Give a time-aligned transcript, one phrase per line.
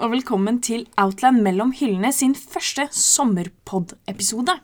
[0.00, 4.54] og velkommen til Outland mellom hyllene sin første sommerpod-episode.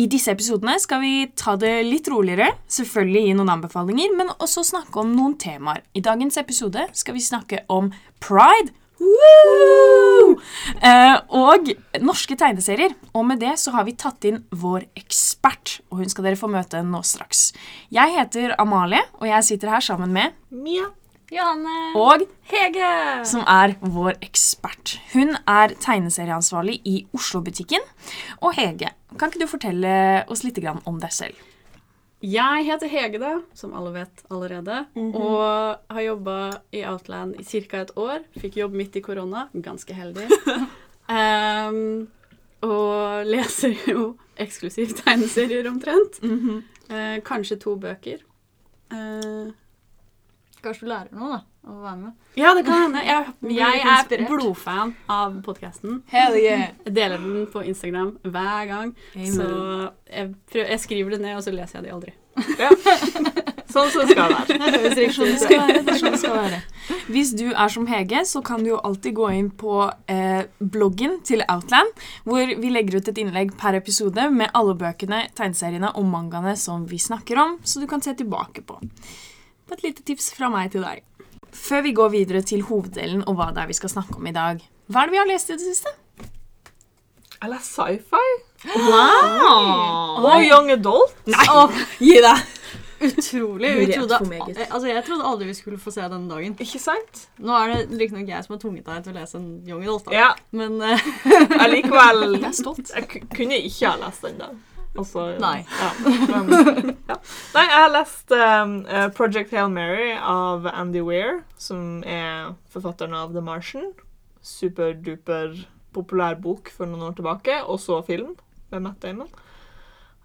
[0.00, 4.64] I disse episodene skal vi ta det litt roligere, selvfølgelig gi noen anbefalinger, men også
[4.64, 5.82] snakke om noen temaer.
[5.92, 7.90] I dagens episode skal vi snakke om
[8.22, 8.72] pride.
[9.00, 10.36] Woo!
[10.84, 11.72] Eh, og
[12.04, 12.94] norske tegneserier.
[13.16, 16.52] Og med det så har vi tatt inn vår ekspert, og hun skal dere få
[16.52, 17.50] møte nå straks.
[17.92, 20.92] Jeg heter Amalie, og jeg sitter her sammen med Mia.
[21.30, 21.74] Johanne.
[21.94, 23.24] og Hege.
[23.24, 24.98] som er vår ekspert.
[25.12, 27.84] Hun er tegneserieansvarlig i Oslo-butikken.
[28.42, 31.46] Og Hege, kan ikke du fortelle oss litt om deg selv?
[32.20, 34.86] Jeg heter Hege, da, som alle vet allerede.
[34.96, 36.38] Og har jobba
[36.72, 37.80] i Outland i ca.
[37.80, 38.24] et år.
[38.38, 39.48] Fikk jobb midt i korona.
[39.54, 40.26] Ganske heldig.
[41.08, 42.08] um,
[42.70, 46.20] og leser jo eksklusivt tegneserier omtrent.
[46.90, 48.20] Eh, kanskje to bøker.
[48.92, 49.48] Eh,
[50.64, 52.16] Kanskje du lærer noe, da, av å være med.
[52.36, 53.04] ja, det kan hende.
[53.06, 56.02] Jeg, jeg er blodfan av podkasten.
[56.12, 56.36] Yeah.
[56.40, 58.96] Jeg deler den på Instagram hver gang.
[59.14, 59.46] Så
[60.10, 62.16] jeg, prøver, jeg skriver det ned, og så leser jeg det aldri.
[63.70, 65.10] Sånn som det skal være.
[65.14, 66.60] Sånn det skal være, det sånn det skal være.
[67.10, 71.20] Hvis du er som Hege, så kan du jo alltid gå inn på eh, bloggen
[71.26, 76.08] til Outland, hvor vi legger ut et innlegg per episode med alle bøkene, tegneseriene og
[76.10, 78.80] mangaene som vi snakker om, så du kan se tilbake på.
[79.70, 81.04] Er et lite tips fra meg til deg.
[81.54, 84.34] Før vi går videre til hoveddelen og hva det er vi skal snakke om i
[84.34, 84.58] dag,
[84.90, 85.92] hva er det vi har lest i det siste?
[87.40, 88.32] Jeg leser sci-fi.
[88.74, 90.26] Wow!
[90.26, 91.14] Og young adult.
[91.30, 91.46] Nei,
[92.02, 92.42] Gi deg!
[93.00, 93.70] Utrolig.
[93.78, 94.18] Vi trodde,
[94.66, 96.56] altså, jeg trodde aldri vi skulle få se den dagen.
[96.60, 97.22] Ikke sant?
[97.40, 100.10] Nå er det riktignok jeg som har tvunget deg til å lese en Young Adult.
[100.10, 100.18] da.
[100.18, 100.32] Ja.
[100.50, 101.06] Men uh,
[101.62, 102.92] allikevel likevel Jeg er stolt.
[102.92, 104.50] Jeg kunne ikke ha lest den, da.
[104.98, 105.62] Altså, Nei.
[105.78, 105.90] Ja,
[106.42, 107.16] men, ja.
[107.54, 113.14] Nei, jeg har lest um, eh, Project Hail Mary av Andy Weir, som er forfatteren
[113.14, 113.92] av The Martian.
[114.42, 115.54] Superduper
[115.94, 118.34] populær bok for noen år tilbake, og så film
[118.72, 119.30] med Matt Damon.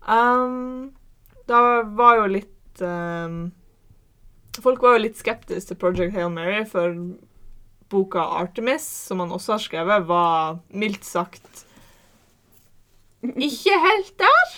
[0.05, 0.95] Um,
[1.49, 1.61] det
[1.97, 3.47] var jo litt um,
[4.61, 6.93] Folk var jo litt skeptiske til Project Hail Mary, for
[7.91, 11.65] boka Artemis, som han også har skrevet, var mildt sagt
[13.35, 14.55] ikke helt der.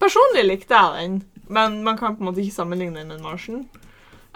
[0.00, 3.68] Personlig likte jeg den, men man kan på en måte ikke sammenligne den med Martian.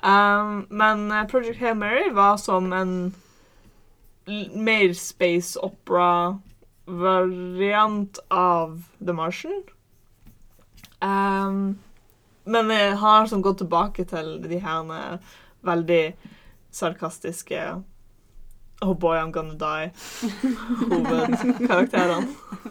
[0.05, 3.15] Um, men eh, Project Hail Mary var som en
[4.53, 9.63] mer space opera-variant av The Martian.
[11.01, 11.79] Um,
[12.45, 15.19] men jeg har sånn gått tilbake til de her
[15.65, 16.15] veldig
[16.75, 17.83] sarkastiske
[18.85, 19.87] Oh boy, I'm gonna die
[20.91, 22.27] hovedkarakterene,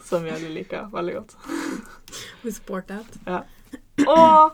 [0.05, 1.33] som alle liker veldig godt.
[2.43, 3.17] We support that.
[4.05, 4.53] Og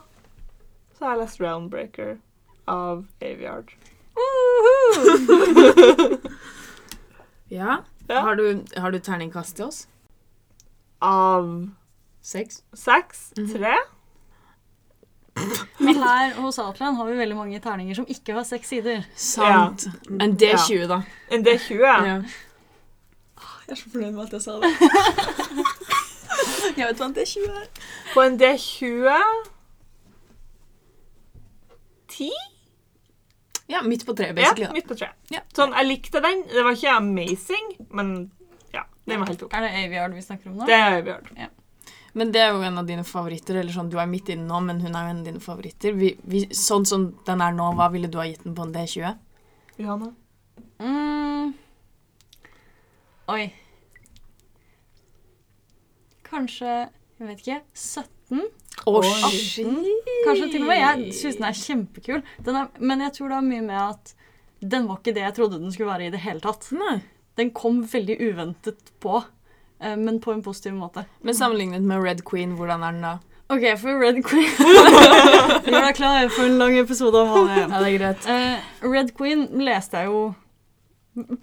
[0.96, 2.16] så har jeg lest Roundbreaker
[2.68, 3.76] av Aviard.
[7.50, 7.80] Ja.
[8.08, 8.20] Ja.
[8.22, 9.88] Har, du, har du terningkast til oss?
[11.02, 11.48] Av
[12.22, 12.60] Seks?
[12.78, 13.48] seks, Mhm.
[13.56, 13.72] tre.
[15.80, 19.04] Men her hos Outland har vi veldig mange terninger som ikke har seks sider.
[19.16, 19.88] Sant.
[20.10, 21.02] En D20, da.
[21.32, 21.84] En D20.
[21.86, 22.20] Ja.
[23.70, 24.72] Jeg er så fornøyd med at jeg sa det.
[26.78, 27.68] jeg vet hva en D20 er.
[28.14, 29.50] På en D20
[32.10, 32.32] Ti?
[33.70, 34.66] ja, midt på treet, basically.
[34.66, 35.12] Ja, midt på tre.
[35.30, 35.44] Ja.
[35.54, 36.42] Sånn, jeg likte den.
[36.50, 38.14] Det var ikke amazing, men
[38.74, 39.54] ja, den var helt ok.
[39.54, 40.66] Er det Aviard vi snakker om nå?
[40.70, 41.30] Det er Aviard.
[42.18, 43.60] Men det er jo en av dine favoritter.
[43.60, 45.94] eller sånn, Du er midt inne nå, men hun er jo en av dine favoritter.
[45.94, 48.74] Vi, vi, sånn som den er nå, hva ville du ha gitt den på en
[48.74, 49.18] D20?
[49.80, 50.14] Johanne?
[50.80, 51.54] Mm.
[53.30, 53.44] Oi.
[56.30, 57.60] Kanskje Jeg vet ikke.
[57.76, 58.46] 17?
[58.88, 59.10] Å, Oi.
[60.24, 60.80] Kanskje til og med.
[60.80, 62.22] Jeg syns den er kjempekul.
[62.46, 64.14] Den er, men jeg tror det har mye med at
[64.60, 66.70] den var ikke det jeg trodde den skulle være i det hele tatt.
[66.76, 67.02] Nei.
[67.40, 69.20] Den kom veldig uventet på,
[69.80, 71.06] men på en positiv måte.
[71.24, 73.16] Men sammenlignet med Red Queen, hvordan er den da?
[73.50, 74.52] OK, for Red Queen
[75.66, 77.72] Gjør deg klar for en lang episode av Halv igjen.
[77.74, 78.28] Ja, det er greit.
[78.30, 80.22] Uh, Red Queen leste jeg jo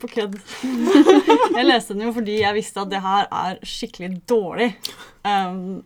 [0.01, 0.37] på kødd.
[1.57, 4.71] jeg leste den jo fordi jeg visste at det her er skikkelig dårlig.
[5.27, 5.83] Um,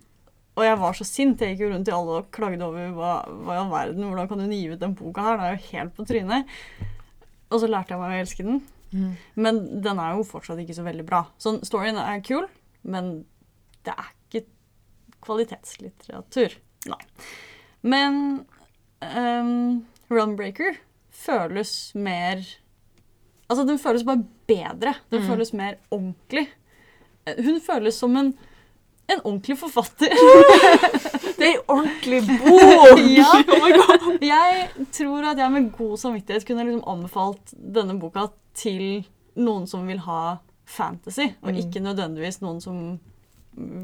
[0.61, 1.41] og jeg var så sint.
[1.41, 4.29] Jeg gikk jo rundt i alle og klagde over hva, hva i all verden, hvordan
[4.29, 5.41] kan hun gi ut den boka her?
[5.41, 6.61] Det er jo helt på trynet.
[7.49, 8.61] Og så lærte jeg meg å elske den.
[8.92, 9.12] Mm.
[9.37, 11.25] Men den er jo fortsatt ikke så veldig bra.
[11.38, 12.46] Så storyen er kul,
[12.82, 13.25] men
[13.87, 14.46] det er ikke
[15.25, 16.56] kvalitetslitteratur.
[16.90, 17.00] Nei.
[17.82, 18.16] Men
[19.02, 20.78] um, Runbreaker
[21.10, 22.42] føles mer
[23.50, 24.93] Altså, den føles bare bedre.
[25.10, 25.26] Den Mm.
[25.26, 26.44] føles mer ordentlig.
[27.26, 28.28] Eh, Hun føles som en,
[29.10, 30.06] en ordentlig forfatter.
[31.40, 33.00] Det er en ordentlig bok!
[33.08, 33.31] ja.
[34.00, 34.16] Oh.
[34.20, 38.26] Jeg tror at jeg med god samvittighet kunne liksom anbefalt denne boka
[38.56, 39.04] til
[39.40, 40.37] noen som vil ha
[40.69, 41.58] fantasy, og Mm.
[41.62, 42.98] ikke nødvendigvis noen som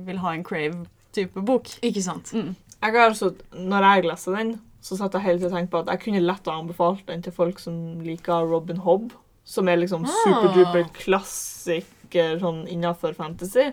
[0.07, 1.69] vil ha en crave-type bok.
[1.83, 2.33] Ikke sant?
[2.37, 2.55] Mm.
[2.83, 5.81] Jeg har altså, når jeg leste den, så satt jeg hele tiden og tenkte på
[5.83, 9.13] at jeg kunne lett ha anbefalt den til folk som liker Robin Hobb,
[9.45, 10.15] som er liksom Ah.
[10.25, 13.73] superduper klassiker sånn innenfor fantasy.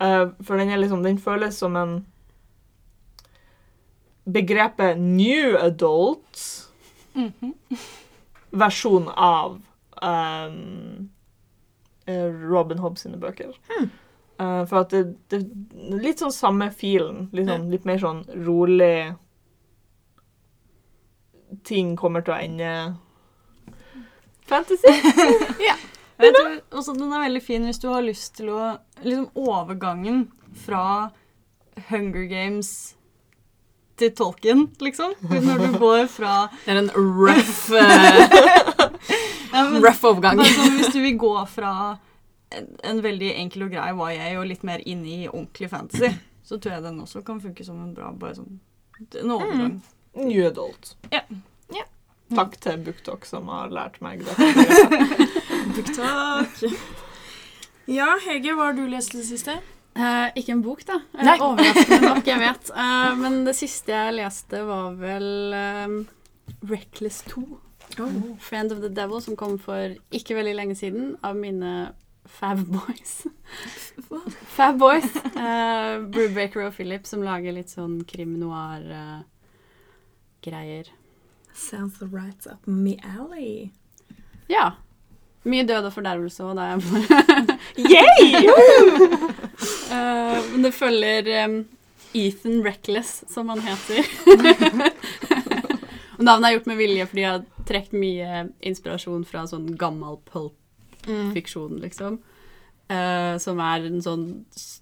[0.00, 2.04] Uh, for den liksom, den føles som en
[4.32, 6.66] begrepet new adult
[7.14, 7.54] Mhm.
[8.52, 9.60] versjon av
[10.02, 10.50] eh,
[12.50, 13.50] Robin Hobbs sine bøker.
[14.40, 15.40] Eh, for at det, det
[16.02, 17.28] litt sånn samme filen.
[17.32, 19.16] Litt, sånn, litt mer sånn rolig
[21.66, 22.96] Ting kommer til å ende
[24.46, 24.86] Fantasy.
[26.20, 30.26] Jeg tror også den er veldig fin hvis du har lyst til å Liksom overgangen
[30.66, 31.10] fra
[31.88, 32.94] Hunger Games
[34.00, 35.12] til tolken, liksom.
[35.30, 37.68] Når du går fra Det er en rough, røff
[39.52, 40.40] ja, men, rough overgang.
[40.44, 41.74] sånn, Hvis du vil gå fra
[42.56, 46.12] en, en veldig enkel og grei YA og litt mer inn i ordentlig fantasy,
[46.46, 48.58] så tror jeg den også kan funke som en bra bare sånn,
[49.20, 49.76] en overgang.
[50.18, 50.96] New adult.
[51.12, 51.22] Ja.
[51.70, 51.84] Ja.
[52.34, 54.34] Takk til BookTok som har lært meg det.
[55.76, 56.64] BookTok.
[57.90, 59.60] Ja, Hege, hva har du lest i det siste?
[59.96, 61.00] Eh, ikke en bok, da.
[61.18, 61.38] Eh, Nei.
[61.42, 62.70] Overraskende nok, jeg vet.
[62.70, 65.88] Eh, men det siste jeg leste, var vel eh,
[66.70, 67.42] Reckless 2.
[68.40, 71.88] Friend of the Devil, som kom for ikke veldig lenge siden, av mine
[72.30, 73.24] Fab Boys.
[74.54, 75.10] Fab Boys.
[75.34, 80.86] Uh, Brubaker og Philip, som lager litt sånn krim-noir-greier.
[81.52, 83.72] Sounds right up me alley.
[84.48, 84.70] ja.
[85.48, 87.00] Mye død og fordervelse òg, da jeg bare
[89.90, 91.60] Eh, men det følger um,
[92.12, 94.06] Ethan Reckless, som han heter.
[96.18, 100.18] og navnet er gjort med vilje fordi jeg har trukket mye inspirasjon fra sånn gammel
[100.30, 102.20] pulp-fiksjon, liksom.
[102.90, 104.22] Eh, som er en sånn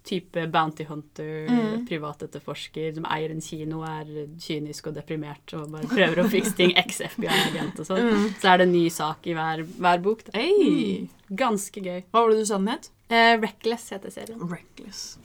[0.09, 1.83] type bounty hunter, Mm.
[1.91, 4.07] privatetterforsker, som eier en kino, er
[4.41, 8.01] kynisk og deprimert og bare prøver å fikse ting, eks-FBI-agent og sånn.
[8.09, 8.27] Mm.
[8.41, 10.23] Så er det en ny sak i hver, hver bok.
[10.33, 11.09] Hey.
[11.29, 12.01] Ganske gøy.
[12.09, 12.89] Hva var det du sa den het?
[13.13, 14.41] Uh, Reckless heter serien.
[14.49, 15.19] Reckless.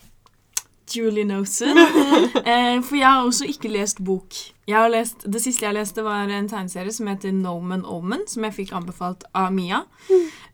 [0.94, 1.78] Julie Nosen.
[1.80, 4.36] uh, for jeg har også ikke lest bok.
[4.68, 8.76] Lest, det siste jeg leste, var en tegneserie som heter Noman Omen, som jeg fikk
[8.76, 9.86] anbefalt av Mia.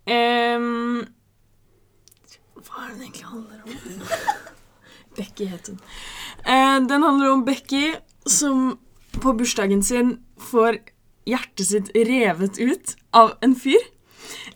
[0.06, 1.08] Em,
[2.70, 3.72] hva er den egentlig handler om?
[5.18, 5.80] Becky het hun.
[6.46, 7.96] Eh, den handler om Becky
[8.30, 8.78] som
[9.20, 10.18] på bursdagen sin
[10.52, 10.80] får
[11.30, 13.82] hjertet sitt revet ut av en fyr.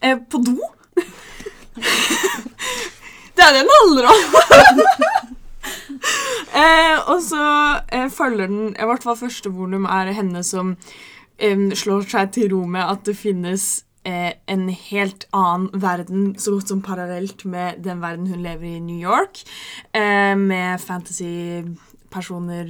[0.01, 0.57] Eh, på do.
[3.35, 4.21] det er det den handler om.
[6.63, 7.45] eh, og så
[7.89, 10.75] eh, følger den I hvert fall første volum er henne som
[11.37, 16.55] em, slår seg til ro med at det finnes eh, en helt annen verden, så
[16.55, 19.43] godt som parallelt med den verden hun lever i i New York,
[19.93, 20.79] eh, med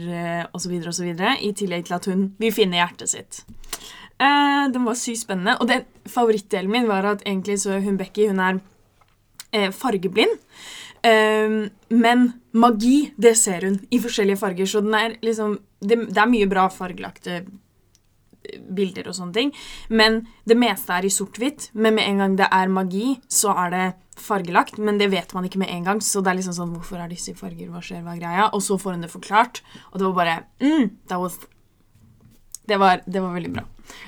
[0.08, 1.10] eh, osv., osv.,
[1.42, 3.44] i tillegg til at hun vil finne hjertet sitt.
[4.22, 5.58] Eh, den var sykt spennende.
[5.60, 8.62] Og det, favorittdelen min var at egentlig så hun Becky hun er
[9.52, 10.38] eh, fargeblind.
[11.04, 14.70] Eh, men magi, det ser hun i forskjellige farger.
[14.70, 17.42] Så den er liksom Det, det er mye bra fargelagte
[18.70, 19.52] bilder og sånne ting.
[19.90, 21.70] Men det meste er i sort-hvitt.
[21.74, 23.86] Men med en gang det er magi, så er det
[24.20, 24.78] fargelagt.
[24.78, 26.02] Men det vet man ikke med en gang.
[26.02, 27.70] Så det er liksom sånn Hvorfor er disse i farger?
[27.74, 28.04] Hva skjer?
[28.06, 28.50] Hva er greia?
[28.54, 29.62] Og så får hun det forklart.
[29.92, 31.40] Og det var bare mm, was,
[32.68, 33.64] det, var, det var veldig bra.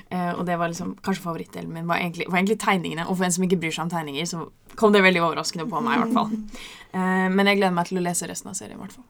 [0.10, 1.88] Eh, og det var liksom kanskje favorittdelen min.
[1.88, 3.08] Var egentlig, var egentlig tegningene.
[3.10, 4.46] Og for en som ikke bryr seg om tegninger, så
[4.80, 5.98] kom det veldig overraskende på meg.
[5.98, 6.32] i hvert fall.
[6.96, 8.78] Eh, men jeg gleder meg til å lese resten av serien.
[8.80, 9.04] i hvert fall.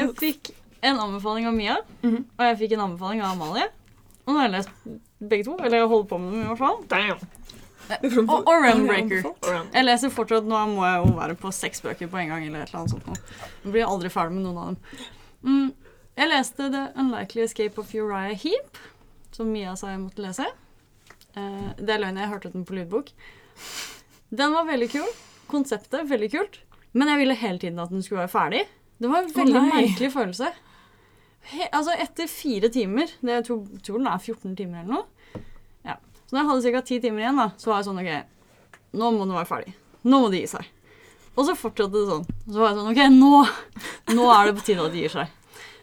[0.00, 2.24] Jeg fikk en anbefaling av Mia, Mhm.
[2.38, 3.68] og jeg fikk en anbefaling av Amalie.
[4.26, 4.72] Og nå har jeg lest
[5.30, 6.80] begge to, eller jeg holder på med dem i hvert fall.
[6.90, 7.22] Damn.
[7.90, 8.48] Og, og.
[8.52, 9.10] Alright.
[9.74, 12.46] Jeg leser fortsatt, nå må jeg jo være på seks bøker på en gang.
[12.46, 13.06] eller et eller annet sånt.
[13.08, 13.48] nå.
[13.64, 15.06] Nå blir jeg aldri ferdig med noen av dem.
[15.40, 18.78] Mm, jeg leste The Unlikely Escape of Uriah Heap,
[19.34, 20.46] som Mia sa jeg måtte lese.
[21.34, 23.12] Uh, det er løgn, jeg hørte den på lydbok.
[24.30, 25.08] Den var veldig kul.
[25.50, 26.60] Konseptet veldig kult.
[26.92, 28.64] Men jeg ville hele tiden at den skulle være ferdig.
[29.00, 30.50] Det var en veldig oh, merkelig følelse.
[31.42, 35.42] He, altså Etter fire timer det, Jeg tror, tror den er 14 timer eller noe.
[35.86, 35.96] Ja.
[36.26, 36.82] Så da jeg hadde ca.
[36.86, 38.12] ti timer igjen, da, så var jeg sånn OK,
[39.00, 39.74] nå må den være ferdig.
[40.04, 40.68] Nå må de gi seg.
[41.36, 42.24] Og så fortsatte det sånn.
[42.50, 45.28] Så var jeg sånn OK, nå, nå er det på tide at de gir seg.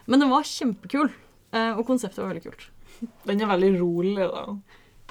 [0.08, 1.10] Men den var kjempekul.
[1.52, 2.68] eh, Og konseptet var veldig kult.
[3.26, 4.46] Den er veldig rolig, da.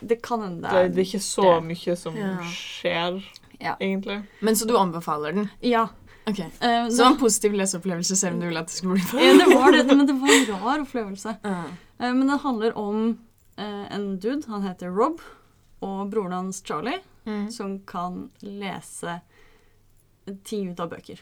[0.02, 1.64] Det kan hende Det, er det er er ikke så det.
[1.68, 2.32] mye som Ja.
[2.44, 3.22] skjer,
[3.60, 3.76] Ja.
[3.80, 4.26] egentlig.
[4.42, 5.50] Men så du anbefaler den?
[5.62, 5.88] Ja.
[6.26, 6.38] Ok.
[6.40, 6.50] eh,
[6.88, 9.32] Så det var en positiv leseopplevelse, selv om du ville at det skulle bli Ja,
[9.38, 11.36] det var det, men det var en rar opplevelse.
[11.44, 11.66] Uh.
[12.00, 13.18] Uh, Men det handler om
[13.56, 15.20] eh, en dude, han heter Rob,
[15.80, 17.48] og broren hans Charlie, Mm.
[17.50, 19.20] som kan lese
[20.44, 21.18] ting ut av bøker.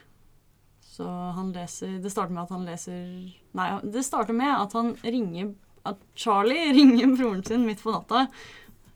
[0.84, 4.90] Så han leser Det starter med at han leser Nei, det starter med at han
[5.02, 5.54] ringer
[5.88, 8.26] At Charlie ringer broren sin midt på natta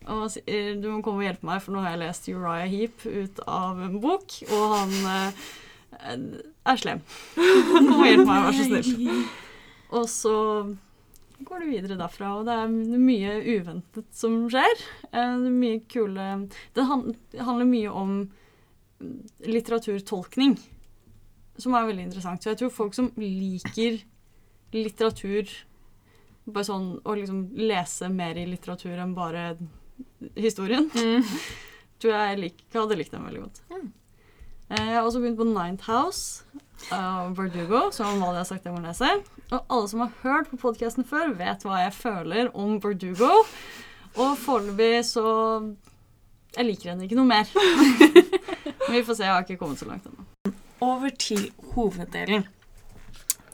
[0.09, 3.03] og sier du må komme og hjelpe meg, for nå har jeg lest Uriah Heap
[3.09, 4.93] ut av en bok, og han
[6.02, 7.00] er slem.
[7.73, 9.25] Kom og hjelp meg, vær så snill.
[9.99, 10.35] Og så
[11.47, 14.81] går du videre derfra, og det er mye uventet som skjer.
[15.12, 16.26] Eh, Det er mye kule
[16.75, 18.17] Det handler mye om
[19.47, 20.57] litteraturtolkning,
[21.59, 22.43] som er veldig interessant.
[22.43, 24.00] Så jeg tror folk som liker
[24.75, 25.49] litteratur
[26.49, 29.57] bare sånn Å liksom lese mer i litteratur enn bare
[30.37, 31.23] historien, Mm.
[32.00, 33.61] tror jeg hadde likt den veldig godt.
[33.71, 33.93] Mm.
[34.71, 36.45] Eh, Jeg har også begynt på Ninth House
[36.95, 39.09] av Verdugo, som Amalie har sagt jeg må lese.
[39.51, 43.31] Og alle som har hørt på podkasten før, vet hva jeg føler om Verdugo.
[44.19, 45.25] Og foreløpig så
[46.57, 47.49] Jeg liker henne ikke noe mer.
[48.89, 50.25] Men vi får se, jeg har ikke kommet så langt ennå.
[50.81, 52.47] Over til hoveddelen.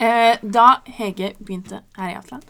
[0.04, 2.42] Eh, da Hege begynte her i Atlan,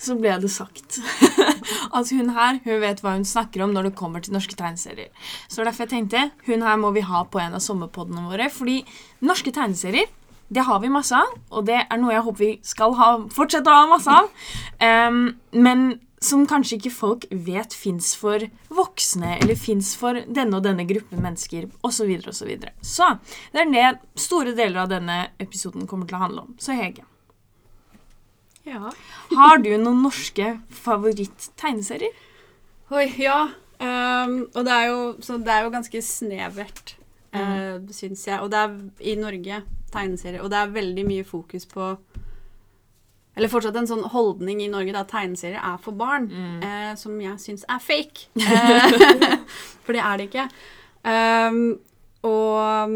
[0.00, 1.00] så ble det sagt
[1.98, 5.10] at hun her hun vet hva hun snakker om når det kommer til norske tegneserier.
[5.50, 8.48] Så derfor jeg tenkte hun her må vi ha på en av sommerpoddene våre.
[8.52, 8.80] Fordi
[9.26, 10.08] norske tegneserier
[10.52, 13.72] det har vi masse av, og det er noe jeg håper vi skal ha, fortsette
[13.72, 14.28] å ha masse av.
[14.84, 15.86] Em, men
[16.22, 21.22] som kanskje ikke folk vet fins for voksne, eller fins for denne og denne gruppen
[21.24, 22.10] mennesker, osv.
[22.18, 22.30] osv.
[22.32, 22.74] Så, videre.
[22.82, 23.08] så
[23.52, 26.54] det er det store deler av denne episoden kommer til å handle om.
[26.62, 27.06] Så Hege,
[28.62, 28.92] Ja.
[29.38, 32.14] har du noen norske favoritt-tegneserier?
[32.92, 33.48] Oi, ja.
[33.82, 36.94] Um, og det er, jo, så det er jo ganske snevert,
[37.34, 38.38] uh, syns jeg.
[38.38, 38.76] Og det er
[39.10, 40.42] i Norge tegneserier.
[40.44, 41.94] Og det er veldig mye fokus på
[43.34, 46.28] Eller fortsatt en sånn holdning i Norge da tegneserier er for barn,
[46.60, 48.28] eh, som jeg syns er fake.
[48.36, 49.38] Eh,
[49.84, 50.48] for det er det ikke.
[51.02, 51.80] Um,
[52.22, 52.92] og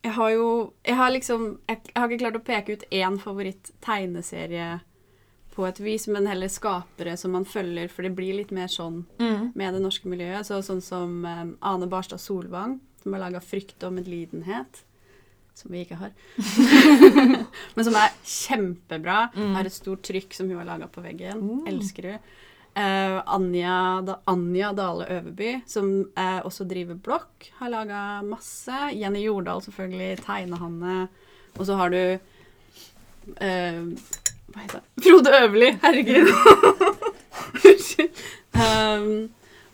[0.00, 3.18] jeg har jo Jeg har liksom Jeg, jeg har ikke klart å peke ut én
[3.20, 4.78] favoritt-tegneserie
[5.50, 9.02] på et vis, men heller skapere som man følger, for det blir litt mer sånn
[9.18, 10.46] med det norske miljøet.
[10.46, 14.84] Så, sånn som um, Ane Barstad Solvang, som har laga 'Frykt og medlidenhet',
[15.54, 16.12] som vi ikke har.
[17.76, 19.18] Men som er kjempebra.
[19.56, 21.42] Har et stort trykk som hun har laga på veggen.
[21.42, 21.66] Mm.
[21.72, 22.30] Elsker hun.
[22.70, 28.76] Uh, Anja, da, Anja Dale Øverby, som uh, også driver blokk, har laga masse.
[28.94, 30.20] Jenny Jordal, selvfølgelig.
[30.22, 31.08] Tegnehanne.
[31.58, 33.82] Og så har du uh,
[34.54, 35.02] Hva heter det?
[35.02, 35.72] Frode Øverli.
[35.82, 36.30] Herregud.
[37.72, 38.24] Unnskyld.
[38.54, 39.12] um,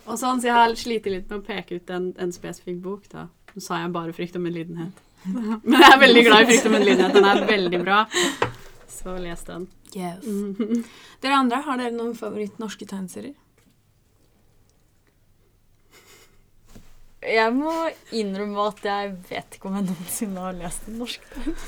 [0.07, 3.09] og sånn, så jeg har slitt litt med å peke ut en, en spesifikk bok.
[3.13, 3.27] da.
[3.53, 5.06] Nå sa jeg bare 'Frykt og medlidenhet'.
[5.67, 7.17] Men jeg er veldig glad i 'Frykt og medlidenhet'.
[7.17, 8.05] Den er veldig bra.
[8.91, 9.67] Så les den.
[9.95, 10.23] Yes.
[11.21, 13.35] Dere andre, har dere noen favoritt-norske tegneserier?
[17.27, 17.71] Jeg må
[18.15, 21.23] innrømme at jeg vet ikke om jeg noensinne har lest en norsk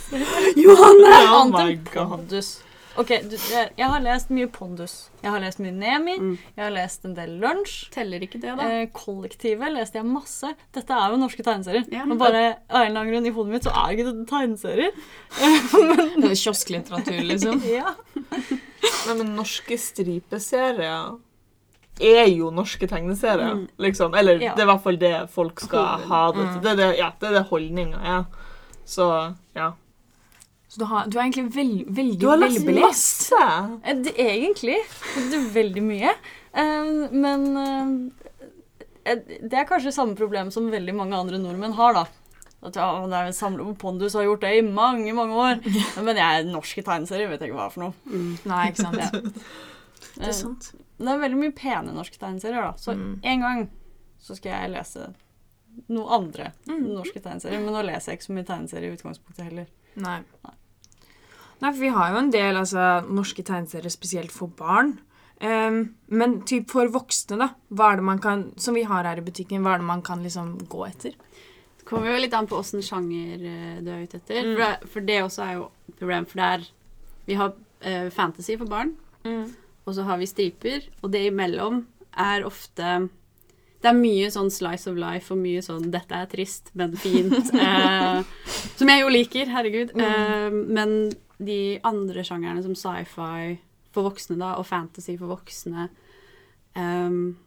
[0.63, 1.15] Johanne!
[1.33, 1.89] Oh god.
[1.95, 2.51] Pondus.
[2.99, 4.95] Ok, du, jeg, jeg har lest mye Pondus.
[5.23, 6.15] Jeg har lest mye Nemi.
[6.19, 6.33] Mm.
[6.57, 7.77] Jeg har lest en del Lunsj.
[7.93, 8.65] Teller ikke det, da?
[8.67, 10.49] Eh, kollektivet leste jeg masse.
[10.75, 11.87] Dette er jo norske tegneserier.
[11.95, 12.03] Ja.
[12.09, 14.99] Men bare av en eller annen grunn i hodet mitt så er ikke det tegneserier.
[16.19, 17.63] Det er Kiosklitteratur, liksom.
[17.79, 17.95] Ja.
[18.19, 21.15] Nei, men norske stripeserier
[21.99, 23.67] er jo norske tegneserier, Mm.
[23.83, 24.13] liksom.
[24.15, 24.53] Eller Ja.
[24.55, 26.07] det er i hvert fall det folk skal Hoved.
[26.07, 26.55] ha det til.
[26.57, 26.61] Mm.
[26.63, 28.25] Det er det, ja, det er det holdninga er.
[28.87, 29.07] Så
[29.55, 29.71] ja.
[30.69, 33.31] Så du, har, du er egentlig veld, veldig Du har lest velbelest.
[33.31, 33.79] masse!
[33.89, 34.75] Eh, Det, egentlig.
[35.17, 36.11] Det er veldig mye.
[36.53, 42.03] Eh, men eh, det er kanskje samme problem som veldig mange andre nordmenn har, da.
[42.61, 45.61] At ja, det er samle på Pondus har gjort det i mange, mange år.
[46.05, 47.93] Men jeg er norske tegneserier vet jeg ikke hva for noe.
[48.11, 48.33] Mm.
[48.51, 48.99] Nei, ikke sant.
[50.19, 50.25] Ja.
[50.25, 50.65] Det er sant.
[50.99, 52.73] Det er veldig mye pene norske tegneserier, da.
[52.79, 53.19] Så Mm.
[53.23, 53.59] en gang
[54.19, 55.05] så skal jeg lese
[55.87, 56.89] noe andre Mm.
[56.97, 57.61] norske tegneserier.
[57.63, 59.67] Men nå leser jeg ikke så mye tegneserier i utgangspunktet heller.
[59.95, 60.17] Nei.
[60.43, 60.53] Nei,
[61.67, 64.97] for vi har jo en del altså, norske tegneserier spesielt for barn.
[65.39, 67.49] Um, men typ for voksne, da.
[67.71, 70.03] Hva er det man kan, som vi har her i butikken, hva er det man
[70.03, 71.15] kan liksom gå etter?
[71.79, 74.41] Det kommer jo litt an på åssen sjanger eh, du er ute etter.
[74.43, 74.49] Mm.
[74.49, 76.67] For, det, for det også er jo et problem, for det er
[77.29, 78.95] Vi har uh, fantasy for barn,
[79.85, 81.83] og så har vi striper, og det imellom
[82.17, 83.09] er ofte
[83.79, 87.53] det er mye sånn slice of life og mye sånn 'dette er trist, men fint'.
[87.65, 88.23] eh,
[88.75, 89.93] som jeg jo liker, herregud.
[89.95, 93.57] Eh, men de andre sjangerne som sci-fi
[93.93, 95.87] for voksne da, og fantasy for voksne
[96.77, 97.37] um,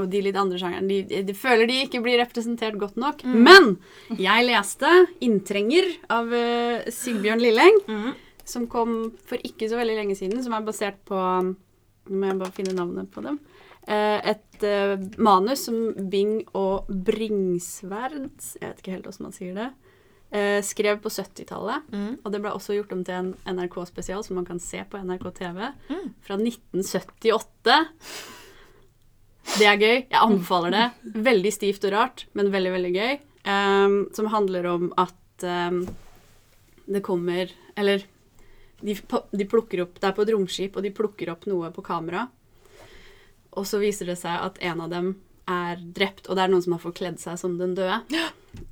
[0.00, 3.24] og de litt andre sjangerne, de, de føler de ikke blir representert godt nok.
[3.28, 3.74] Men
[4.16, 4.88] jeg leste
[5.20, 8.08] 'Inntrenger' av uh, Sigbjørn Lilleng mm.
[8.54, 11.18] som kom for ikke så veldig lenge siden, som er basert på
[12.02, 13.36] Nå må jeg bare finne navnet på dem.
[13.86, 15.76] Uh, et uh, manus som
[16.10, 19.68] Bing og Bringsverd, jeg vet ikke helt hvordan man sier det,
[20.32, 21.88] eh, skrev på 70-tallet.
[21.92, 22.12] Mm.
[22.24, 25.28] Og det ble også gjort om til en NRK-spesial som man kan se på NRK
[25.38, 26.06] TV, Mm.
[26.24, 27.76] fra 1978.
[29.58, 29.96] Det er gøy.
[30.08, 30.84] Jeg anbefaler det.
[31.26, 33.18] Veldig stivt og rart, men veldig, veldig gøy.
[33.52, 35.80] Ehm, som handler om at ehm,
[36.86, 38.04] det kommer Eller
[38.82, 41.82] de, de plukker opp Det er på et romskip, og de plukker opp noe på
[41.82, 42.28] kamera.
[43.58, 45.12] Og så viser det seg at en av dem
[45.48, 48.00] er drept, og det er noen som har forkledd seg som den døde.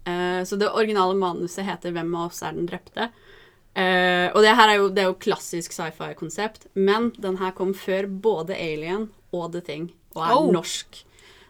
[0.07, 3.11] Uh, så det originale manuset heter 'Hvem av oss er den drepte'?
[3.77, 7.73] Uh, og det her er jo, det er jo klassisk sci-fi-konsept, men den her kom
[7.75, 10.51] før både Alien og The Thing, og er Oh.
[10.53, 11.05] norsk.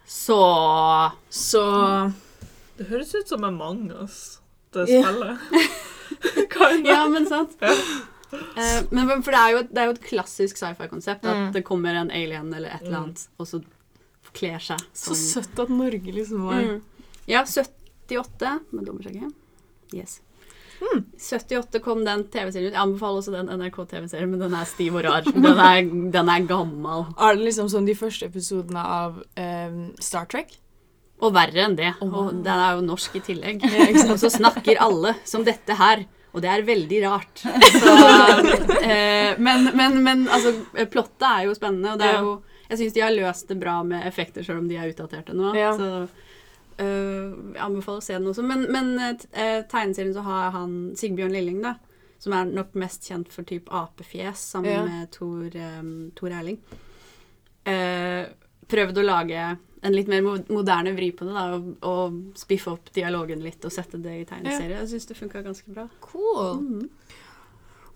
[0.06, 2.12] Så Så
[2.78, 4.40] Det høres ut som Among us,
[4.72, 5.38] det spillet.
[6.60, 6.80] Yeah.
[6.84, 7.52] Ja, men sant?
[7.60, 7.74] Ja.
[8.90, 11.52] men men for det er jo, et- det er jo et klassisk sci-fi-konsept at Mm.
[11.52, 13.62] det kommer en alien eller et eller annet, og så
[14.36, 16.80] kler seg Så søtt at Norge liksom var Mm.
[17.30, 19.28] Ja, 78 med dommersjekke.
[19.94, 20.20] Yes.
[20.80, 21.04] Mm.
[21.20, 22.74] 78 kom den TV-serien ut.
[22.74, 25.26] Jeg anbefaler også den NRK-TV-serien, men den er stiv og rar.
[25.28, 25.82] Den er,
[26.16, 27.04] den er gammel.
[27.20, 30.56] Er det liksom som de første episodene av um, Star Trek?
[31.20, 31.92] Og verre enn det.
[32.00, 33.66] Å, Og den er jo norsk i tillegg.
[34.10, 36.06] Og så snakker alle som dette her.
[36.32, 37.42] Og det er veldig rart.
[37.82, 37.94] Så,
[38.80, 40.54] eh, men, men, men altså,
[40.92, 42.36] plottet er jo spennende, og det er jo
[42.70, 45.52] Jeg syns de har løst det bra med effekter, selv om de er utdaterte nå.
[45.58, 45.72] Ja.
[45.76, 45.88] Så
[46.78, 48.44] øh, jeg anbefaler å se den også.
[48.46, 51.74] Men, men eh, tegneserien så har han Sigbjørn Lilling, da.
[52.20, 54.84] Som er nok mest kjent for type apefjes, sammen Ja.
[54.84, 55.48] med Tor,
[55.80, 56.58] um, Tor Erling.
[57.64, 58.28] Uh,
[58.70, 59.44] prøvd å lage
[59.82, 60.22] en litt mer
[60.52, 64.26] moderne vri på det, da, og, og spiffe opp dialogen litt og sette det i
[64.28, 64.82] tegneserie.
[64.82, 65.86] Jeg syns det funka ganske bra.
[66.04, 66.60] Cool.
[66.60, 66.88] Mhm.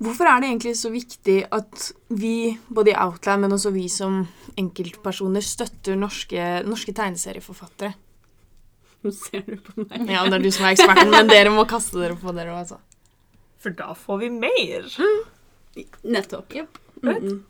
[0.04, 4.22] Hvorfor er det egentlig så viktig at vi, både i Outland, men også vi som
[4.60, 7.94] enkeltpersoner, støtter norske, norske tegneserieforfattere?
[9.04, 10.06] Nå ser du på meg.
[10.08, 12.78] Ja, det er du som er eksperten, men dere må kaste dere på dere også.
[13.64, 14.86] For da får vi mer.
[16.04, 16.56] Nettopp.
[17.04, 17.42] Mhm.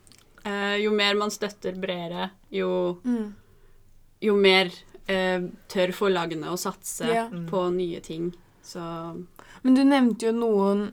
[0.44, 3.34] Eh, jo mer man støtter bredere, jo, Mm.
[4.20, 4.68] jo mer
[5.08, 7.30] uh, tør forlagene å satse yeah.
[7.48, 8.34] på nye ting.
[8.62, 8.80] Så
[9.62, 10.92] Men du nevnte jo noen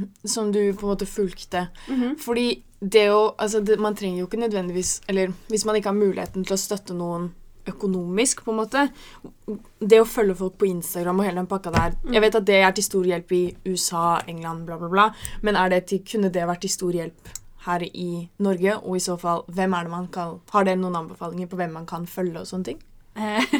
[0.34, 1.68] som du på en måte fulgte.
[1.88, 2.16] Mhm.
[2.20, 5.98] Fordi det å Altså, det, man trenger jo ikke nødvendigvis Eller hvis man ikke har
[5.98, 7.30] muligheten til å støtte noen
[7.70, 8.88] økonomisk, på en måte
[9.78, 12.58] Det å følge folk på Instagram og hele den pakka der Jeg vet at det
[12.58, 15.06] er til stor hjelp i USA, England, bla, bla, bla,
[15.42, 18.74] men er det til, kunne det vært til stor hjelp her i Norge?
[18.82, 21.76] Og i så fall, hvem er det man kan Har dere noen anbefalinger på hvem
[21.78, 22.82] man kan følge og sånne ting?
[23.14, 23.54] Eh,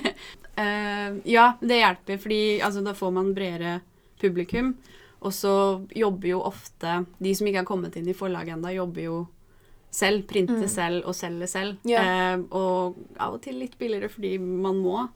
[1.36, 3.78] ja, det hjelper, fordi altså, da får man bredere
[4.22, 4.74] publikum.
[5.22, 5.52] Og så
[5.94, 9.20] jobber jo ofte De som ikke har kommet inn i forlaget ennå, jobber jo
[9.92, 10.26] selv.
[10.26, 10.68] Printer Mm.
[10.68, 11.76] selv og selger selv.
[11.84, 12.00] Ja.
[12.34, 15.08] Eh, og av og til litt billigere fordi man må,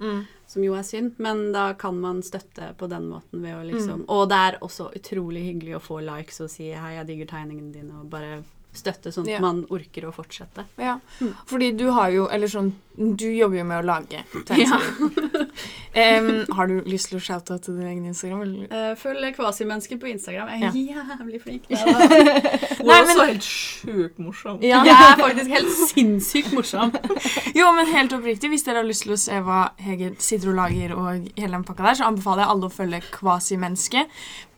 [0.47, 1.15] som jo er synd.
[1.19, 4.05] Men da kan man støtte på den måten ved å liksom Mm.
[4.09, 7.73] Og det er også utrolig hyggelig å få likes og si 'hei, jeg digger tegningene
[7.73, 8.45] dine', og bare
[8.79, 9.41] støtte sånn at Ja.
[9.45, 10.65] man orker å fortsette.
[10.79, 10.99] Ja,
[11.47, 15.51] fordi du har jo Eller sånn Du jobber jo med å lage tegneserier.
[15.97, 18.41] Em, har du lyst til å shoute til din egen Instagram?
[18.45, 18.67] Eller?
[18.73, 20.49] Uh, følg Kvasimennesker på Instagram.
[20.49, 21.67] Jeg er jævlig flink.
[21.71, 24.59] Hun er også helt sjukt morsom.
[24.65, 24.83] Ja.
[24.85, 26.93] Jeg er faktisk helt sinnssykt morsom.
[27.59, 30.59] Jo, men helt oppriktig, hvis dere har lyst til å se hva Hege sitter og
[30.61, 34.05] lager, og hele den pakka der, så anbefaler jeg alle å følge Kvasimenneske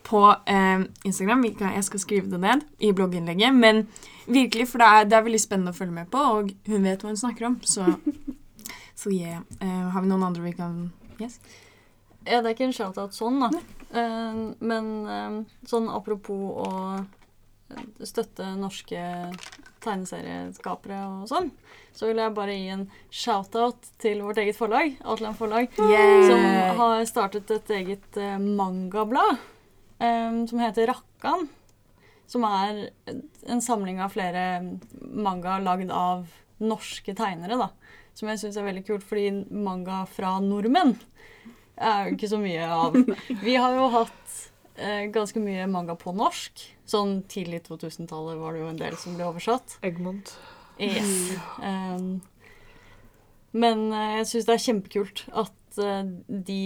[0.08, 1.44] på eh, Instagram.
[1.44, 3.54] Jeg skal skrive det ned i blogginnlegget.
[3.54, 3.84] Men
[4.26, 7.04] virkelig, for det er, det er veldig spennende å følge med på, og hun vet
[7.04, 7.58] hva hun snakker om.
[7.68, 7.86] Så,
[9.00, 9.44] så yeah.
[9.60, 11.40] Eh, har vi noen andre vi kan Yes?
[12.22, 13.48] Ja, det er ikke en shout-out sånn, da.
[13.90, 16.72] Eh, men eh, sånn apropos å
[18.06, 19.00] støtte norske
[19.84, 21.50] tegneserieskapere og sånn,
[21.96, 26.44] så vil jeg bare gi en shout-out til vårt eget forlag, Outland Forlag, som
[26.80, 29.46] har startet et eget eh, mangablad eh,
[29.98, 31.48] som heter Rakkan.
[32.28, 32.90] Som er
[33.48, 34.44] en samling av flere
[35.00, 36.28] manga lagd av
[36.60, 37.70] norske tegnere, da.
[38.18, 40.96] Som jeg syns er veldig kult, fordi manga fra nordmenn
[41.78, 42.96] er jo ikke så mye av.
[43.46, 44.38] Vi har jo hatt
[44.76, 46.64] eh, ganske mye manga på norsk.
[46.88, 49.78] Sånn tidlig 2000-tallet var det jo en del som ble oversatt.
[49.86, 50.34] Egmont.
[50.78, 51.36] Yes.
[51.58, 52.20] Um,
[53.58, 56.02] men eh, jeg syns det er kjempekult at eh,
[56.50, 56.60] de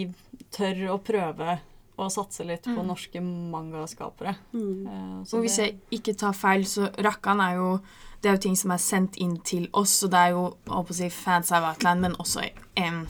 [0.55, 1.59] tør å prøve
[2.07, 2.87] å satse litt på Mm.
[2.87, 4.37] norske mangaskapere.
[4.55, 4.87] Mm.
[4.87, 7.81] Eh, Og hvis jeg ikke tar feil, så Rakkan er jo
[8.23, 10.73] det er jo ting som er sendt inn til oss, og det er jo jeg
[10.73, 12.45] holdt på å si, fans av Outland, men også
[12.79, 13.07] um,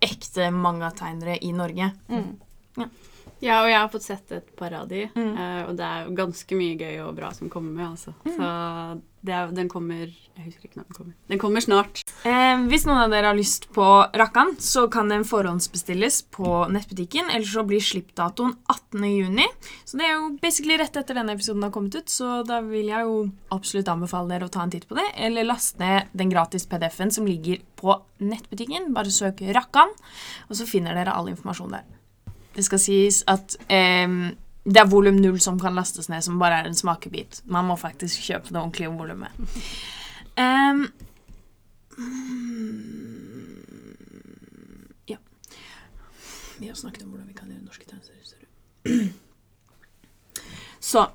[0.00, 1.92] ekte mangategnere i Norge.
[2.08, 2.38] mm.
[3.42, 5.36] Ja, og jeg har fått sett et par av de, Mm.
[5.36, 8.14] eh, og det er jo ganske mye gøy og bra som kommer med, altså.
[8.24, 11.14] Så det er, den kommer Jeg husker ikke når den kommer.
[11.28, 12.00] Den kommer snart.
[12.26, 13.84] Eh, hvis noen av dere har lyst på
[14.18, 17.28] Rakkan, så kan den forhåndsbestilles på nettbutikken.
[17.30, 19.70] Eller så blir slippdatoen 18.6.
[19.84, 22.10] Så det er jo basically rett etter denne episoden har kommet ut.
[22.10, 23.18] Så da vil jeg jo
[23.54, 25.06] absolutt anbefale dere å ta en titt på det.
[25.20, 28.90] Eller laste ned den gratis PDF-en som ligger på nettbutikken.
[28.96, 29.92] Bare søk Rakkan,
[30.48, 31.84] og så finner dere all informasjon der.
[32.52, 36.60] Det skal sies at ehm, det er volum null som kan lastes ned, som bare
[36.60, 37.42] er en smakebit.
[37.50, 39.30] Man må faktisk kjøpe det ordentlige volumet.
[40.38, 40.84] Um,
[45.10, 45.18] ja.
[46.58, 49.10] Vi har snakket om hvordan vi kan gjøre norske tegneserier.
[50.92, 51.08] Så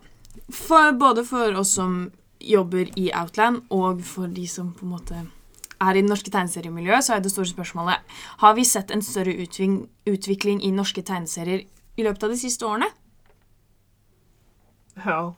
[0.51, 5.23] for, både for oss som jobber i Outland, og for de som på en måte
[5.77, 9.33] er i det norske tegneseriemiljøet, så er det store spørsmålet Har vi sett en større
[10.05, 11.63] utvikling i norske tegneserier
[11.97, 12.89] i løpet av de siste årene?
[15.05, 15.33] Ja.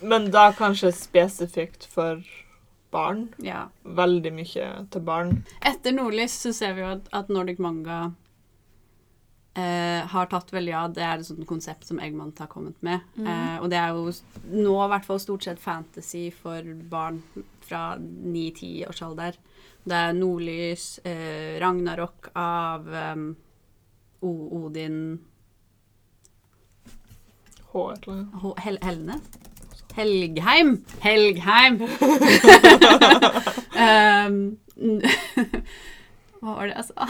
[0.00, 2.22] Men da kanskje spesifikt for
[2.90, 3.28] barn.
[3.42, 3.66] Ja.
[3.82, 5.42] Veldig mye til barn.
[5.66, 7.98] Etter Nordlys så ser vi jo at, at Nordic Manga
[9.58, 10.94] eh, har tatt veldig av.
[10.96, 13.04] Det er et sånt konsept som Eggmont har kommet med.
[13.18, 14.12] Eh, og det er jo
[14.54, 17.20] nå i hvert fall stort sett fantasy for barn
[17.66, 19.38] fra 9-10 års alder.
[19.88, 23.28] Det er Nordlys, eh, Ragnarok av um,
[24.20, 25.18] Odin
[27.72, 28.58] H et eller annet.
[28.64, 29.20] Hel Helne?
[29.98, 30.84] Helgheim!
[31.02, 31.80] Helgheim!
[33.74, 34.58] um,
[36.38, 37.06] hva var det jeg sa?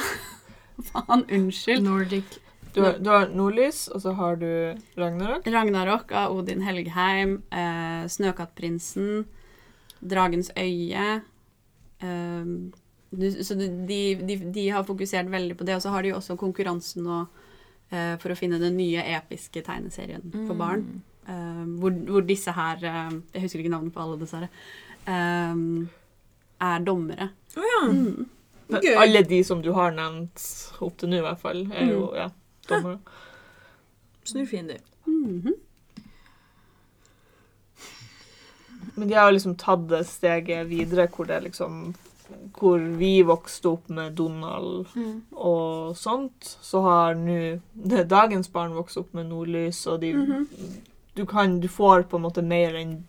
[0.89, 1.83] Faen, unnskyld.
[1.85, 2.39] Nordic
[2.75, 4.49] Du har, du har Nordlys, og så har du
[4.97, 5.47] Ragnarok.
[5.47, 7.43] Ragnarok av Odin Helgheim.
[7.51, 9.27] Eh, Snøkattprinsen.
[10.01, 11.09] Dragens øye.
[12.01, 12.45] Eh,
[13.11, 13.69] du, så de,
[14.23, 15.77] de, de har fokusert veldig på det.
[15.77, 17.48] Og så har de jo også konkurransen og eh,
[17.91, 20.83] for å finne den nye episke tegneserien for barn.
[21.29, 24.49] Eh, hvor, hvor disse her eh, Jeg husker ikke navnet på alle, dessverre.
[25.05, 25.63] eh,
[26.69, 27.31] er dommere.
[27.57, 27.81] Å ja.
[27.93, 28.27] Mm.
[28.69, 28.95] Gøy.
[29.01, 30.43] alle de som du har nevnt
[30.85, 32.27] opp til nå, i hvert fall, er jo ja,
[32.69, 32.99] dommere.
[34.29, 34.45] Snu
[35.07, 35.55] Mm -hmm.
[38.95, 41.95] Men de har liksom tatt det steget videre hvor det liksom
[42.59, 44.87] Hvor vi vokste opp med Donald
[45.33, 47.57] og sånt, så har nå
[48.09, 50.13] dagens barn vokst opp med Nordlys, og de
[51.15, 53.05] du, kan, du får på en måte mer enn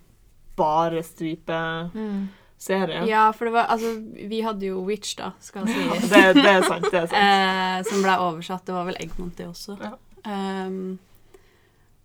[0.58, 3.06] bare stripeserie.
[3.08, 3.94] Ja, for det var Altså,
[4.30, 6.10] vi hadde jo Witch, da, skal sies.
[6.10, 6.86] Det, det er sant.
[6.92, 7.20] det er sant.
[7.24, 8.66] eh, som ble oversatt.
[8.68, 9.78] Det var vel Eggmont, det også.
[9.80, 9.94] Ja.
[10.28, 10.98] Um,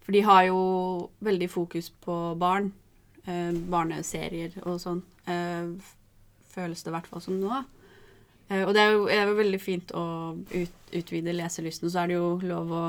[0.04, 0.60] for de har jo
[1.24, 2.72] veldig fokus på barn.
[3.26, 5.00] eh, barneserier og sånn.
[5.26, 5.64] eh,
[6.54, 7.64] føles det i hvert fall som nå.
[8.50, 10.06] Eh, og det er jo, er jo veldig fint å
[10.54, 12.84] ut, utvide leselysten, og så er det jo lov å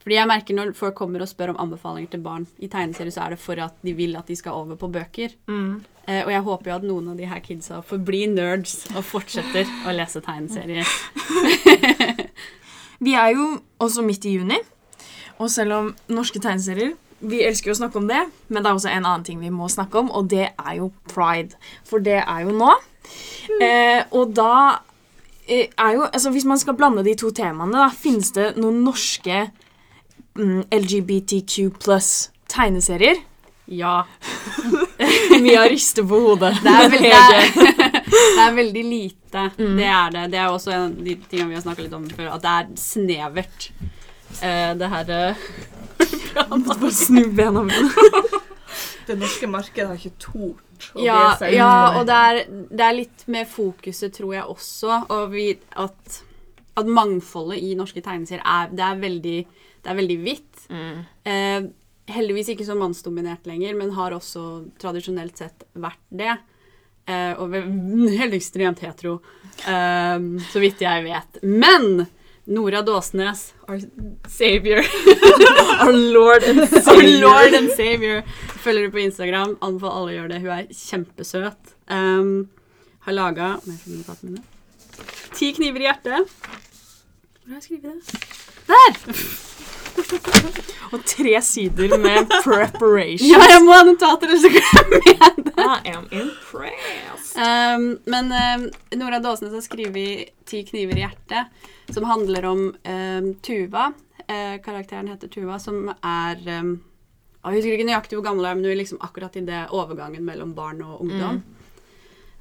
[0.00, 3.26] fordi jeg merker Når folk kommer og spør om anbefalinger til barn i tegneserier, så
[3.26, 5.34] er det for at de vil at de skal over på bøker.
[5.50, 5.82] Mm.
[6.06, 9.68] Eh, og jeg håper jo at noen av de her kidsa forblir nerds og fortsetter
[9.84, 10.88] å lese tegneserier.
[13.04, 14.56] Vi er jo også midt i juni,
[15.36, 18.78] og selv om norske tegneserier Vi elsker jo å snakke om det, men det er
[18.78, 21.58] også en annen ting vi må snakke om, og det er jo pride.
[21.88, 22.72] For det er jo nå.
[23.60, 24.80] Eh, og da
[25.48, 28.84] eh, er jo Altså, hvis man skal blande de to temaene, da finnes det noen
[28.86, 29.48] norske
[30.38, 33.20] mm, LGBTQ pluss tegneserier.
[33.70, 34.06] Ja.
[35.44, 36.56] Mia rister på hodet.
[36.62, 39.44] Det er, veldig, det er, det er veldig lite.
[39.56, 40.24] Det er det.
[40.32, 42.54] Det er også en av de tingene vi har snakka litt om før, at det
[42.56, 43.70] er snevert.
[44.40, 45.46] Uh, det her eh,
[46.34, 47.90] Bare snu bena mine.
[49.06, 52.36] Det norske markedet har ikke tort å ja, be seg ja, og det er,
[52.70, 55.48] det er litt med fokuset, tror jeg også, og vi,
[55.82, 56.20] at,
[56.78, 59.34] at mangfoldet i norske tegneserier er, det er veldig,
[59.82, 60.62] det er veldig hvitt.
[60.70, 61.66] Eh,
[62.14, 64.46] heldigvis ikke så mannsdominert lenger, men har også
[64.80, 66.36] tradisjonelt sett vært det.
[67.10, 67.54] Eh, og
[68.20, 69.18] helt ekstremt hetero,
[69.66, 70.16] eh,
[70.52, 71.42] så vidt jeg vet.
[71.42, 72.06] Men
[72.46, 73.78] Nora Dåsnes, our
[74.28, 74.82] savior
[75.80, 78.22] Our lord and Our lord and savior.
[78.64, 79.56] Følger du på Instagram.
[79.60, 80.40] Anbefaler alle å gjøre det.
[80.44, 81.74] Hun er kjempesøt.
[81.88, 82.48] Um,
[83.06, 83.52] har laga.
[85.36, 86.34] Ti kniver i hjertet.
[87.44, 88.26] Hvor har jeg skrevet det?
[88.68, 89.79] Der!
[90.94, 93.28] Og tre sider med preparation.
[93.28, 95.66] Ja, jeg må ha notater, så glemmer jeg det.
[95.66, 97.36] I am impressed.
[97.38, 98.64] Um, men um,
[98.98, 103.92] Nora Dåsnes har skrevet 'Ti kniver i hjertet', som handler om um, Tuva.
[104.26, 106.74] Uh, karakteren heter Tuva, som er um,
[107.44, 109.62] Jeg husker ikke nøyaktig hvor gammel hun er, men hun er liksom akkurat i det
[109.70, 111.40] overgangen mellom barn og ungdom.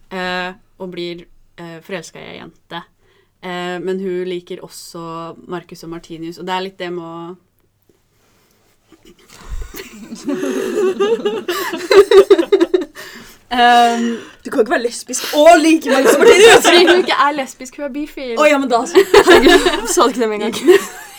[0.09, 1.21] Eh, og blir
[1.61, 2.81] uh, forelska i ei jente.
[3.39, 5.03] Uh, men hun liker også
[5.47, 7.37] Marcus og Martinius, og det er litt det med å
[13.51, 16.65] um, Du kan ikke være lesbisk og like meg som Martinus!
[16.65, 18.33] Fordi hun ikke er lesbisk, hun er bifil.
[18.39, 20.57] Å ja, men da Herregud, sa du ikke det med en gang?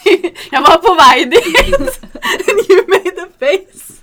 [0.54, 2.00] Jeg var på vei dit!
[2.24, 4.00] And you made a face.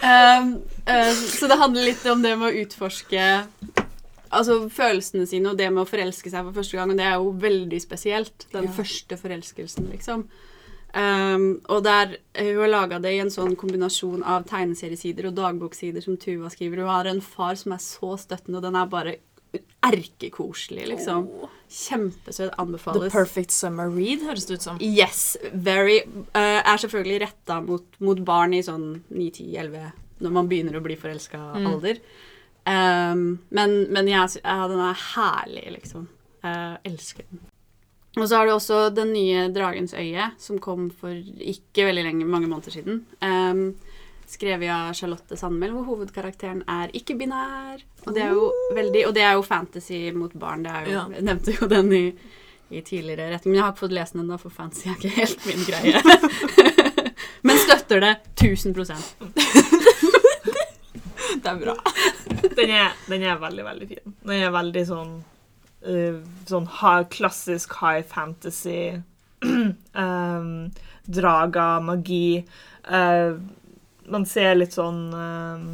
[0.00, 3.24] Um, uh, så det handler litt om det med å utforske
[4.30, 6.92] altså, følelsene sine og det med å forelske seg for første gang.
[6.94, 8.46] Og det er jo veldig spesielt.
[8.54, 8.74] Den Ja.
[8.78, 10.24] første forelskelsen, liksom.
[10.90, 15.36] Um, og der eh, Hun har laga det i en sånn kombinasjon av tegneseriesider og
[15.36, 16.82] dagboksider som Tuva skriver.
[16.82, 19.16] Hun har en far som er så støttende, og den er bare
[19.82, 21.26] erkekoselig, liksom.
[21.70, 22.52] Kjempesøt.
[22.92, 24.78] The perfect summer read, høres det ut som.
[24.82, 26.00] Yes, very.
[26.34, 30.98] Uh, er selvfølgelig retta mot, mot barn i sånn 9-10-11, når man begynner å bli
[31.00, 31.66] forelska Mm.
[31.72, 32.02] alder.
[32.66, 36.08] Um, men men jeg, ja, den er herlig, liksom.
[36.44, 37.40] Uh, elsker den.
[38.18, 42.26] Og så har du også Den nye Dragens øye, som kom for ikke veldig lenge,
[42.26, 43.04] mange måneder siden.
[43.22, 43.76] Um,
[44.30, 47.82] skrevet av Charlotte Sandmæl, hvor hovedkarakteren er ikke-binær.
[48.06, 50.64] Og det er jo veldig Og det er jo fantasy mot barn.
[50.64, 51.04] Det er jo, Ja.
[51.14, 52.14] Jeg nevnte jo den i,
[52.70, 53.52] i tidligere retning.
[53.52, 56.02] Men jeg har ikke fått lest den ennå, for fantasy er ikke helt min greie.
[57.46, 58.94] men støtter det 1000%
[61.40, 61.74] Det er bra.
[62.56, 64.14] Den er, den er veldig, veldig fin.
[64.26, 65.12] Den er veldig sånn
[65.86, 69.02] eh, Sånn high, klassisk high fantasy.
[70.04, 70.70] um,
[71.06, 72.44] drager, magi.
[72.84, 73.38] Uh,
[74.10, 75.64] man ser litt sånn eh,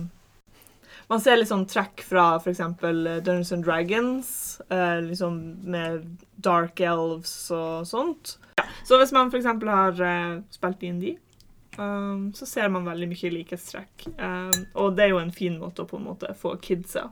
[1.06, 2.58] Man ser litt sånn trekk fra f.eks.
[2.82, 4.30] Dungeons and Dragons,
[4.72, 6.08] uh, liksom med
[6.42, 8.36] dark elves og sånt.
[8.58, 8.66] Ja.
[8.84, 9.46] Så hvis man f.eks.
[9.46, 11.14] har uh, spilt DND,
[11.76, 14.06] Um, så ser man veldig mye likhetstrekk.
[14.16, 17.10] Um, og det er jo en fin måte å på en måte få kidsa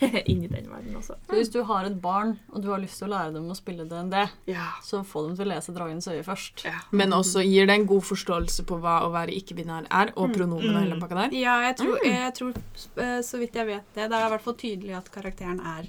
[0.30, 1.14] inn i den verden også.
[1.26, 3.56] Så hvis du har et barn, og du har lyst til å lære dem å
[3.56, 4.14] spille DND,
[4.46, 4.66] Ja.
[4.82, 6.64] så få dem til å lese 'Dragens øye' først.
[6.92, 10.74] Men også gir det en god forståelse på hva å være ikke-binær er, og pronomen
[10.76, 11.00] og hele Mm.
[11.00, 11.36] pakka der.
[11.38, 12.52] Ja, jeg tror, jeg tror
[12.96, 14.08] eh, så vidt jeg vet det.
[14.10, 15.86] Det er i hvert fall tydelig at karakteren er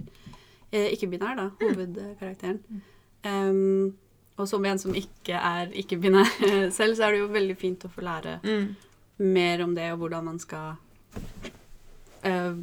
[0.74, 1.50] eh, ikke-binær, da.
[1.62, 2.60] Hovedkarakteren.
[3.26, 3.94] Um,
[4.38, 6.28] og som en som ikke er ikke-binær
[6.78, 8.76] selv, så er det jo veldig fint å få lære Mm.
[9.20, 10.76] mer om det, og hvordan man skal
[12.24, 12.54] eh,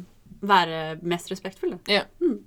[0.43, 1.79] være mest respektfulle.
[1.91, 2.05] Ja.
[2.21, 2.41] Mm.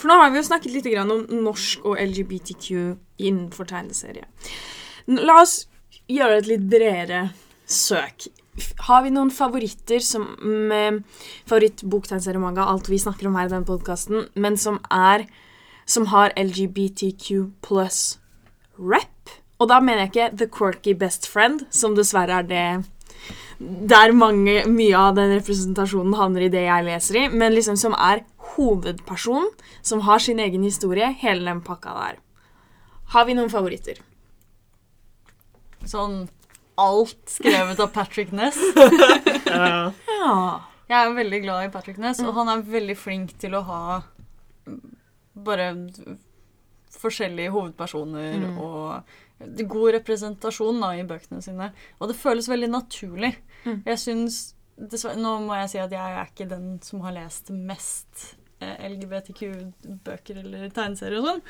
[0.00, 2.68] For nå har vi jo snakket litt grann om norsk og LGBTQ
[3.20, 4.24] innenfor tegneserie.
[5.20, 5.66] La oss
[6.10, 7.26] gjøre et litt bredere
[7.68, 8.30] søk.
[8.88, 11.02] Har vi noen favoritter som med
[11.48, 15.28] favorittboktegneserie manga, alt vi snakker om her i denne podkasten, men som er
[15.90, 18.18] som har LGBTQ pluss
[18.78, 19.36] rep?
[19.60, 22.66] Og da mener jeg ikke The Quirky Best Friend, som dessverre er det
[23.60, 27.92] der mange, mye av den representasjonen havner i det jeg leser i, men liksom som
[27.98, 28.22] er
[28.54, 29.50] hovedpersonen,
[29.82, 32.18] som har sin egen historie, hele den pakka der.
[33.12, 34.00] Har vi noen favoritter?
[35.88, 36.22] Sånn
[36.80, 38.58] alt skrevet av Patrick Ness.
[39.50, 39.90] Ja.
[40.06, 40.34] Ja.
[40.90, 43.80] Jeg er veldig glad i Patrick Ness, og han er veldig flink til å ha
[44.66, 44.78] mm,
[45.46, 45.66] bare
[47.00, 48.56] forskjellige hovedpersoner Mm.
[48.58, 49.02] og
[49.68, 51.70] god representasjon da, i bøkene sine.
[52.00, 53.34] Og det føles veldig naturlig.
[53.64, 53.82] Mm.
[53.86, 54.40] Jeg syns
[54.80, 58.22] Nå må jeg si at jeg er ikke den som har lest mest
[58.64, 61.42] eh, LGBTQ-bøker eller tegneserier og sånn.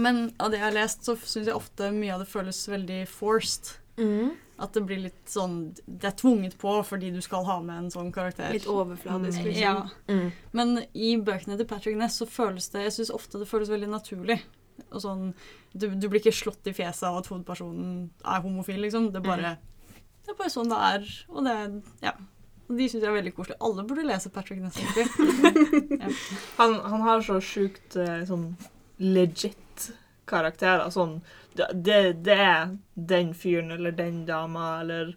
[0.00, 3.02] Men av det jeg har lest, så syns jeg ofte mye av det føles veldig
[3.12, 3.74] forced.
[4.00, 4.30] Mm.
[4.62, 7.90] At det blir litt sånn Det er tvunget på fordi du skal ha med en
[7.92, 8.48] sånn karakter.
[8.54, 9.44] Litt overfladisk, Mm.
[9.50, 9.60] liksom.
[9.60, 9.88] Ja.
[10.08, 10.32] Mm.
[10.56, 13.90] Men i bøkene til Patrick Ness så føles det Jeg syns ofte det føles veldig
[13.92, 14.38] naturlig.
[14.90, 15.30] Og sånn,
[15.72, 19.10] du, du blir ikke slått i fjeset av at hovedpersonen er homofil, liksom.
[19.14, 19.54] Det er bare,
[20.24, 21.08] det er bare sånn det er.
[21.32, 21.56] Og det
[22.04, 22.16] Ja.
[22.72, 23.58] De syns jeg er veldig koselig.
[23.60, 24.86] Alle burde lese Patrick Nesson.
[26.00, 26.12] ja.
[26.56, 28.46] Han, han har så sjukt eh, sånn
[29.02, 29.90] legit
[30.30, 30.86] karakterer.
[30.94, 31.18] Sånn
[31.58, 35.12] det, det, det er den fyren eller den dama eller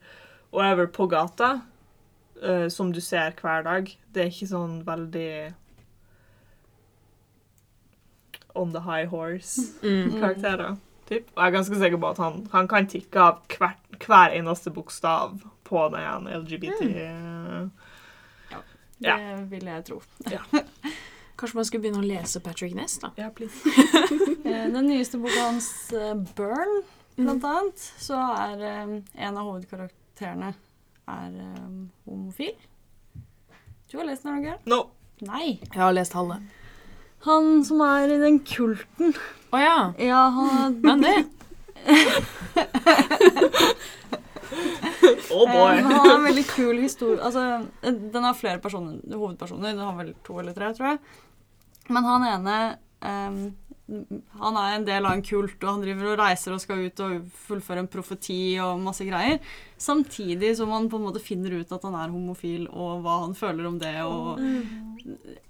[0.51, 1.62] whatever på gata
[2.43, 3.91] uh, som du ser hver dag.
[4.12, 5.30] Det er ikke sånn veldig
[8.55, 10.69] on the high horse-karakterer.
[10.75, 10.81] Mm.
[11.05, 11.27] Typ.
[11.35, 14.71] Og jeg er ganske sikker på at han, han kan tikke av hver, hver eneste
[14.73, 15.35] bokstav
[15.67, 18.57] på den LGBT Ja,
[18.97, 19.35] Det Ja.
[19.51, 19.99] vil jeg tro.
[21.37, 23.11] Kanskje man skulle begynne å lese Patrick Ness, da?
[23.19, 23.53] Ja, please.
[24.45, 26.83] Eh, Den nyeste boka hans, eh, 'Burn',
[27.17, 28.91] blant annet, så er eh,
[29.25, 30.51] en av hovedkarakterene
[31.07, 31.71] er eh,
[32.05, 32.53] homofil.
[33.91, 34.59] Du har lest den, har du ikke?
[34.69, 34.79] No.
[35.25, 35.59] Nei.
[35.73, 36.37] Jeg har lest halve.
[37.25, 39.15] Han som er i den kulten.
[39.53, 39.77] Å ja.
[40.01, 41.15] Ja, han Men det
[41.85, 41.85] Oh
[45.35, 45.77] Oh boy.
[45.77, 47.19] Eh, han har en veldig kul historie.
[47.21, 49.73] Altså, den har flere personer, hovedpersoner.
[49.73, 50.99] Den har vel to eller tre, tror jeg.
[51.93, 52.55] Men han ene
[53.05, 53.41] ehm,
[53.86, 57.02] Han er en del av en kult, og han driver og reiser og skal ut
[57.06, 59.38] og fullføre en profeti og masse greier.
[59.78, 63.36] Samtidig som han på en måte finner ut at han er homofil, og hva han
[63.38, 63.93] føler om det.
[64.02, 64.41] og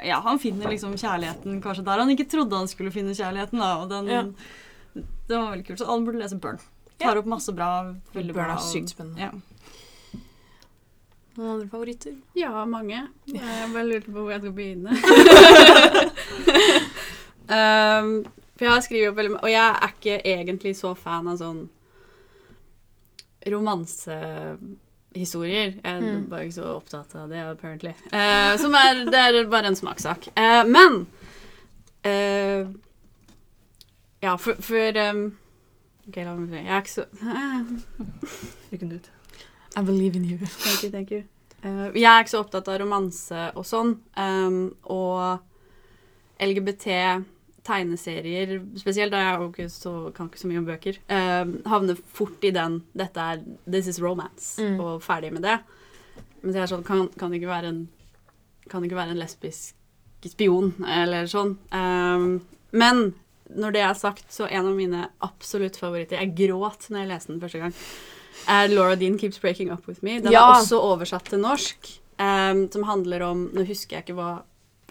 [0.04, 3.60] ja, Han finner liksom kjærligheten kanskje der han ikke trodde han skulle finne kjærligheten.
[3.64, 4.24] da, og den, Ja.
[5.28, 5.80] Det var veldig kult.
[5.80, 6.60] Så alle burde lese Burn.
[7.00, 7.94] Tar opp masse bra.
[8.14, 9.20] veldig Burn er sykt spennende.
[9.20, 9.32] Ja.
[11.36, 12.14] Noen andre favoritter?
[12.36, 13.08] Ja, mange.
[13.28, 14.96] Jeg bare lurte på hvor jeg skal begynne.
[17.50, 21.28] um, for jeg har skrevet opp veldig mye Og jeg er ikke egentlig så fan
[21.28, 21.64] av sånn
[23.52, 25.74] romansehistorier.
[25.76, 26.30] Jeg er Mm.
[26.30, 27.90] bare ikke så opptatt av det, apparently.
[28.14, 30.28] Uh, som er, det er bare en smakssak.
[30.38, 31.08] Uh, men
[32.06, 32.66] uh,
[34.24, 35.38] Ja, for, for um,
[36.08, 36.66] OK, la meg.
[36.66, 37.06] Jeg er ikke så
[38.72, 39.10] You can do it.
[39.78, 40.38] I believe in you.
[40.38, 41.24] Thank you, thank you.
[41.64, 43.96] Eh, jeg er ikke så opptatt av romanse og sånn.
[44.18, 45.40] um, og
[47.66, 52.44] LGBT-tegneserier spesielt, da jeg ikke så, kan ikke så mye om bøker, eh, havner fort
[52.44, 54.80] i den 'dette er This is romance', Mm.
[54.80, 55.60] og ferdig med det.
[56.44, 57.88] Men så er sånn, kan, kan det ikke være en
[58.70, 59.74] kan det ikke være en lesbisk
[60.26, 61.58] spion, eller sånn.
[61.72, 62.40] Eh,
[62.72, 63.14] men
[63.56, 67.28] når det er sagt, så en av mine absolutt favoritter Jeg gråt når jeg leste
[67.28, 67.74] den første gang.
[68.48, 70.20] Er Laura Dean Keeps Breaking Up With Me.
[70.20, 70.50] Den Ja.
[70.52, 72.00] er også oversatt til norsk.
[72.18, 74.42] um, som handler om Nå husker jeg ikke hva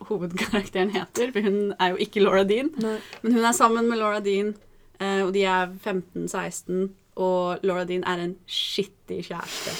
[0.09, 2.73] hovedkarakteren heter, for hun er jo ikke Laura Dean.
[2.83, 2.99] Nei.
[3.23, 4.55] Men hun er sammen med Laura Dean,
[4.99, 6.93] eh, og de er 15-16.
[7.15, 9.71] Og Laura Dean er en skittig kjæreste.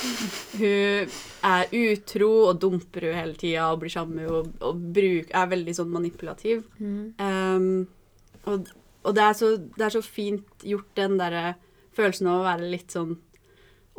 [0.61, 1.17] Hun
[1.51, 5.35] er utro og dumper henne hele tida og blir sammen med henne og, og bruk,
[5.35, 6.63] er veldig sånn manipulativ.
[6.79, 7.09] Mm.
[7.19, 8.71] Um, og
[9.05, 11.55] og det, er så, det er så fint gjort, den derre
[11.95, 13.19] følelsen av å være litt sånn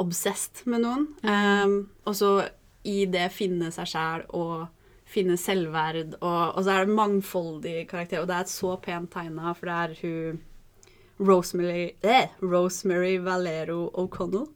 [0.01, 1.05] obsessed med noen.
[1.23, 1.75] Um,
[2.09, 2.31] og så
[2.85, 4.65] i det finne seg sjæl og
[5.15, 6.17] finne selvverd.
[6.19, 8.21] Og, og så er det mangfoldig karakter.
[8.21, 10.43] og det er et så pent tegna, for det er hun
[11.17, 14.49] Rosemary, eh, Rosemary Valero O'Connell.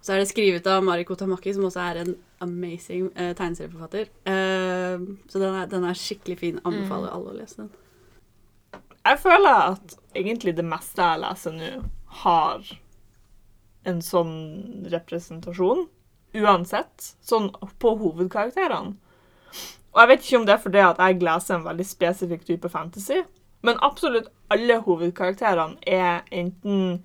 [0.00, 4.08] Så er det skrevet av Mariko Tamaki, som også er en amazing eh, tegneserieforfatter.
[4.24, 6.60] Eh, så den er, den er skikkelig fin.
[6.64, 7.70] Anbefaler alle å lese den.
[9.00, 11.70] Jeg føler at egentlig det meste jeg leser nå,
[12.24, 12.72] har
[13.88, 14.34] en sånn
[14.92, 15.86] representasjon.
[16.40, 17.12] Uansett.
[17.26, 17.50] Sånn
[17.82, 18.96] på hovedkarakterene.
[19.90, 22.68] Og jeg vet ikke om det er fordi at jeg leser en veldig spesifikk type
[22.68, 23.22] fantasy,
[23.66, 27.00] men absolutt alle hovedkarakterene er enten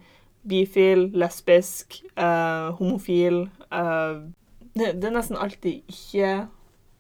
[0.47, 4.19] bifil, lesbisk, eh, homofil eh,
[4.75, 6.47] det, det er nesten alltid ikke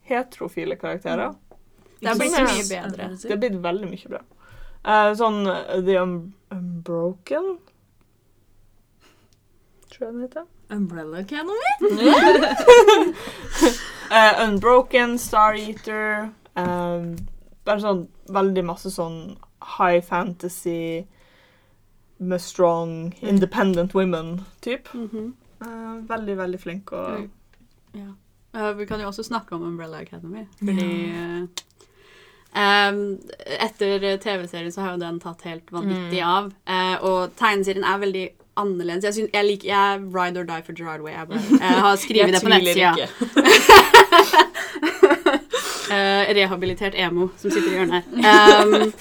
[0.07, 1.35] heterofile karakterer.
[1.99, 3.09] Det er blitt mye bedre.
[3.19, 4.21] Det er blitt veldig mye bra.
[4.85, 7.55] Eh, sånn eh, The Unbroken
[9.89, 10.45] Tror jeg den heter.
[10.69, 11.51] Umbrella Academy?
[14.11, 17.15] uh, Unbroken, Star Eater um,
[17.65, 19.35] Bare sånn veldig masse sånn
[19.77, 21.05] high fantasy
[22.17, 24.87] med strong, independent women-typ.
[24.93, 25.33] -hmm.
[25.65, 27.29] uh, veldig, veldig flink og
[27.93, 28.13] Ja.
[28.53, 31.47] uh, vi kan jo også snakke om Umbrella Academy, fordi eh,
[32.55, 33.19] Um,
[33.59, 38.29] etter TV-serien så har jo den tatt helt vanvittig av, Uh, og tegneserien er veldig
[38.57, 39.03] annerledes.
[39.03, 41.13] Jeg, synes, jeg liker jeg Ride or Die for Gerard Way.
[41.13, 42.93] Jeg, bare, jeg har skrevet det på nettsida.
[45.91, 48.65] uh, rehabilitert emo som sitter i hjørnet her.
[48.65, 48.93] Um,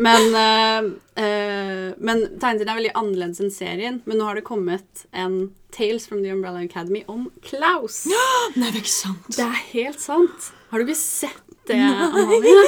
[0.00, 4.00] men uh, uh, men tegneserien er veldig annerledes enn serien.
[4.08, 8.04] Men nå har det kommet en Tales from the Umbrella Academy om Klaus.
[8.56, 9.28] Nei, det er ikke sant.
[9.36, 10.50] Det er helt sant.
[10.70, 12.64] Har du ikke sett det, Amalie?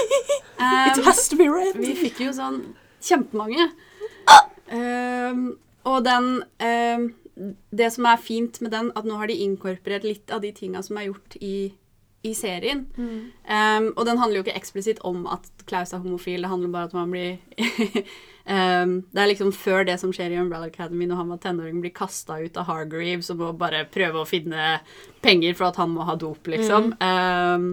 [0.63, 1.75] It Um, has to be read.
[1.75, 2.61] vi fikk jo sånn
[3.03, 3.65] kjempemange.
[4.71, 5.41] Um,
[5.89, 7.11] og den eh,
[7.73, 10.83] Det som er fint med den, at nå har de inkorporert litt av de tinga
[10.85, 11.73] som er gjort i,
[12.29, 12.83] i serien.
[13.49, 16.91] Um, og den handler jo ikke eksplisitt om at Klaus er homofil, det handler bare
[16.91, 17.39] om at man blir
[18.45, 21.81] um, Det er liksom før det som skjer i Umbrella Academy, når han var tenåring,
[21.81, 24.77] blir kasta ut av Hargreaves og må bare prøve å finne
[25.25, 26.93] penger for at han må ha dop, liksom.
[27.01, 27.73] Um,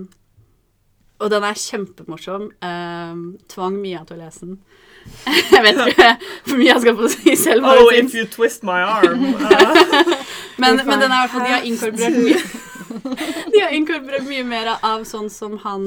[1.20, 2.46] og den er kjempemorsom.
[3.52, 4.60] Tvang Mia til å lese den.
[5.54, 6.10] jeg vet ikke
[6.48, 7.66] hvor mye jeg skal få si selv.
[7.70, 9.28] Oh, if you twist my arm.
[10.60, 12.40] Men, men den er i hvert fall De har inkorporert mye
[13.54, 15.86] De har inkorporert mye mer av sånn som han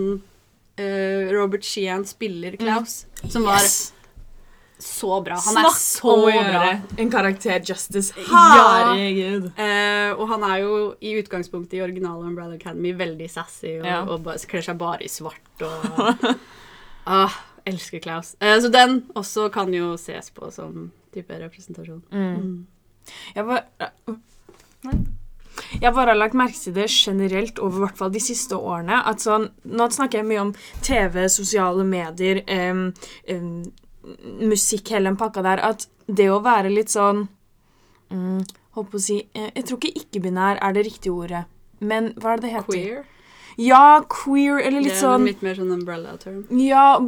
[0.81, 3.93] uh, Robert Sheehan spiller Klaus, som var Yes.
[4.83, 5.37] så bra.
[5.45, 6.63] Han er Snakk så om å bra.
[7.05, 8.15] en karakter justice.
[8.17, 8.47] Ja.
[8.95, 9.51] Herregud.
[9.61, 10.73] Eh, og han er jo
[11.05, 14.01] i utgangspunktet i originale Umbrella Academy veldig sassy og, Ja.
[14.09, 16.25] og kler seg bare i svart og
[17.07, 17.37] ah,
[17.69, 18.35] Elsker Klaus.
[18.41, 22.03] Eh, så den også kan jo ses på som type representasjon.
[22.11, 22.67] Mm.
[23.35, 23.67] Jeg var
[25.81, 29.03] Jeg bare har lagt merke til det generelt over hvert de siste årene.
[29.07, 32.43] at sånn, Nå snakker jeg mye om TV, sosiale medier,
[32.73, 32.93] um,
[33.29, 33.63] um,
[34.41, 35.61] musikk, hele den pakka der.
[35.61, 37.29] At det å være litt sånn
[38.11, 38.43] um,
[38.73, 41.45] Holdt på å si eh, Jeg tror ikke ikke-binær er det riktige ordet.
[41.81, 42.73] Men hva er det det heter?
[42.73, 43.03] Queer.
[43.61, 46.45] Ja, queer, eller litt sånn litt mer sånn umbrella-term.
[46.63, 47.01] Ja,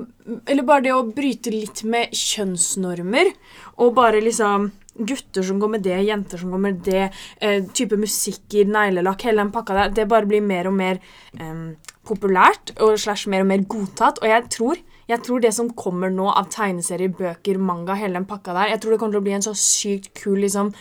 [0.47, 3.33] eller bare det å bryte litt med kjønnsnormer.
[3.81, 7.09] Og bare liksom Gutter som går med det, jenter som går med det,
[7.43, 9.89] eh, type musikker, neglelakk, hele den pakka der.
[9.91, 11.01] Det bare blir mer og mer
[11.35, 11.75] eh,
[12.07, 14.21] populært og slash mer og mer godtatt.
[14.23, 14.79] Og jeg tror,
[15.11, 18.81] jeg tror det som kommer nå av tegneserier, bøker, manga, hele den pakka der, jeg
[18.83, 20.73] tror det kommer til å bli en så sykt kul liksom,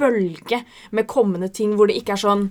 [0.00, 0.62] bølge
[0.96, 2.46] med kommende ting hvor det ikke er sånn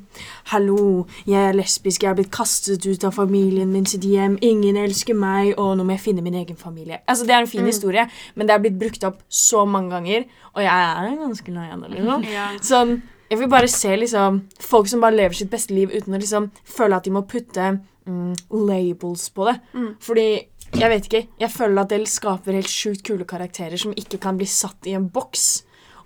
[0.53, 4.79] Hallo, jeg er lesbisk, jeg har blitt kastet ut av familien min sitt hjem, ingen
[4.79, 7.01] elsker meg, og nå må jeg finne min egen familie.
[7.07, 10.25] Altså, Det er en fin historie, men det er blitt brukt opp så mange ganger,
[10.55, 11.93] og jeg er ganske lei av det.
[11.97, 12.27] liksom.
[12.39, 12.49] Ja.
[12.63, 12.99] Sånn,
[13.29, 16.49] jeg vil bare se liksom folk som bare lever sitt beste liv uten å liksom
[16.65, 17.67] føle at de må putte
[18.09, 18.33] mm,
[18.67, 19.57] labels på det.
[20.01, 20.27] Fordi
[20.75, 21.23] jeg vet ikke.
[21.41, 24.95] Jeg føler at det skaper helt sjukt kule karakterer som ikke kan bli satt i
[24.97, 25.63] en boks.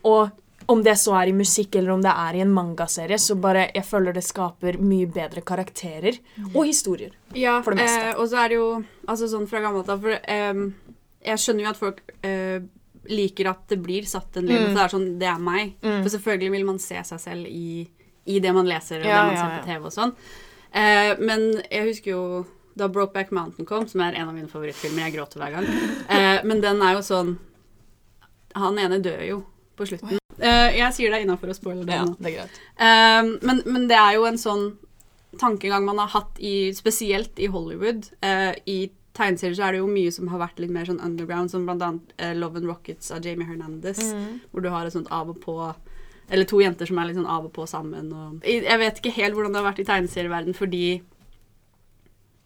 [0.07, 0.31] Og
[0.71, 3.67] om det så er i musikk eller om det er i en mangaserie, så bare
[3.73, 6.19] jeg føler det skaper mye bedre karakterer
[6.53, 7.11] og historier.
[7.35, 8.13] Ja, For det meste.
[8.13, 8.69] Eh, og så er det jo
[9.07, 10.63] altså sånn fra gammelt av For eh,
[11.23, 12.63] jeg skjønner jo at folk eh,
[13.11, 14.71] liker at det blir satt en label.
[14.71, 14.77] Mm.
[14.77, 15.75] Det er sånn Det er meg.
[15.83, 15.99] Mm.
[15.99, 17.83] For selvfølgelig vil man se seg selv i,
[18.31, 20.17] i det man leser og Ja, det man ser på TV og sånn.
[20.73, 22.23] Eh, men jeg husker jo
[22.79, 25.07] da Brokeback Mountain kom, som er en av mine favorittfilmer.
[25.07, 25.67] Jeg gråter hver gang.
[26.13, 27.37] Eh, men den er jo sånn
[28.59, 29.37] Han ene dør jo
[29.77, 30.19] på slutten.
[30.37, 32.15] Eh, jeg sier det innafor å spoile det nå.
[32.21, 32.33] det.
[32.77, 34.67] Um, men, men det er jo en sånn
[35.39, 38.09] tankegang man har hatt i, spesielt i Hollywood.
[38.21, 38.79] Eh, I
[39.17, 41.85] tegneserier så er det jo mye som har vært litt mer sånn underground, som blant
[41.85, 44.01] annet eh, Love and Rockets av Jamie Hernandez,
[44.51, 45.57] hvor du har et sånt av og på
[46.29, 48.07] Eller to jenter som er litt sånn av og på sammen.
[48.15, 50.85] Og, jeg vet ikke helt hvordan det har vært i tegneserieverden, fordi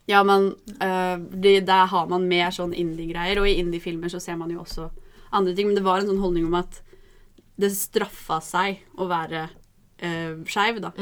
[0.08, 4.38] ja, men uh, det, der har man mer sånn indie-greier, og i indie-filmer så ser
[4.40, 4.90] man jo også
[5.36, 5.68] andre ting.
[5.70, 6.80] Men det var en sånn holdning om at
[7.60, 10.94] det straffa seg å være uh, skeiv, da.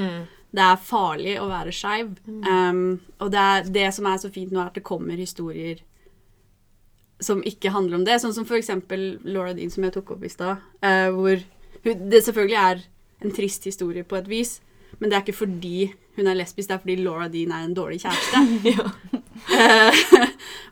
[0.56, 2.14] Det er farlig å være skeiv.
[2.26, 5.82] Um, og det, er, det som er så fint nå, er at det kommer historier
[7.24, 8.18] som ikke handler om det.
[8.24, 10.64] Sånn som for eksempel Laura Dean, som jeg tok opp i stad.
[10.86, 11.44] uh, hvor
[11.86, 12.86] hun, det selvfølgelig er
[13.26, 14.58] en trist historie på et vis,
[15.00, 17.76] men det er ikke fordi hun er lesbisk, det er fordi Laura Dean er en
[17.78, 18.42] dårlig kjæreste.
[19.46, 19.94] Eh,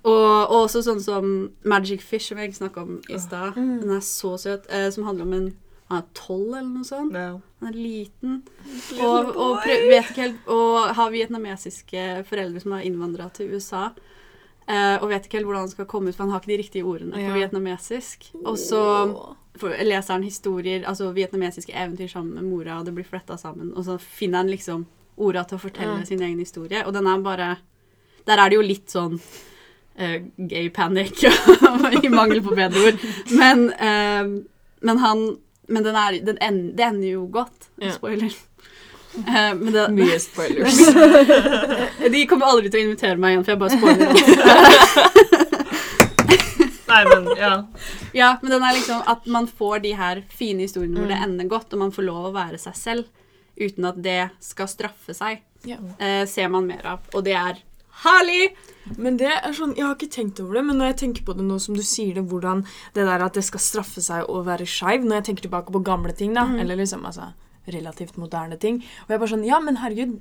[0.09, 1.25] og, og også sånn som
[1.69, 3.53] Magic Fish, som jeg snakka om i stad.
[3.59, 4.65] Den er så søt.
[4.73, 5.49] eh, som handler om en
[5.91, 7.13] Han er tolv, eller noe sånt.
[7.13, 7.35] Ja.
[7.61, 8.39] Han er liten.
[8.97, 13.91] Og, og, prøv, helt, og har vietnamesiske foreldre som har innvandra til USA.
[14.67, 16.61] eh, og vet ikke helt hvordan han skal komme ut, for han har ikke de
[16.63, 17.29] riktige ordene Ja.
[17.29, 18.31] på vietnamesisk.
[18.45, 18.81] Og så
[19.83, 23.73] leser han historier, altså vietnamesiske eventyr sammen med mora, og det blir fletta sammen.
[23.77, 24.87] Og så finner han liksom
[25.17, 26.05] orda til å fortelle Ja.
[26.05, 26.83] sin egen historie.
[26.85, 27.57] Og den er bare
[28.25, 29.19] Der er det jo litt sånn
[29.99, 31.23] uh, gay panic,
[32.03, 32.97] i mangel på bedre ord.
[33.31, 34.23] Men, uh,
[34.81, 35.37] men han
[35.67, 37.69] Men den er, den en, det ender jo godt.
[37.79, 37.91] Ja.
[37.95, 38.33] Spoiler.
[39.15, 40.77] Uh, men det, Mye spoilers.
[42.13, 44.11] de kommer aldri til å invitere meg igjen, for jeg bare spoiler.
[46.87, 47.53] Nei, men ja.
[48.13, 51.23] Ja, men den er liksom at man får de her fine historiene hvor det Mm.
[51.29, 53.03] ender godt, og man får lov å være seg selv
[53.59, 55.77] uten at det skal straffe seg, Ja.
[55.99, 56.99] eh, ser man mer av.
[57.13, 57.59] Og det er
[58.03, 58.53] herlig!
[58.97, 61.35] Men det er sånn, Jeg har ikke tenkt over det, men når jeg tenker på
[61.37, 64.43] det nå som du sier det, hvordan det der at det skal straffe seg å
[64.43, 67.29] være skeiv Når jeg tenker tilbake på gamle ting, da, eller liksom altså,
[67.67, 70.17] relativt moderne ting Og jeg er bare sånn Ja, men herregud,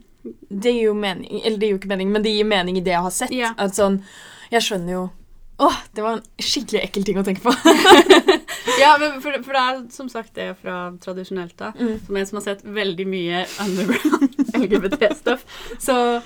[0.48, 2.84] det gir jo mening Eller det gir jo ikke mening, men det gir mening i
[2.84, 3.32] det jeg har sett.
[3.34, 3.50] Ja.
[3.58, 4.04] At sånn
[4.52, 5.10] Jeg skjønner jo
[5.58, 7.52] Åh, det var en skikkelig ekkel ting å tenke på.
[8.78, 11.96] Ja, men for, for det er som sagt det fra tradisjonelt da, Mm.
[12.06, 15.44] som en som har sett veldig mye underground LGBT-stuff.
[15.78, 16.20] Så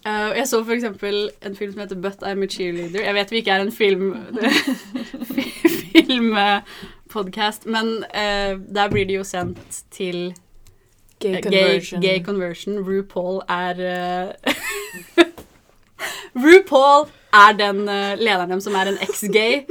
[0.00, 3.02] Uh, jeg så for eksempel en film som heter But I'm a Cheerleader.
[3.04, 4.14] Jeg vet vi ikke er en film
[5.92, 10.34] filmpodcast, men uh, der blir det jo sendt til
[11.20, 12.00] Gay conversion.
[12.00, 12.78] Gay, gay conversion.
[12.78, 13.82] RuPaul er
[14.46, 14.54] eh,
[16.36, 19.64] RuPaul er den eh, lederen dem som er en ex-gay.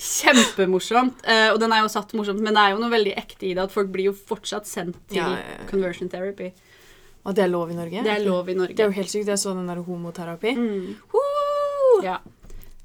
[0.00, 1.22] Kjempemorsomt.
[1.28, 3.54] Eh, og den er jo satt morsomt, men det er jo noe veldig ekte i
[3.54, 3.64] det.
[3.66, 5.68] At folk blir jo fortsatt sendt til Ja, ja, ja.
[5.70, 6.50] conversion therapy.
[7.28, 8.02] Og det er lov i Norge?
[8.04, 8.74] Det er lov i Norge.
[8.76, 9.28] Det er jo helt sykt.
[9.28, 10.54] Jeg så den der homoterapi.
[10.56, 10.94] Mm.
[12.06, 12.18] Ja.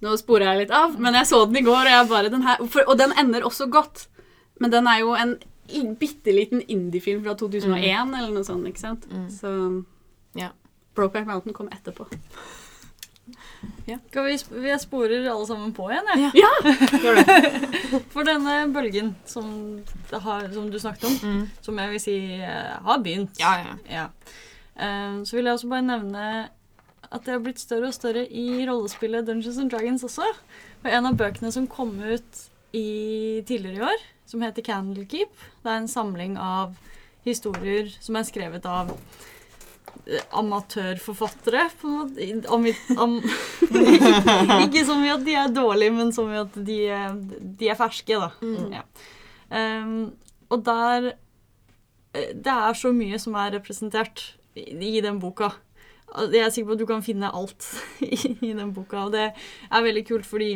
[0.04, 2.44] Nå sporer jeg litt av, men jeg så den i går, og jeg bare den
[2.44, 4.08] her, for, Og den ender også godt.
[4.60, 5.38] Men den er jo en
[6.00, 9.08] bitte liten indie-film fra 2001 eller noe sånt, ikke sant?
[9.10, 9.30] Mm.
[9.32, 9.54] Så
[10.36, 10.50] Ja.
[10.96, 12.06] Brokeback Mountain kom etterpå.
[14.10, 16.44] Skal vi, vi sporer alle sammen på igjen, jeg.
[16.44, 16.52] Ja.
[18.14, 19.48] For denne bølgen som,
[20.12, 21.44] det har, som du snakket om, Mm.
[21.66, 23.40] som jeg vil si eh, har begynt.
[23.42, 23.76] Ja, ja.
[23.90, 24.06] Ja.
[24.76, 26.26] Eh, så vil jeg også bare nevne
[27.12, 30.26] at det har blitt større og større i rollespillet Dungeons and Dragons også.
[30.84, 32.42] Og en av bøkene som kom ut
[32.76, 35.32] i tidligere i år, som heter Candlekeep,
[35.64, 36.74] det er en samling av
[37.26, 38.92] historier som er skrevet av
[40.38, 41.66] amatørforfattere.
[41.82, 41.94] På.
[42.22, 43.18] I- am,
[44.66, 46.80] ikke som i at de er dårlige, men som i at de,
[47.60, 48.30] de er ferske, da.
[48.42, 48.74] Mm.
[48.76, 48.84] Ja.
[49.50, 50.14] Um,
[50.50, 51.12] og der
[52.16, 54.24] eh, Det er så mye som er representert
[54.58, 54.66] i,
[54.98, 55.52] i den boka.
[56.32, 57.66] Jeg er sikker på at du kan finne alt
[58.06, 60.52] i, i den boka, og det er veldig kult fordi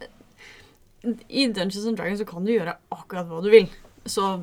[0.00, 0.10] eh,
[1.28, 3.68] i Dungeons and Dragons så kan du gjøre akkurat hva du vil.
[4.04, 4.34] Så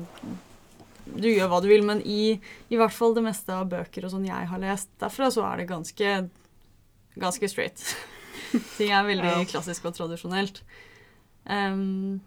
[1.16, 2.38] du gjør hva du vil, men i,
[2.72, 5.62] i hvert fall det meste av bøker og sånn jeg har lest derfra, så er
[5.62, 6.12] det ganske,
[7.18, 7.82] ganske straight.
[8.78, 9.44] Ting er veldig Ja.
[9.48, 10.62] klassisk og tradisjonelt.
[11.44, 12.20] Um,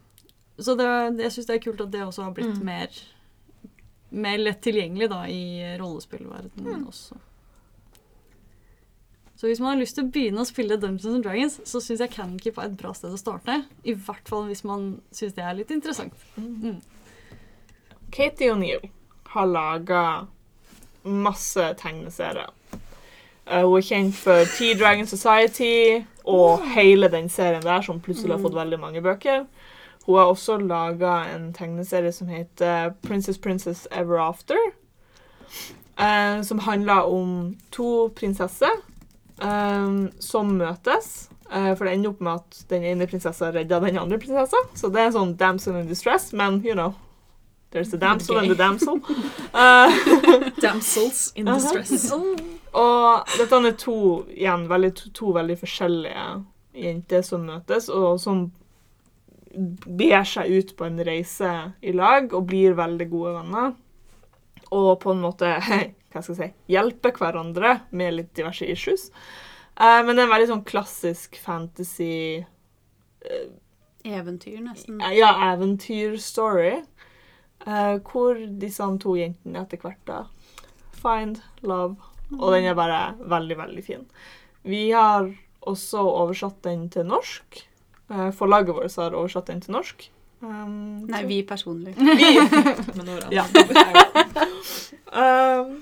[0.60, 0.88] så det,
[1.24, 2.66] jeg syns det er kult at det også har blitt Mm.
[2.66, 2.90] mer,
[4.12, 7.18] mer lett tilgjengelig da, i rollespillverdenen også.
[9.36, 12.00] Så hvis man har lyst til å begynne å spille Dungeons and Dragons, så syns
[12.00, 13.58] jeg Cannon Keep er et bra sted å starte.
[13.84, 16.14] I hvert fall hvis man syns det er litt interessant.
[16.40, 16.78] Mm.
[18.16, 18.90] Katie O'Neill
[19.24, 20.28] har laga
[21.04, 22.50] masse tegneserier.
[23.46, 28.38] Eh, hun er kjent for Tea Dragon Society og hele den serien der, som plutselig
[28.38, 29.44] har fått veldig mange bøker.
[30.06, 34.58] Hun har også laga en tegneserie som heter Princess Princess Ever After.
[36.00, 38.82] eh, som handler om to prinsesser
[39.42, 41.30] eh, som møtes.
[41.52, 44.58] Eh, for det ender opp med at den ene prinsessa redder den andre prinsessa.
[44.76, 46.96] Så det er sånn damsel in distress, men you know
[47.76, 49.02] There's a damsel and a damsel.
[49.54, 49.92] Uh,
[50.62, 52.14] Damsels in distress.
[52.72, 53.96] og dette er to,
[54.32, 56.24] igjen, veldig, to, to veldig forskjellige
[56.86, 58.46] jenter som møtes, og som
[60.00, 61.52] ber seg ut på en reise
[61.84, 63.76] i lag og blir veldig gode venner.
[64.72, 69.10] Og på en måte hva skal jeg si, hjelper hverandre med litt diverse issues.
[69.76, 72.46] Uh, men det er en veldig sånn klassisk fantasy
[74.06, 75.02] Eventyr, nesten.
[75.18, 76.84] Ja, eventyrstory.
[77.66, 80.24] Uh, hvor disse to jentene etter hvert da
[81.02, 81.96] find love.
[82.40, 84.04] Og den er bare veldig, veldig fin.
[84.66, 85.32] Vi har
[85.66, 87.64] også oversatt den til norsk.
[88.10, 90.10] Uh, forlaget vårt har oversatt den til norsk.
[90.46, 91.96] Um, Nei, vi personlig.
[92.98, 93.46] Men nå er Ja.
[95.16, 95.80] um,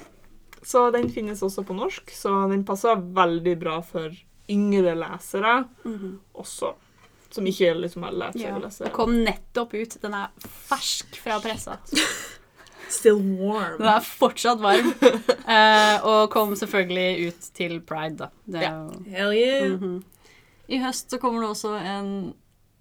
[0.64, 4.14] så den finnes også på norsk, så den passer veldig bra for
[4.52, 6.20] yngre lesere Mhm.
[6.36, 6.74] også.
[7.34, 8.56] Som ikke liksom har lært seg Ja.
[8.58, 8.84] å lese.
[8.86, 9.96] Den kom nettopp ut.
[10.04, 10.30] Den er
[10.70, 11.80] fersk fra pressa.
[12.94, 13.80] Still warm.
[13.80, 14.92] Den er fortsatt varm.
[15.02, 18.28] Eh, og kom selvfølgelig ut til pride, da.
[18.46, 19.66] Det er jo Hell yeah.
[19.74, 19.96] Mhm.
[20.70, 22.12] I høst så kommer det også en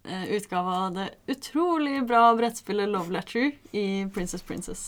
[0.06, 4.84] eh, utgave av det utrolig bra brettspillet Love Letter i Princess Princess.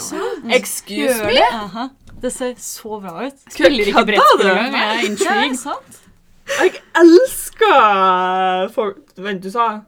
[0.00, 0.48] Sant?
[0.56, 1.36] Excuse me?
[1.52, 1.88] Aha.
[2.22, 3.38] Det ser så bra ut.
[3.52, 4.72] Spiller ikke brettspill engang.
[4.80, 5.98] Jeg er intrigued.
[6.46, 8.94] Jeg elsker for...
[9.16, 9.80] Vent, du sa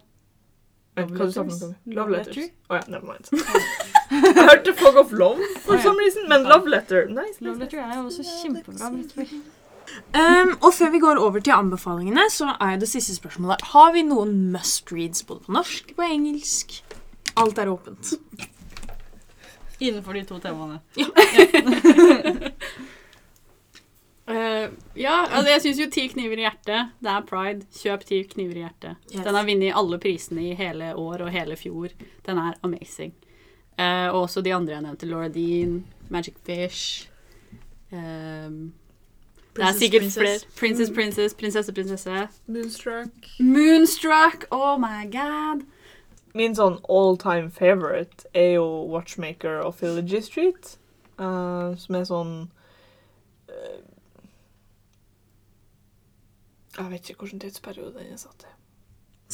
[0.99, 1.75] Vent, hva du sa for noe?
[1.95, 2.51] Love letters.
[2.69, 3.25] Å oh, ja, never mind.
[4.09, 7.39] Jeg hørte Fog of Love for some reason, men Love Letter Nice.
[7.45, 8.75] Love Letter er jo også kjempebra.
[10.13, 14.03] Um, og før vi går over til anbefalingene, så er det siste spørsmålet Har vi
[14.05, 16.69] noen must reads både på norsk og på engelsk?
[17.39, 18.05] Alt er åpent.
[19.79, 20.83] Innenfor de to temaene.
[24.29, 24.71] Eh,
[25.01, 26.91] ja, altså jeg syns jo Ti kniver i hjertet.
[27.01, 27.65] Det er pride.
[27.81, 28.97] Kjøp Ti kniver i hjertet.
[29.13, 29.23] Yes.
[29.25, 31.95] Den har vunnet alle prisene i hele år og hele fjor.
[32.27, 33.15] Den er amazing.
[33.79, 35.07] Eh, og også de andre jeg nevnte.
[35.07, 37.09] Laura Dean, Magic Fish
[37.93, 38.73] ehm,
[39.55, 40.19] Det er Princess, sikkert Princess.
[40.19, 40.53] flere.
[40.59, 42.29] Princess Princess, Prinsesse Prinsesse.
[42.47, 43.31] Moonstruck.
[43.41, 44.45] Moonstruck!
[44.51, 45.65] Oh my god!
[46.35, 50.77] Min sånn all time favorite er jo Watchmaker of Villagy Street.
[51.19, 52.35] uh, som er sånn
[53.49, 53.79] eh,
[56.79, 58.51] Jeg vet ikke hvilken tidsperiode den er satt i.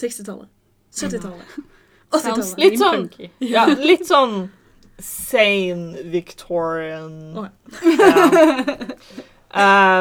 [0.01, 0.49] 60-tallet.
[0.95, 1.57] 70-tallet.
[2.15, 2.59] 80-tallet.
[2.63, 3.11] Litt sånn-
[3.55, 4.37] Ja, litt sånn
[5.03, 7.49] sane Victorian oh,
[7.99, 8.45] ja.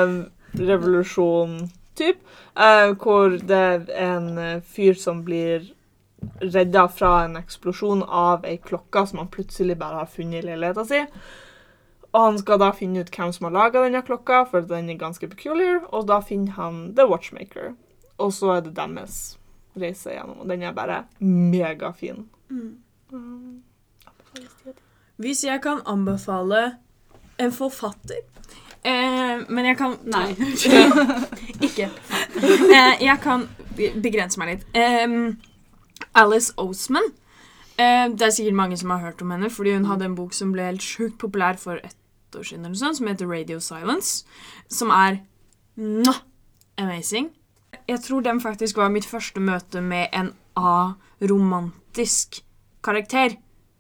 [0.04, 1.56] um, Revolusjon
[1.98, 2.20] typ.
[2.54, 5.66] uh, hvor det er en fyr som blir
[6.40, 10.86] redda fra en eksplosjon av ei klokke som han plutselig bare har funnet i leiligheta
[10.88, 11.02] si.
[12.14, 15.00] Og han skal da finne ut hvem som har laga denne klokka, for den er
[15.02, 17.74] ganske peculiar, og da finner han The Watchmaker.
[18.22, 19.40] Og så er det deres
[19.80, 22.28] reise gjennom, og den er bare megafin.
[22.50, 23.64] Um,
[25.18, 26.76] Hvis jeg kan anbefale
[27.40, 28.20] en forfatter
[28.86, 30.36] eh, Men jeg kan Nei.
[31.68, 31.90] Ikke.
[32.38, 34.66] Eh, jeg kan begrense meg litt.
[34.78, 35.34] Eh,
[36.14, 37.10] Alice Oseman.
[37.78, 40.34] Eh, det er sikkert mange som har hørt om henne, fordi hun hadde en bok
[40.34, 41.98] som ble helt sjukt populær for et
[42.40, 44.24] år siden, eller sånn, som heter Radio Silence.
[44.72, 45.22] Som er
[45.80, 46.22] mwah,
[46.82, 47.32] amazing.
[47.90, 52.42] Jeg tror den faktisk var mitt første møte med en aromantisk
[52.86, 53.38] karakter.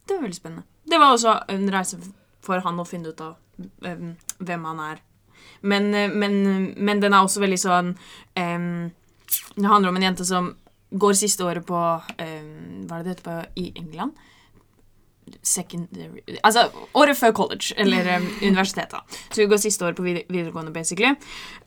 [0.08, 0.68] Det var veldig spennende.
[0.90, 2.00] Det var også en reise
[2.44, 3.38] for han å finne ut av
[3.88, 5.02] em, hvem han er.
[5.62, 7.90] Men, eh, men, men den er også veldig sånn
[8.40, 8.92] um,
[9.56, 10.50] Det handler om en jente som
[10.92, 14.16] går siste året på um, Hva er det det heter på i England?
[15.44, 19.20] Secondary Altså året før college, eller um, universitetet.
[19.30, 21.16] Så hun går siste året på videregående, basically.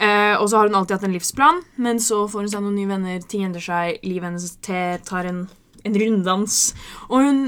[0.01, 2.79] Uh, og så har hun alltid hatt en livsplan, men så får hun seg noen
[2.79, 5.45] nye venner, ting endrer seg, livet hennes tar en,
[5.85, 6.61] en runddans.
[7.09, 7.43] Og hun,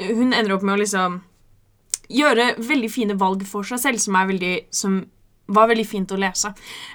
[0.00, 1.20] hun ender opp med å liksom
[2.10, 5.00] gjøre veldig fine valg for seg selv, som, er veldig, som
[5.50, 6.52] var veldig fint å lese.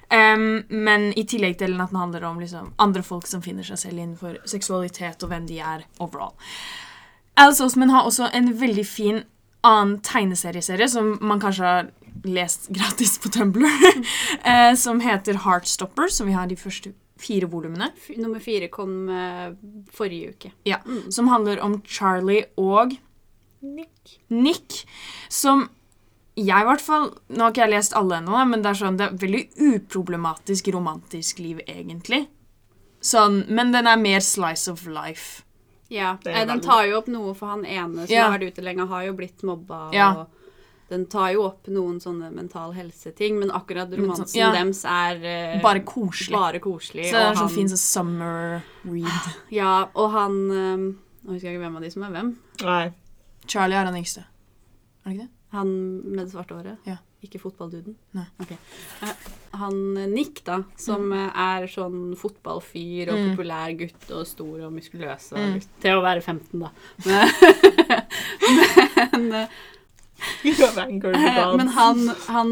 [0.10, 3.82] Um, men i tillegg til at den handler om liksom, andre folk som finner seg
[3.82, 6.36] selv innenfor seksualitet og hvem de er overall.
[7.36, 9.24] Alice Osman har også en veldig fin
[9.66, 11.90] annen tegneserieserie som man kanskje har
[12.26, 13.66] lest gratis på Tumblr,
[14.52, 17.92] eh, som heter Heartstopper, som vi har de første fire volumene.
[18.18, 19.50] Nummer fire kom eh,
[19.96, 20.52] forrige uke.
[20.68, 22.96] Ja, Som handler om Charlie og
[23.62, 24.20] Nick.
[24.30, 24.86] Nick,
[25.30, 25.70] som
[26.36, 28.98] jeg i hvert fall Nå har ikke jeg lest alle ennå, men det er sånn,
[29.00, 32.26] det er veldig uproblematisk romantisk liv, egentlig.
[33.06, 35.46] Sånn, men den er mer slice of life.
[35.90, 38.30] Ja, Det Den tar jo opp noe for han ene som Ja.
[38.30, 39.92] har vært ute lenge, har jo blitt mobba.
[39.94, 40.12] Ja.
[40.22, 40.28] og
[40.90, 44.52] Den tar jo opp noen sånne mental helse-ting, men akkurat romansen sånn- ja.
[44.52, 46.32] deres er uh, Bare koselig.
[46.32, 47.06] bare koselig.
[47.10, 49.34] Så det er så fin sånn summer read.
[49.52, 50.48] Ja, og han
[51.26, 52.36] Nå husker jeg ikke hvem av de som er hvem.
[52.62, 52.94] Nei.
[53.48, 54.26] Charlie er den yngste.
[55.06, 55.30] Er det ikke det?
[55.54, 55.68] Han
[56.16, 56.78] med det svarte håret?
[56.86, 56.98] Ja.
[57.26, 57.96] Ikke fotballduden?
[58.18, 58.26] Nei.
[58.44, 58.52] Ok.
[58.56, 59.14] Eh,
[59.56, 61.30] Han eh, Nick, da, som mm.
[61.46, 63.30] er sånn fotballfyr og Mm.
[63.34, 65.54] populær gutt og stor og muskuløs og Mm.
[65.60, 65.70] gutt.
[65.82, 66.72] Til å være 15, da.
[67.06, 67.30] Men,
[69.14, 69.48] men eh.
[71.58, 72.52] Men han, han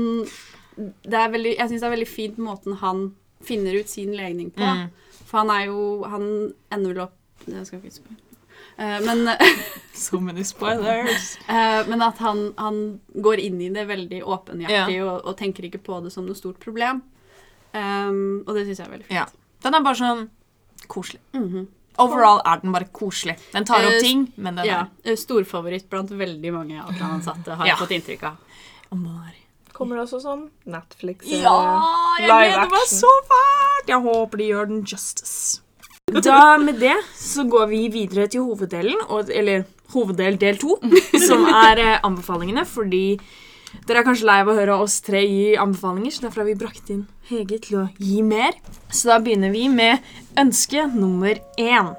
[1.06, 3.04] det veldig, Jeg syns det er veldig fint måten han
[3.46, 4.64] finner ut sin legning på.
[4.64, 4.90] Mm.
[5.28, 6.26] For han er jo Han
[6.72, 7.16] ender vel opp
[7.46, 8.20] Det skal jeg ikke spørre.
[8.78, 9.30] Eh, men,
[9.94, 11.38] So many spoilers.
[11.48, 15.82] eh, men at han, han går inn i det veldig åpenhjertig og, og tenker ikke
[15.86, 17.04] på det som noe stort problem.
[17.74, 19.18] Um, og det syns jeg er veldig fint.
[19.18, 19.26] Ja.
[19.64, 20.28] Den er bare sånn
[20.92, 21.22] koselig.
[21.38, 21.68] Mhm.
[22.02, 23.36] Overall er den bare koselig.
[23.54, 27.54] Den tar Eh, opp ting, men den ja, er eh, Storfavoritt blant veldig mange Outland-ansatte,
[27.60, 27.76] har Ja.
[27.78, 28.38] fått inntrykk av.
[28.92, 29.30] Omar.
[29.30, 31.54] er Kommer det også sånn Netflix Ja,
[32.20, 33.88] jeg gleder meg så fælt!
[33.90, 35.62] Jeg håper de gjør den justice.
[36.22, 40.78] Da med det så går vi videre til hoveddelen, og, eller hoveddel del to,
[41.28, 43.18] som er eh, anbefalingene, fordi
[43.88, 46.60] dere er kanskje lei av å høre oss tre gi anbefalinger, så derfor har vi
[46.60, 48.54] brakt inn Hege til å gi mer.
[48.92, 50.04] Så da begynner vi med
[50.40, 51.94] ønske nummer én.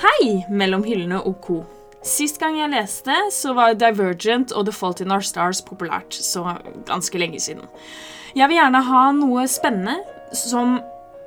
[0.00, 1.58] Hei, mellom hyllene og co.
[2.02, 6.56] Sist gang jeg leste, så var Divergent og The Fault in Our Stars populært, så
[6.88, 7.68] ganske lenge siden.
[8.34, 10.00] Jeg vil gjerne ha noe spennende
[10.34, 10.80] som,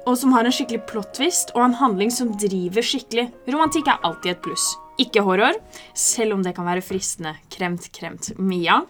[0.05, 3.29] og som har en skikkelig plot-twist og en handling som driver skikkelig.
[3.49, 4.65] Romantikk er alltid et pluss.
[5.01, 5.57] Ikke horror,
[5.97, 7.35] selv om det kan være fristende.
[7.51, 8.29] Kremt, kremt.
[8.39, 8.81] Mia.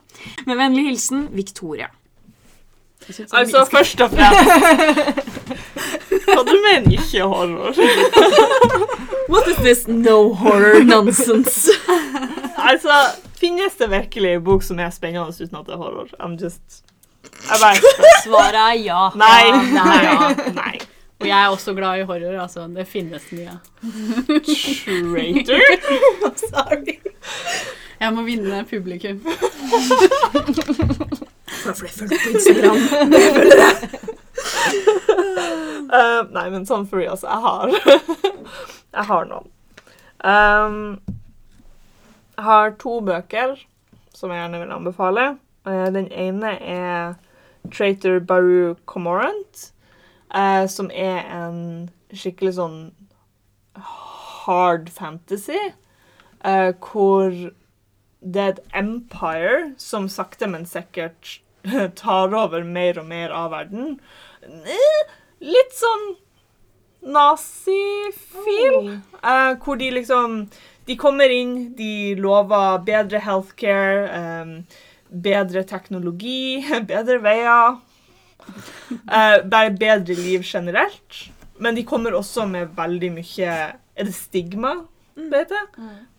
[0.45, 1.87] Med vennlig hilsen Victoria.
[3.05, 4.39] Altså, først og fremst
[6.25, 7.75] Hva du mener ikke horror?
[9.31, 11.69] What is this no horror nonsense?
[12.57, 12.97] Altså,
[13.37, 16.09] finnes det virkelig en bok som er spennende uten at det er horror?
[16.19, 16.81] I'm just.
[18.25, 19.05] Svaret er ja.
[19.17, 19.45] Nei.
[19.45, 20.51] Ja, Nei.
[20.57, 20.75] Nei.
[21.19, 22.67] Og jeg er også glad i horror, altså.
[22.67, 23.59] Det finnes mye.
[25.07, 25.63] Traitor?
[26.49, 26.97] Sorry.
[27.99, 29.21] Jeg må vinne publikum.
[31.63, 32.77] Følger på Instagram.
[35.95, 37.29] Eh, nei, men sånn for real, altså.
[37.29, 37.69] Jeg har
[38.95, 39.49] Jeg har noen.
[40.25, 40.77] Um,
[42.35, 43.55] jeg har to bøker
[44.15, 45.25] som jeg gjerne vil anbefale.
[45.67, 47.15] Uh, den ene er
[47.73, 49.69] Traitor Baru Comorant,
[50.35, 52.79] eh, som er en skikkelig sånn
[54.45, 55.59] hard fantasy,
[56.43, 57.31] eh, hvor
[58.25, 61.39] det er et empire som sakte, men sikkert
[62.01, 63.99] tar over mer og mer av verden.
[64.45, 65.15] Eh,
[65.45, 66.05] Litt sånn
[67.15, 68.95] nazi-feel.
[69.21, 70.45] Eh, hvor de liksom
[70.85, 74.05] De kommer inn, de lover bedre healthcare,
[74.45, 74.51] um,
[75.09, 76.61] bedre teknologi,
[76.91, 77.79] bedre veier.
[78.89, 81.21] Eh, et bedre liv generelt.
[81.59, 83.53] Men de kommer også med veldig mye
[83.95, 84.73] Er det stigma
[85.15, 85.67] det heter?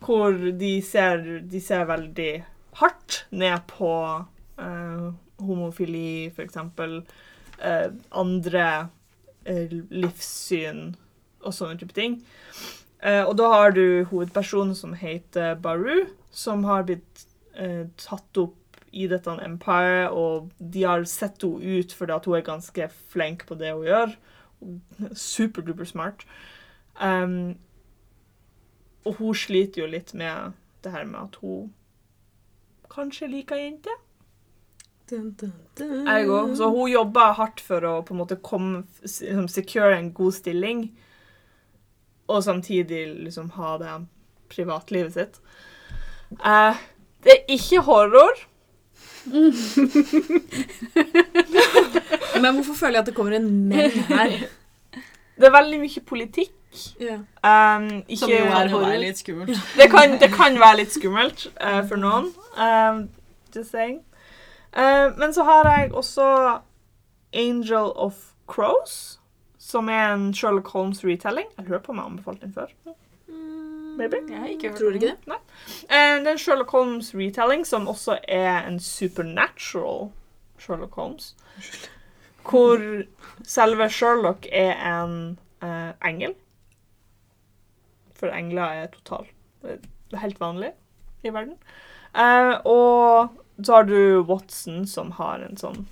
[0.01, 2.31] Hvor de ser, de ser veldig
[2.79, 3.91] hardt ned på
[4.57, 7.03] uh, homofili, for eksempel.
[7.61, 8.89] eh, andre
[9.49, 10.95] uh, livssyn
[11.41, 12.19] og sånne type ting.
[13.01, 17.25] Uh, og da har du hovedpersonen som heter Baru, som har blitt
[17.97, 22.45] tatt opp i dette Empire, og de har sett henne ut fordi at hun er
[22.47, 24.17] ganske flink på det hun gjør.
[25.13, 26.25] Superduper smart.
[27.01, 27.57] Um,
[29.05, 31.71] og hun sliter jo litt med det her med at hun
[32.91, 34.03] kanskje liker jenter.
[35.11, 36.55] Ergo.
[36.55, 40.89] Så hun jobber hardt for å på en måte komme, liksom, secure en god stilling,
[42.27, 43.93] og samtidig liksom ha det
[44.51, 45.39] privatlivet sitt.
[46.43, 46.75] Uh,
[47.23, 48.43] det er ikke horror.
[52.41, 54.31] Men hvorfor føler jeg at det kommer en menn her?
[55.37, 56.53] Det er veldig mye politikk.
[57.01, 57.19] Yeah.
[57.41, 59.49] Um, ikke, Som jo er være litt skummelt.
[59.77, 62.33] det, kan, det kan være litt skummelt uh, for noen.
[62.57, 63.09] Um,
[63.55, 64.01] just saying.
[64.77, 66.57] Uh, men så har jeg også
[67.33, 68.13] Angel of
[68.47, 69.19] Crows,
[69.57, 71.45] som er en Sherlock Holmes retelling.
[71.57, 72.67] Jeg lurer på om jeg har anbefalt den før.
[73.97, 74.17] Maybe.
[74.29, 75.37] Jeg Tror du ikke det?
[75.89, 80.11] Eh, det er Sherlock Holmes retelling som også er en supernatural
[80.59, 81.35] Sherlock Holmes.
[82.49, 82.79] Hvor
[83.43, 86.35] selve Sherlock er en uh, engel.
[88.15, 89.33] For engler er totalt
[90.13, 90.71] er helt vanlig
[91.23, 91.57] i verden.
[92.15, 93.29] Uh, og
[93.63, 95.87] så har du Watson, som har en sånn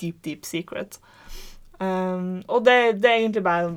[0.00, 1.00] deep, deep secret.
[1.80, 3.76] Um, og det, det er egentlig bare en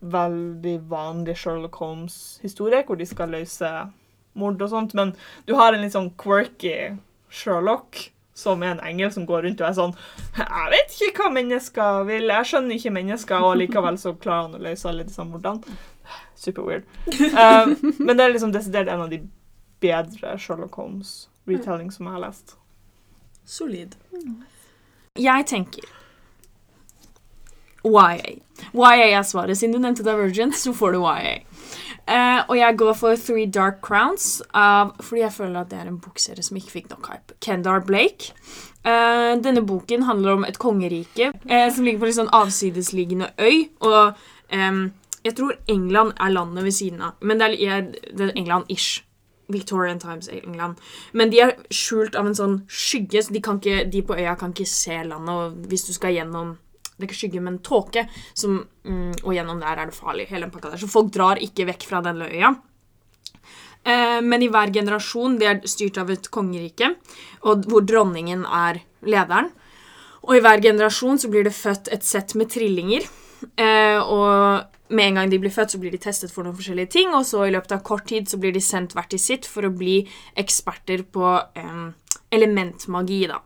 [0.00, 3.70] veldig, vanlig Sherlock Holmes-historie, hvor de skal løse
[4.38, 5.14] mord og sånt, men
[5.48, 6.94] du har en litt sånn quirky
[7.28, 9.94] Sherlock, som er en engel som går rundt og er sånn
[10.38, 14.60] Jeg vet ikke hva mennesker vil, jeg skjønner ikke mennesker, og likevel så klarer han
[14.60, 15.78] å løse alle disse mordene.
[16.38, 16.86] Super weird.
[17.34, 17.74] Um,
[18.06, 19.24] men det er liksom desidert en av de
[19.82, 22.54] bedre Sherlock Holmes-retelling som jeg har lest.
[23.48, 23.96] Solid.
[25.18, 25.97] Jeg tenker
[27.84, 28.38] YA.
[28.74, 29.58] YA er svaret.
[29.58, 31.38] Siden du nevnte Divergent, så får du YA.
[32.08, 35.90] Uh, og jeg går for Three Dark Crowns av, fordi jeg føler at det er
[35.90, 37.36] en bokserie som ikke fikk nok hype.
[37.44, 38.32] Kendar Blake.
[38.86, 43.68] Uh, denne boken handler om et kongerike uh, som ligger på en sånn avsidesliggende øy.
[43.84, 44.16] Og
[44.54, 44.80] um,
[45.26, 47.18] jeg tror England er landet ved siden av.
[47.20, 49.04] Men det er, er England-ish.
[49.48, 50.76] Victorian Times England.
[51.12, 54.52] Men de er skjult av en sånn skygge, så de, ikke, de på øya kan
[54.52, 55.32] ikke se landet.
[55.32, 56.58] Og hvis du skal gjennom
[56.98, 60.26] Det er ikke skygge, men tåke, som, mm, og gjennom der er det farlig.
[60.28, 60.82] hele den pakka der.
[60.82, 62.56] Så folk drar ikke vekk fra den øya.
[63.84, 66.96] Eh, men i hver generasjon, det er styrt av et kongerike,
[67.42, 69.52] hvor dronningen er lederen.
[70.26, 73.06] Og i hver generasjon så blir det født et sett med trillinger.
[73.56, 76.92] Eh, og med en gang de blir født, så blir de testet for noen forskjellige
[76.96, 79.48] ting, og så i løpet av kort tid så blir de sendt hvert til sitt
[79.48, 80.00] for å bli
[80.40, 81.92] eksperter på em,
[82.34, 83.40] elementmagi, da.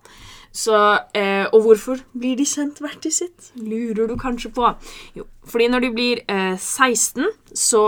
[0.53, 0.77] Så,
[1.17, 3.51] eh, og hvorfor blir de sendt hvert til sitt?
[3.57, 4.69] Lurer du kanskje på?
[5.17, 7.25] Jo, fordi når de blir eh, 16,
[7.57, 7.85] så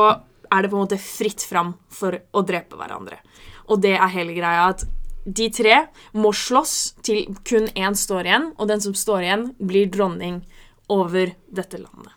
[0.49, 3.21] er det på en måte fritt fram for å drepe hverandre.
[3.69, 4.85] Og det er hele greia at
[5.25, 9.89] de tre må slåss til kun én står igjen, og den som står igjen, blir
[9.93, 10.43] dronning
[10.93, 12.13] over dette landet.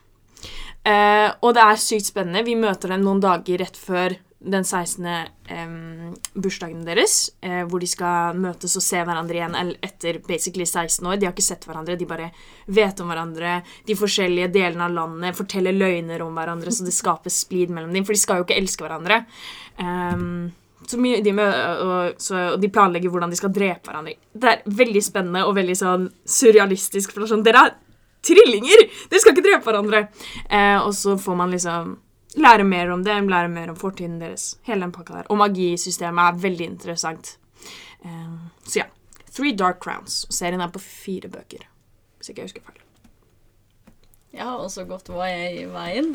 [0.87, 2.45] Eh, og det er sykt spennende.
[2.47, 4.15] Vi møter dem noen dager rett før
[4.51, 5.07] den 16.
[5.47, 11.07] Um, bursdagen deres, eh, hvor de skal møtes og se hverandre igjen etter basically 16
[11.07, 11.17] år.
[11.19, 12.29] De har ikke sett hverandre, de bare
[12.65, 13.61] vet om hverandre.
[13.87, 18.07] De forskjellige delene av landet forteller løgner om hverandre, så det skaper splid mellom dem,
[18.07, 19.23] for de skal jo ikke elske hverandre.
[19.79, 20.49] Um,
[20.87, 24.15] så de, med, og, så, og de planlegger hvordan de skal drepe hverandre.
[24.31, 27.11] Det er veldig spennende og veldig sånn surrealistisk.
[27.11, 27.77] For det er sånn, Dere er
[28.27, 28.85] trillinger!
[29.09, 30.03] Dere skal ikke drepe hverandre!
[30.47, 31.95] Eh, og så får man liksom
[32.37, 34.55] lære mer om det, lære mer om fortiden deres.
[34.67, 35.29] Hele den pakka der.
[35.29, 37.37] Og magisystemet er veldig interessant.
[38.05, 38.89] Uh, så ja.
[39.33, 40.25] Three Dark Crowns.
[40.33, 41.67] Serien er på fire bøker,
[42.17, 42.83] hvis ikke jeg husker feil.
[44.33, 46.11] Jeg har også gått i veien.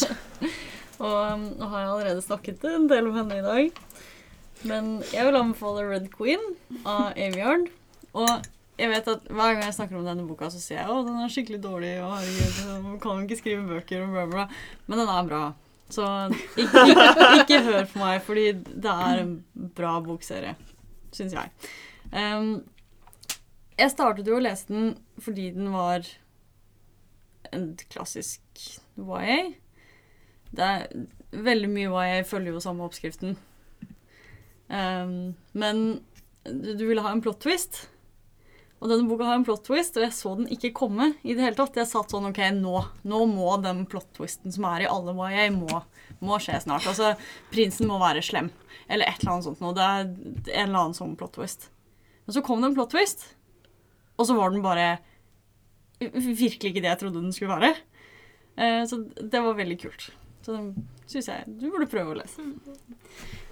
[1.04, 3.80] og um, nå har jeg allerede snakket en del om henne i dag.
[4.64, 6.40] Men jeg vil anbefale Red Queen
[6.84, 7.66] av Aveyard.
[8.14, 8.44] Og
[8.74, 11.20] jeg vet at hver gang jeg snakker om denne boka, så sier jeg at den
[11.22, 11.92] er skikkelig dårlig.
[12.02, 14.46] og herregud, man kan ikke skrive bøker og bla, bla.
[14.86, 15.42] Men den er bra.
[15.94, 16.06] Så
[16.58, 19.34] ikke, ikke, ikke hør på meg, fordi det er en
[19.76, 20.54] bra bokserie,
[21.14, 21.52] syns jeg.
[22.10, 22.64] Um,
[23.78, 26.06] jeg startet jo å lese den fordi den var
[27.54, 28.42] en klassisk
[28.98, 29.38] YA.
[30.54, 30.86] Det er
[31.34, 33.36] veldig mye YA følger jo samme oppskriften.
[34.66, 35.84] Um, men
[36.44, 37.84] du ville ha en plot twist.
[38.82, 41.44] Og denne boka har en plot twist, og jeg så den ikke komme i det
[41.44, 41.76] hele tatt.
[41.78, 45.46] Jeg satt sånn OK, nå, nå må den plot twisten som er i alle YA,
[45.54, 45.78] må,
[46.20, 46.88] må skje snart.
[46.90, 47.14] Altså,
[47.54, 48.50] prinsen må være slem.
[48.84, 49.72] Eller et eller annet sånt noe.
[49.76, 51.70] Det er en eller annen sånn plot twist.
[52.26, 53.24] Men så kom det en plot twist,
[54.18, 54.88] og så var den bare
[56.00, 57.72] virkelig ikke det jeg trodde den skulle være.
[58.60, 60.10] Eh, så det var veldig kult.
[60.44, 60.68] Så den
[61.08, 62.44] syns jeg du burde prøve å lese.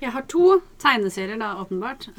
[0.02, 2.10] Jeg har to tegneserier, da, åpenbart.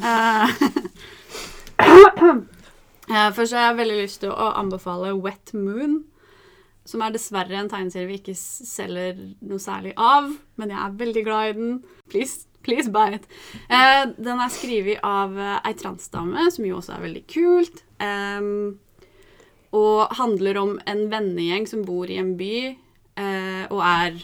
[3.09, 6.03] Eh, eh, Først har jeg veldig lyst til å anbefale Wet Moon.
[6.85, 10.33] Som er dessverre en tegneserie vi ikke selger noe særlig av.
[10.59, 11.77] Men jeg er veldig glad i den.
[12.11, 13.27] Please, please buy it.
[13.69, 17.83] Eh, den er skrevet av eh, ei transdame, som jo også er veldig kult.
[18.03, 18.79] Em,
[19.73, 24.19] og handler om en vennegjeng som bor i en by eh, og er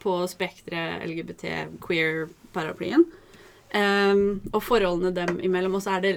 [0.00, 3.06] på spekteret LGBT queer-paraplyen.
[4.50, 5.76] Og forholdene dem imellom.
[5.76, 6.12] Og så er det,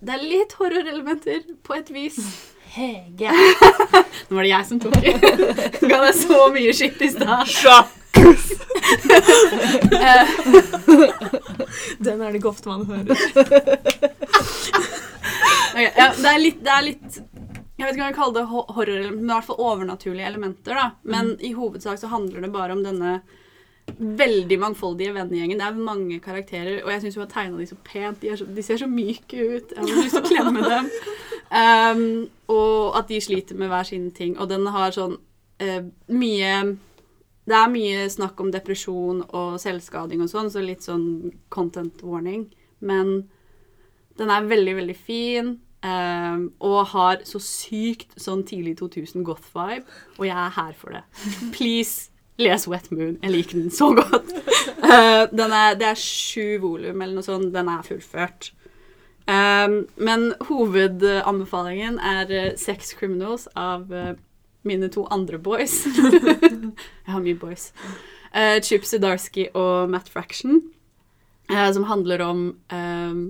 [0.00, 2.18] det er litt horrorelementer på et vis.
[2.74, 3.32] Hege.
[4.30, 5.14] Nå var det jeg som tok det.
[5.90, 7.50] Ga deg så mye skitt i stad.
[11.98, 13.16] Den er det ikke ofte man hører.
[15.70, 17.18] Okay, ja, det, er litt, det er litt
[17.78, 20.74] Jeg vet ikke om jeg kaller det ho- horror, men i hvert fall overnaturlige elementer.
[20.78, 20.86] da.
[21.02, 23.18] Men i hovedsak så handler det bare om denne
[23.98, 25.58] veldig mangfoldige vennegjengen.
[25.60, 28.20] Det er mange karakterer, og jeg syns hun har tegna de så pent.
[28.22, 29.74] De, så, de ser så myke ut.
[29.74, 30.90] Jeg har lyst til å klemme dem.
[31.50, 32.04] Um,
[32.54, 34.36] og at de sliter med hver sine ting.
[34.38, 35.80] Og den har sånn uh,
[36.14, 36.52] mye
[37.50, 42.46] Det er mye snakk om depresjon og selvskading og sånn, så litt sånn content warning.
[42.78, 43.24] Men
[44.20, 45.56] den er veldig, veldig fin.
[45.80, 49.86] Um, og har så sykt sånn tidlig 2000 goth-vibe,
[50.18, 51.00] og jeg er her for det.
[51.56, 52.09] Please,
[52.40, 53.18] les Wet Moon.
[53.22, 54.34] Jeg liker den så godt.
[54.90, 57.52] Eh, den er, det er sju volum eller noe sånt.
[57.54, 58.48] Den er fullført.
[59.30, 64.16] Um, men hovedanbefalingen er eh, Sex Criminals av uh,
[64.66, 65.84] mine to andre boys.
[65.86, 67.68] jeg har mye boys.
[68.34, 70.58] Uh, Chip Zdarsky og Matt Fraction.
[71.52, 73.22] uh, som handler om um,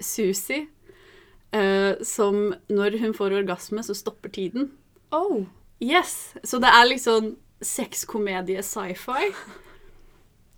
[0.00, 0.66] Susie,
[1.56, 4.72] uh, som når hun får orgasme, så stopper tiden.
[5.12, 5.46] Oh.
[5.80, 6.34] Yes!
[6.44, 9.30] Så det er liksom sexkomedie sci-fi.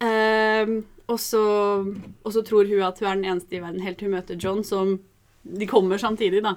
[0.04, 1.42] Ehm, og, så,
[2.24, 4.36] og så tror hun at hun er den eneste i verden helt til hun møter
[4.42, 4.98] John, som
[5.46, 6.56] De kommer samtidig, da.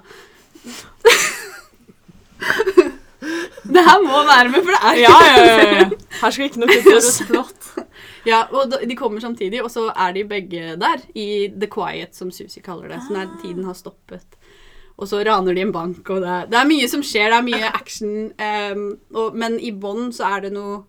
[3.74, 5.84] det her må være med, for det er Ja, ja, ja, ja.
[6.20, 7.20] Her skal ikke noe kuttes.
[8.26, 12.32] Ja, og de kommer samtidig, og så er de begge der i The Quiet, som
[12.34, 12.98] Susie kaller det.
[13.06, 14.39] Så når tiden har stoppet.
[15.00, 17.32] Og så raner de en bank, og det det er mye som skjer.
[17.32, 18.14] Det er mye action.
[18.36, 18.86] um,
[19.16, 20.82] og, men i bånn så er det noe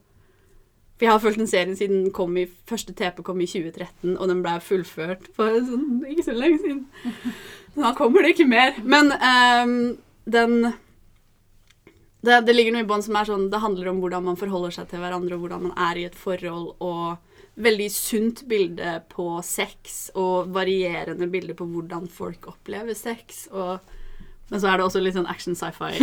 [1.00, 4.20] For jeg har fulgt den serien siden den kom i, første TP kom i 2013,
[4.20, 6.84] og den ble fullført for sånn, ikke så lenge siden.
[7.74, 8.76] Nå kommer det ikke mer.
[8.86, 9.74] Men um,
[10.30, 10.74] den
[12.22, 14.76] det, det ligger noe i bånn som er sånn Det handler om hvordan man forholder
[14.76, 17.18] seg til hverandre, og hvordan man er i et forhold, og
[17.62, 23.48] veldig sunt bilde på sex, og varierende bilde på hvordan folk opplever sex.
[23.52, 23.80] Og,
[24.52, 25.96] men så er det også litt sånn action sci-fi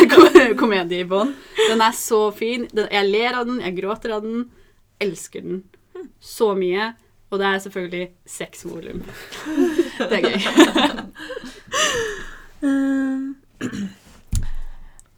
[0.60, 1.32] komedie i bånn.
[1.70, 2.66] Den er så fin.
[2.76, 4.50] Den, jeg ler av den, jeg gråter av den.
[5.00, 5.62] Elsker den
[6.20, 6.90] så mye.
[7.32, 9.00] Og det er selvfølgelig seks volum.
[9.96, 10.40] Det er gøy.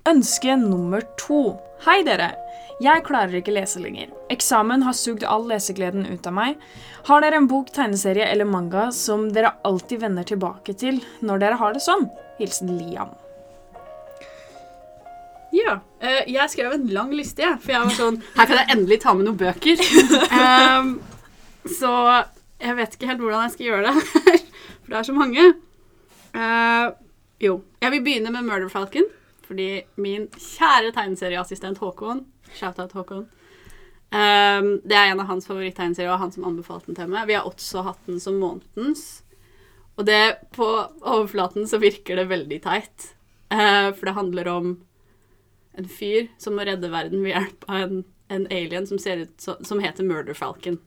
[0.08, 1.58] Ønske nummer to.
[1.84, 2.30] Hei, dere.
[2.78, 4.14] Jeg klarer ikke lese lenger.
[4.30, 6.62] Eksamen har sugd all lesegleden ut av meg.
[7.10, 11.58] Har dere en bok, tegneserie eller manga som dere alltid vender tilbake til når dere
[11.58, 12.06] har det sånn?
[12.38, 13.12] Hilsen Liam.
[15.54, 15.78] Ja.
[16.02, 17.60] Uh, jeg skrev en lang liste, jeg.
[17.62, 19.84] For jeg var sånn Her kan jeg endelig ta med noen bøker.
[20.32, 20.96] um,
[21.80, 21.92] så
[22.58, 23.94] jeg vet ikke helt hvordan jeg skal gjøre det.
[23.94, 24.42] her,
[24.82, 25.46] for det er så mange.
[26.34, 26.86] Uh,
[27.42, 27.60] jo.
[27.82, 29.08] Jeg vil begynne med Murder Falcon.
[29.48, 33.24] Fordi min kjære tegneserieassistent Håkon Shout-out Håkon.
[34.08, 37.28] Um, det er en av hans favoritttegneserier, og han som anbefalte den til meg.
[37.28, 39.22] Vi har også hatt den som månedens.
[39.98, 40.66] Og det, på
[41.02, 43.08] overflaten så virker det veldig teit.
[43.50, 44.68] Eh, for det handler om
[45.78, 49.34] en fyr som må redde verden ved hjelp av en, en alien som, ser ut,
[49.42, 50.78] som heter Murder Falcon.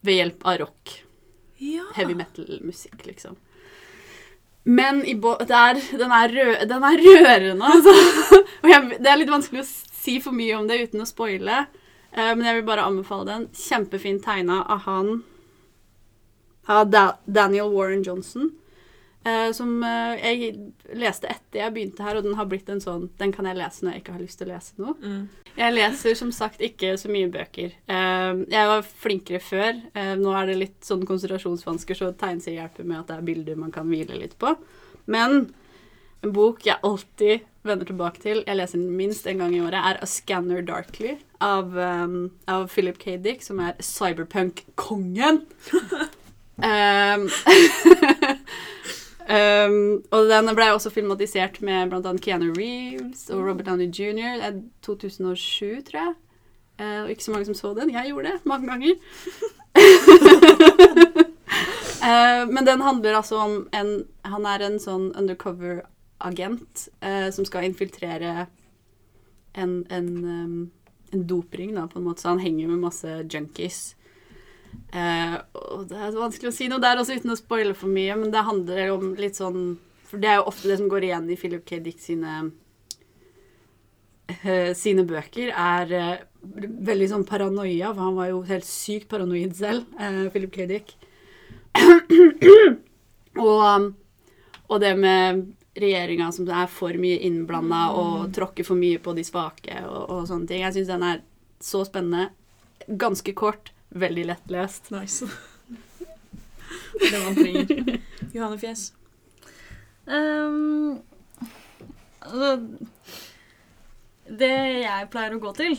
[0.00, 0.94] Ved hjelp av rock.
[1.58, 1.84] Ja.
[1.96, 3.36] Heavy metal-musikk, liksom.
[4.68, 7.94] Men i bo det er, den, er rø, den er rørende, altså.
[8.62, 11.66] Og jeg, det er litt vanskelig å si for mye om det uten å spoile.
[12.12, 13.48] Eh, men jeg vil bare anbefale den.
[13.56, 15.18] Kjempefint tegna av han
[16.68, 18.52] av da, Daniel Warren Johnson.
[19.26, 20.54] Uh, som uh, jeg
[20.96, 23.82] leste etter jeg begynte her, og den har blitt en sånn Den kan jeg lese
[23.82, 25.16] når jeg ikke har lyst til å lese noe.
[25.58, 27.74] Jeg leser som sagt ikke så mye bøker.
[27.90, 29.80] Uh, jeg var flinkere før.
[30.20, 33.74] Nå er det litt sånn konsentrasjonsvansker, så tegneserier hjelper med at det er bilder man
[33.74, 34.54] kan hvile litt på.
[35.10, 35.48] Men
[36.22, 39.78] en bok jeg alltid vender tilbake til, jeg leser den minst en gang i året,
[39.78, 43.18] er A Scanner Darkly av, um, av Philip K.
[43.22, 45.44] Dick, som er cyberpunk-kongen.
[46.58, 47.26] um,
[49.28, 54.40] um, og den ble også filmatisert med annet Keanu Reeves og Robert Downey jr.
[54.42, 56.14] Er 2007, tror jeg.
[56.78, 57.90] eh, og ikke så mange som så den.
[57.94, 58.94] Jeg gjorde det mange ganger.
[62.02, 67.64] uh, men den handler altså om en Han er en sånn undercover-agent uh, som skal
[67.64, 68.46] infiltrere
[69.54, 70.70] en, en, um,
[71.12, 72.22] en dopring, da, på en måte.
[72.22, 73.96] Så han henger med masse junkies.
[74.92, 78.16] Eh, og det er vanskelig å si noe der også uten å spoile for mye,
[78.16, 79.76] men det handler om litt sånn
[80.08, 81.82] For det er jo ofte det som går igjen i Philip K.
[81.84, 82.38] Dick sine
[84.40, 86.22] eh, sine bøker, er eh,
[86.88, 90.64] veldig sånn paranoia, for han var jo helt sykt paranoid selv, eh, Philip K.
[90.70, 90.96] Dick.
[93.50, 93.92] og,
[94.64, 95.44] og det med
[95.78, 100.22] regjeringa som er for mye innblanda og tråkker for mye på de svake og, og
[100.30, 100.62] sånne ting.
[100.64, 101.22] Jeg syns den er
[101.62, 102.30] så spennende.
[102.88, 104.90] Ganske kort, veldig lettlest.
[104.94, 105.28] Nice.
[107.00, 107.98] det man trenger.
[108.34, 108.92] Johanne Fjes.
[110.08, 111.00] Ehm,
[112.24, 112.52] altså,
[114.28, 115.76] det jeg pleier å gå til,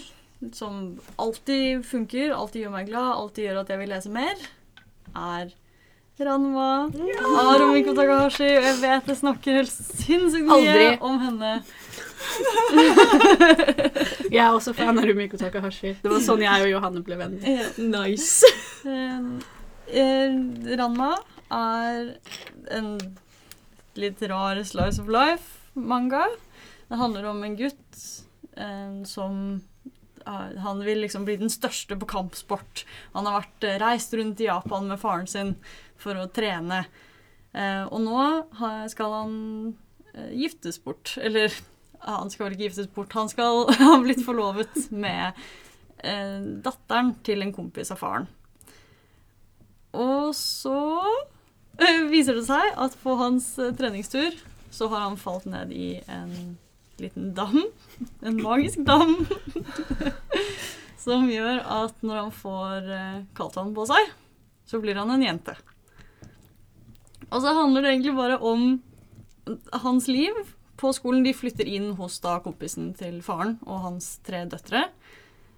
[0.55, 4.45] som alltid funker, alltid gjør meg glad, alltid gjør at jeg vil lese mer,
[5.18, 5.53] er
[6.20, 6.65] Ranma
[7.39, 8.49] av Romiko Takahashi.
[8.57, 10.89] Og jeg vet jeg snakker helt sinnssykt mye Aldri.
[11.07, 11.51] om henne.
[14.30, 15.93] Jeg er også fan av Rumiko Takahashi.
[16.01, 17.41] Det var sånn jeg og Johanne ble venner.
[17.80, 18.45] Nice.
[18.84, 19.20] Eh,
[20.03, 20.36] eh,
[20.78, 21.13] Ranma
[21.49, 22.11] er
[22.76, 22.89] en
[23.99, 26.26] litt rar slice of life-manga.
[26.89, 27.95] Det handler om en gutt
[28.57, 29.34] eh, som
[30.30, 32.84] Han vil liksom bli den største på kampsport.
[33.15, 35.55] Han har vært eh, reist rundt i Japan med faren sin
[36.00, 36.84] for å trene.
[37.54, 38.26] Eh, og nå
[38.91, 39.34] skal han
[40.14, 41.16] eh, giftes bort.
[41.22, 41.54] Eller
[42.06, 45.39] han skal vel ikke giftes bort, han skal ha blitt forlovet med
[46.04, 48.30] eh, datteren til en kompis av faren.
[49.97, 50.78] Og så
[52.12, 54.36] viser det seg at på hans treningstur
[54.70, 56.58] så har han falt ned i en
[57.02, 57.64] liten dam.
[58.28, 59.16] En magisk dam.
[61.04, 62.89] Som gjør at når han får
[63.36, 64.12] kaldtvann på seg,
[64.70, 65.56] så blir han en jente.
[67.30, 68.80] Og så handler det egentlig bare om
[69.84, 70.34] hans liv
[70.80, 71.25] på skolen.
[71.25, 74.88] De flytter inn hos da kompisen til faren og hans tre døtre.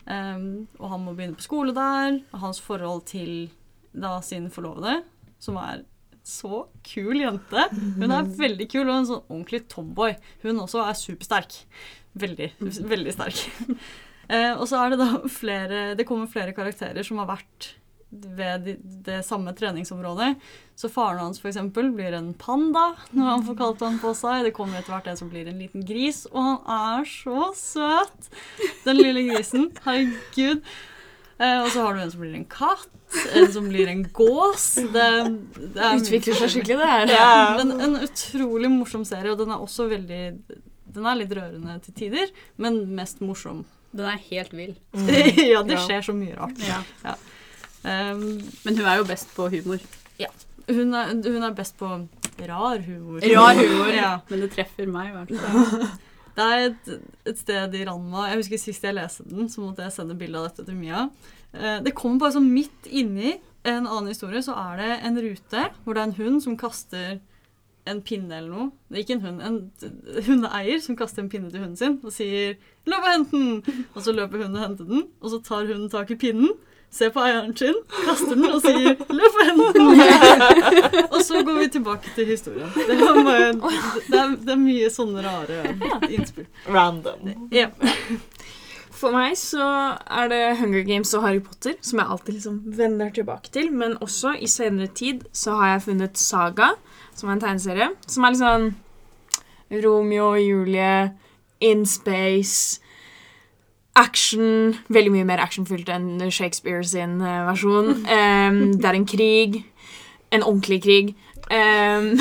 [0.05, 2.19] Um, og han må begynne på skole der.
[2.33, 3.49] og Hans forhold til
[3.91, 5.01] da sin forlovede,
[5.41, 5.85] som er
[6.25, 7.65] så kul jente.
[7.97, 10.15] Hun er veldig kul og en sånn ordentlig tomboy.
[10.45, 11.63] Hun også er supersterk.
[12.21, 13.43] Veldig, veldig sterk.
[14.27, 17.75] uh, og så er det da flere Det kommer flere karakterer som har vært
[18.11, 20.35] ved det, det samme treningsområdet.
[20.75, 24.45] Så faren hans for eksempel blir en panda når han får kalt han på seg.
[24.47, 28.31] Det kommer etter hvert en som blir en liten gris, og han er så søt!
[28.85, 29.69] Den lille grisen.
[29.85, 30.65] Herregud.
[31.41, 32.89] Eh, og så har du en som blir en katt,
[33.37, 34.65] en som blir en gås.
[34.93, 35.07] Det,
[35.57, 37.13] det er Utvikler seg skikkelig, det her.
[37.15, 37.31] Ja.
[37.63, 40.23] en, en utrolig morsom serie, og den er også veldig
[40.91, 43.63] Den er litt rørende til tider, men mest morsom.
[43.91, 44.75] Den er helt vill.
[45.51, 46.61] ja, det skjer så mye rart.
[46.67, 47.15] Ja.
[47.83, 49.81] Um, Men hun er jo best på humor.
[50.69, 51.89] hun, er, hun er best på
[52.47, 53.19] rar humor.
[53.25, 53.91] Rar humor.
[53.95, 54.13] Ja.
[54.29, 55.85] Men det treffer meg i hvert fall.
[56.31, 56.85] Det er et,
[57.27, 60.39] et sted i Ranma Jeg husker Sist jeg leste den, så måtte jeg sende bilde
[60.39, 61.09] av dette til Mia.
[61.51, 63.33] Eh, Det kommer bare sånn midt inni
[63.67, 67.19] en annen historie, så er det en rute hvor det er en hund som kaster
[67.89, 68.69] en pinne eller noe.
[68.87, 72.13] Det er ikke en hund, en hundeeier som kaster en pinne til hunden sin og
[72.15, 72.55] sier
[72.87, 73.85] 'løp og hent den'.
[73.95, 76.55] Og så løper hunden og henter den, og så tar hunden tak i pinnen,
[76.91, 81.07] ser på eieren sin, kaster den og sier 'løp og hent den'.
[81.13, 82.67] og så går vi tilbake til historien.
[82.75, 83.53] Det er, bare,
[84.09, 85.63] det er, det er mye sånne rare
[86.09, 86.49] innspill.
[86.67, 87.31] Random.
[87.51, 87.69] Ja.
[89.01, 89.65] For meg så
[90.05, 93.71] er det Hunger Games og Harry Potter som jeg alltid liksom vender tilbake til.
[93.73, 96.73] Men også i senere tid så har jeg funnet Saga,
[97.15, 97.89] som er en tegneserie.
[98.05, 98.69] Som er litt sånn
[99.71, 101.11] Romeo og Julie,
[101.61, 102.81] in space,
[103.99, 107.93] action Veldig mye mer actionfylt enn Shakespeare sin eh, versjon.
[108.11, 109.61] Um, det er en krig.
[110.31, 111.13] En ordentlig krig.
[111.51, 112.13] Um,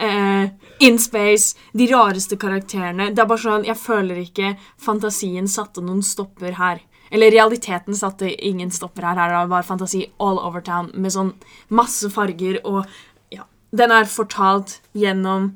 [0.00, 0.50] uh,
[0.86, 1.56] in space.
[1.72, 3.10] De rareste karakterene.
[3.14, 6.82] Det er bare sånn, Jeg føler ikke fantasien satte noen stopper her.
[7.10, 9.18] Eller realiteten satte ingen stopper her.
[9.18, 11.34] Her er det var fantasi all over town med sånn
[11.68, 12.84] masse farger og
[13.34, 13.46] ja.
[13.74, 15.52] Den er fortalt gjennom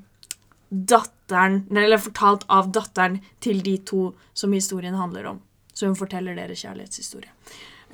[1.28, 5.40] datteren Eller fortalt av datteren til de to som historien handler om.
[5.74, 7.30] Så hun forteller deres kjærlighetshistorie.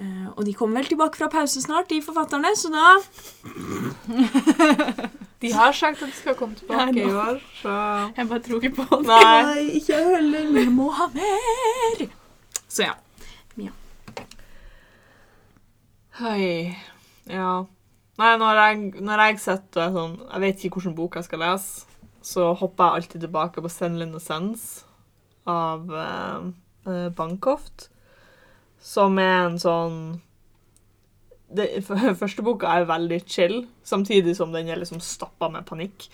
[0.01, 2.97] Uh, og de kommer vel tilbake fra pause snart, de forfatterne, så da
[5.41, 7.69] De har sagt at de skal komme tilbake i år, så
[8.17, 9.07] Jeg bare tror ikke på det.
[9.09, 9.71] Nei.
[9.81, 10.53] ikke heller.
[10.53, 12.09] Vi må ha mer!
[12.69, 12.93] Så ja.
[16.21, 16.77] Hei.
[17.31, 17.63] Ja.
[18.21, 21.87] Nei, når jeg, når jeg sitter sånn Jeg vet ikke hvilken bok jeg skal lese,
[22.23, 24.85] så hopper jeg alltid tilbake på Send Linn og Sens
[25.49, 27.89] av eh, Bankhoft,
[28.81, 30.01] som er en sånn
[31.51, 31.67] det,
[32.21, 33.57] Første boka er veldig chill,
[33.87, 36.07] samtidig som den er liksom stappa med panikk.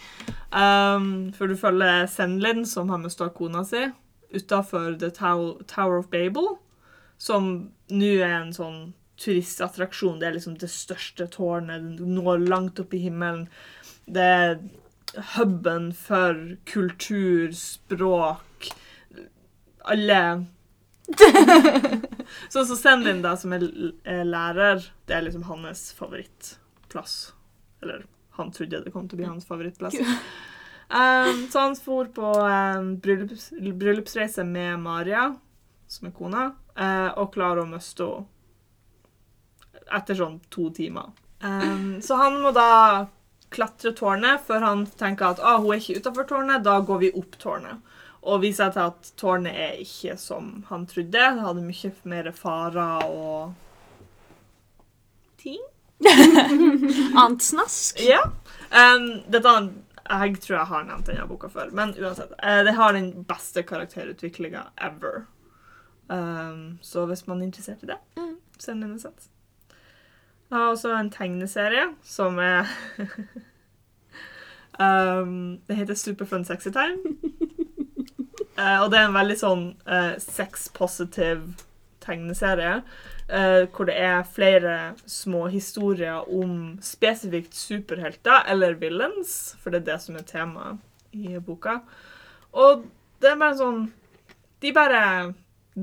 [0.51, 3.85] Um, for du følger Senlin, som har mista kona si,
[4.33, 6.57] utafor The Tower of Babel,
[7.19, 7.51] som
[7.93, 8.81] nå er en sånn
[9.21, 10.19] turistattraksjon.
[10.21, 13.47] Det er liksom det største tårnet, det når langt opp i himmelen.
[14.07, 14.59] Det er
[15.37, 18.69] huben for kultur, språk
[19.87, 20.21] Alle
[22.53, 23.63] Sånn som Senlin, da, som er
[24.27, 27.15] lærer, det er liksom hans favorittplass.
[27.85, 28.03] Eller
[28.37, 29.95] han trodde det kom til å bli hans favorittplass.
[30.91, 35.29] Um, så han for på um, bryllups, bryllupsreise med Maria,
[35.87, 36.49] som er kona,
[36.79, 38.33] uh, og klarer å miste henne
[39.95, 41.13] etter sånn to timer.
[41.39, 43.07] Um, så han må da
[43.55, 47.13] klatre tårnet før han tenker at ah, hun er ikke utafor tårnet, da går vi
[47.19, 47.83] opp tårnet.
[48.27, 51.13] Og viser til at tårnet er ikke som han trodde.
[51.15, 53.55] Det hadde mye mer farer og
[55.39, 55.61] ting.
[57.17, 58.01] Annet snask.
[58.03, 58.25] Ja.
[58.75, 59.53] Um, dette,
[60.11, 62.35] jeg tror jeg har nevnt denne boka før, men uansett.
[62.43, 65.25] Uh, det har den beste karakterutviklinga ever.
[66.11, 68.37] Um, så hvis man er interessert i det, Mm.
[68.59, 69.29] send en sett.
[70.51, 72.69] Jeg har også en tegneserie som er
[74.81, 77.17] um, Det heter Superfun Sexy Time.
[78.59, 81.49] uh, og det er en veldig sånn uh, sex-positiv
[82.05, 82.83] tegneserie.
[83.27, 84.77] Uh, hvor det er flere
[85.11, 90.79] små historier om spesifikt superhelter, eller villains, for det er det som er temaet
[91.11, 91.81] i boka.
[92.55, 92.87] Og
[93.21, 93.83] det er bare sånn
[94.63, 95.01] De bare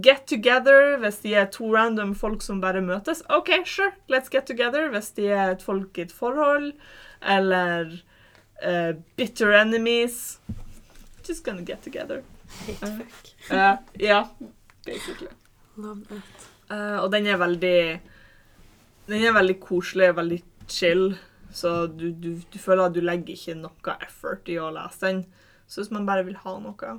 [0.02, 3.24] get together hvis de er to random folk som bare møtes.
[3.30, 4.90] OK, sure, let's get together.
[4.94, 6.74] Hvis de er et folk i et forhold,
[7.22, 7.94] eller
[8.66, 10.40] uh, bitter enemies.
[11.28, 12.24] Just gonna get together.
[13.50, 14.28] Eh, ja,
[14.86, 15.30] basically.
[15.76, 16.50] Love it.
[16.70, 18.02] Uh, og den er veldig
[19.08, 21.18] Den er veldig koselig, veldig chill.
[21.52, 25.26] Så du, du, du føler at du legger ikke noe effort i å lese den.
[25.68, 26.94] Så hvis man bare vil ha noe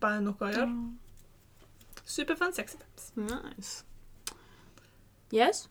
[0.00, 0.72] Bare noe å gjøre.
[2.06, 3.12] Superfun sexy tips.
[3.14, 3.84] Nice.
[5.32, 5.68] Yes.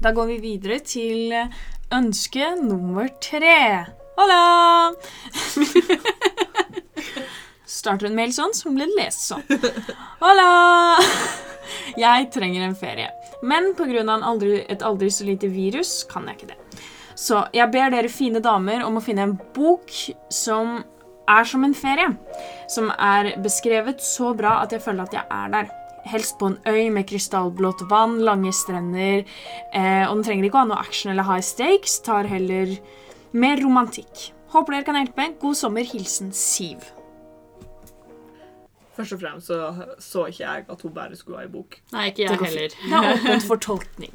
[0.00, 1.34] Da går vi videre til
[1.92, 3.86] ønske nummer tre.
[4.14, 4.94] Hola!
[7.66, 9.42] Starter en mail sånn, som blir lest sånn.
[10.22, 10.46] Hola!
[11.98, 13.10] Jeg trenger en ferie,
[13.42, 14.06] men pga.
[14.14, 16.60] Aldri, et aldri så lite virus kan jeg ikke det.
[17.18, 19.90] Så jeg ber dere fine damer om å finne en bok
[20.30, 20.84] som
[21.30, 22.10] er som en ferie.
[22.70, 25.72] Som er beskrevet så bra at jeg føler at jeg er der.
[26.04, 29.22] Helst på en øy med krystallblått vann, lange strender.
[29.72, 31.96] Eh, og den trenger ikke å ha noe action eller high stakes.
[32.04, 32.74] Tar heller
[33.32, 34.28] mer romantikk.
[34.52, 35.30] Håper dere kan hjelpe.
[35.40, 35.88] God sommer.
[35.88, 36.84] Hilsen Siv.
[38.94, 41.80] Først og fremst så så ikke jeg at hun bare skulle ha ei bok.
[41.90, 42.76] Nei, ikke jeg heller.
[42.84, 44.12] Det er åpent for tolkning.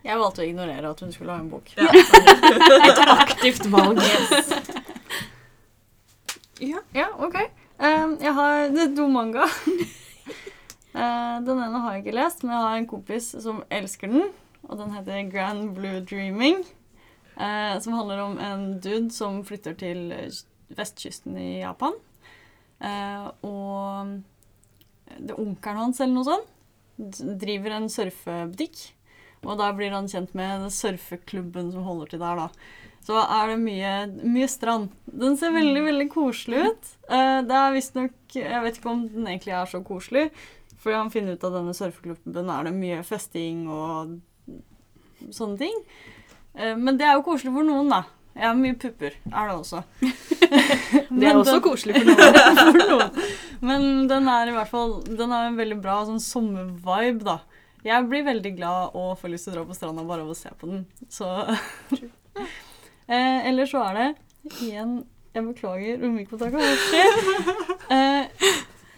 [0.00, 1.72] Jeg valgte å ignorere at hun skulle ha en bok.
[1.80, 3.98] Et aktivt valg.
[6.60, 7.36] Ja, OK.
[7.80, 9.46] Um, jeg har det er to manga.
[10.92, 14.28] uh, den ene har jeg ikke lest, men jeg har en kompis som elsker den.
[14.68, 16.62] Og den heter Grand Blue Dreaming.
[17.40, 20.12] Uh, som handler om en dude som flytter til
[20.76, 21.96] vestkysten i Japan.
[22.80, 24.16] Uh, og
[25.16, 26.56] det er onkelen hans eller noe sånt
[27.40, 28.90] driver en surfebutikk.
[29.40, 32.48] Og da blir han kjent med surfeklubben som holder til der, da.
[33.06, 33.92] Så er det mye,
[34.28, 34.90] mye strand.
[35.08, 36.90] Den ser veldig veldig koselig ut.
[37.10, 40.28] Eh, det er visstnok Jeg vet ikke om den egentlig er så koselig.
[40.80, 44.18] For han finner ut av denne surfeklubben er det mye festing og
[45.32, 45.82] sånne ting.
[46.54, 48.04] Eh, men det er jo koselig for noen, da.
[48.36, 49.82] Jeg har mye pupper, er det også.
[51.10, 52.38] Det er også koselig for noen.
[52.60, 53.18] for noen.
[53.66, 57.36] Men den er i hvert fall Den har en veldig bra sånn sommervibe, da.
[57.84, 60.36] Jeg blir veldig glad og får lyst til å dra på stranda bare av å
[60.38, 60.82] se på den.
[61.12, 61.28] Så
[63.10, 64.08] eh, Eller så er det
[64.62, 65.00] igjen
[65.34, 67.04] Jeg beklager, Umiko Takahashi.
[67.90, 68.26] Eh,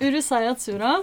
[0.02, 0.98] Urusei Atsura.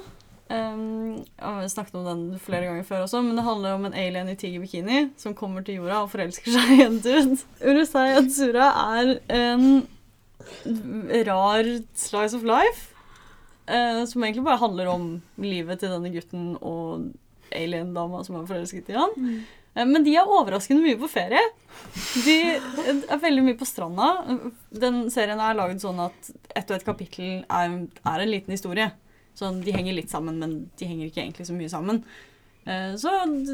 [0.49, 3.94] Um, jeg har snakket om den flere ganger før også, men det handler om en
[3.98, 7.38] alien i tigerbikini som kommer til jorda og forelsker seg i en dude.
[7.61, 9.65] Urusei Atsura er en
[11.30, 12.94] rar slice of life.
[13.69, 17.10] uh, som egentlig bare handler om livet til denne gutten og
[17.53, 19.14] alien-dama som er forelsket i han.
[19.18, 19.41] Eh,
[19.75, 21.41] men de er overraskende mye på ferie.
[22.25, 24.09] De er veldig mye på stranda.
[24.73, 28.89] Den serien er laget sånn at ett og ett kapittel er, er en liten historie.
[29.37, 32.01] Så De henger litt sammen, men de henger ikke egentlig så mye sammen.
[32.65, 33.13] Eh, Så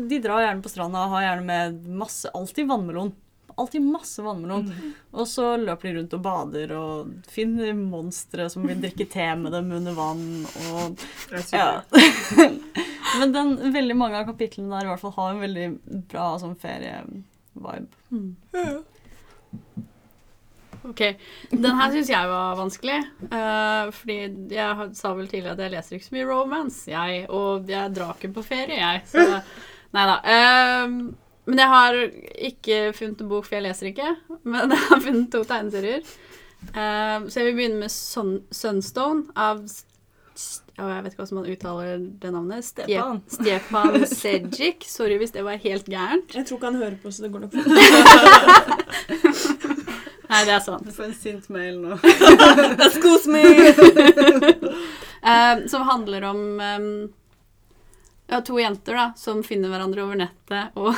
[0.10, 3.14] de drar gjerne på stranda har gjerne med masse Alltid vannmelon.
[3.56, 4.68] Alltid masse vannmelon.
[5.16, 9.56] Og så løper de rundt og bader og finner monstre som vil drikke te med
[9.56, 10.26] dem under vann.
[10.74, 11.06] Og
[11.56, 11.82] ja.
[13.20, 15.70] Men den, veldig mange av kapitlene der i hvert fall har en veldig
[16.12, 17.88] bra sånn ferie-vibe.
[20.86, 21.02] Ok,
[21.50, 22.98] Den her syns jeg var vanskelig.
[23.32, 24.18] Uh, fordi
[24.54, 27.26] jeg sa vel tidligere at jeg leser ikke så mye romance, jeg.
[27.34, 29.06] Og jeg drar ikke på ferie, jeg.
[29.10, 29.24] Så
[29.96, 30.18] nei da.
[30.28, 30.98] Eh,
[31.46, 31.98] men jeg har
[32.50, 34.12] ikke funnet en bok, for jeg leser ikke.
[34.44, 36.02] Men jeg har funnet to tegneserier.
[36.72, 41.46] Uh, så jeg vil begynne med Sun Sunstone av S- Jeg vet ikke som man
[41.52, 42.66] uttaler det navnet.
[42.66, 44.00] Stefan Stepan.
[44.02, 44.88] Stepan Sejic.
[44.90, 46.34] Sorry hvis det var helt gærent.
[46.36, 47.64] Jeg tror ikke han hører på, så det går nok bra.
[50.26, 50.82] Nei, det er sant.
[50.88, 52.00] Du får en sint mail nå.
[52.88, 53.44] Excuse me!
[55.22, 56.88] uh, som handler om um,
[58.28, 60.98] ja, to jenter da, som finner hverandre over nettet, og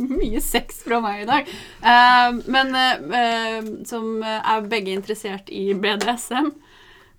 [0.20, 1.52] mye sex fra meg i dag.
[1.84, 6.52] Uh, men uh, som er begge interessert i BDSM.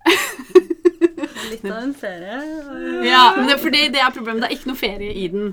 [1.50, 2.38] Litt av en ferie.
[3.06, 4.42] Ja, men det, fordi det er problemet.
[4.42, 5.52] Det er ikke noe ferie i den.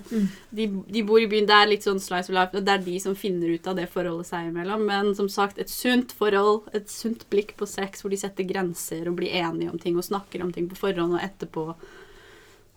[0.55, 1.47] De, de bor i byen.
[1.49, 2.53] Det er litt sånn slice of life.
[2.57, 4.85] og Det er de som finner ut av det forholdet seg imellom.
[4.89, 9.09] Men som sagt, et sunt forhold, et sunt blikk på sex hvor de setter grenser
[9.09, 11.71] og blir enige om ting og snakker om ting på forhånd og etterpå.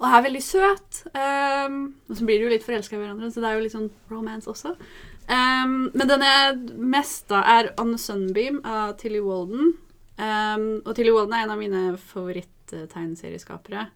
[0.02, 1.04] Og er veldig søt.
[1.14, 3.74] Um, og så blir de jo litt forelska i hverandre, så det er jo litt
[3.76, 4.74] sånn romance også.
[5.28, 9.76] Um, men den jeg mest da, er On the Sunbeam av Tilly Walden.
[10.18, 13.86] Um, og Tilly Walden er en av mine favoritt-tegneserieskapere.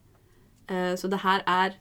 [0.70, 1.76] Uh, så det her er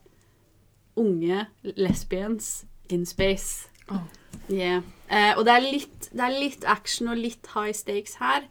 [0.97, 1.45] unge
[1.77, 3.69] lesbians in space.
[3.91, 4.01] Oh.
[4.49, 4.81] Yeah.
[5.11, 8.49] Uh, og det er, litt, det er litt action og litt high stakes her.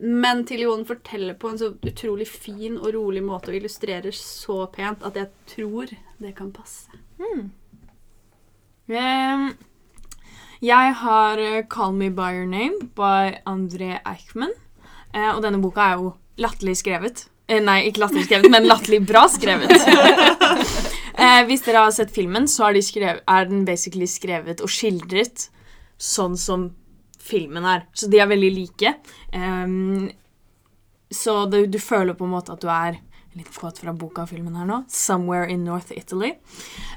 [0.00, 4.66] Men Tilly Walden forteller på en så utrolig fin og rolig måte og illustrerer så
[4.72, 6.90] pent at jeg tror det kan passe.
[8.86, 9.48] Em,
[10.62, 14.52] jeg har eh, Call Me By Your Name by André Eichmann.
[15.14, 17.26] Eh, og denne boka er jo latterlig skrevet.
[17.48, 19.72] Eh, nei, ikke latterlig skrevet, men latterlig bra skrevet.
[21.22, 24.72] eh, hvis dere har sett filmen, så er, de skrevet, er den basically skrevet og
[24.72, 25.48] skildret
[25.96, 26.70] sånn som
[27.26, 27.84] filmen er.
[27.96, 28.94] Så de er veldig like.
[29.34, 30.06] Um,
[31.10, 33.00] så du, du føler på en måte at du er
[33.36, 34.82] litt kåt fra boka og filmen her nå.
[34.88, 36.36] 'Somewhere in North Italy'.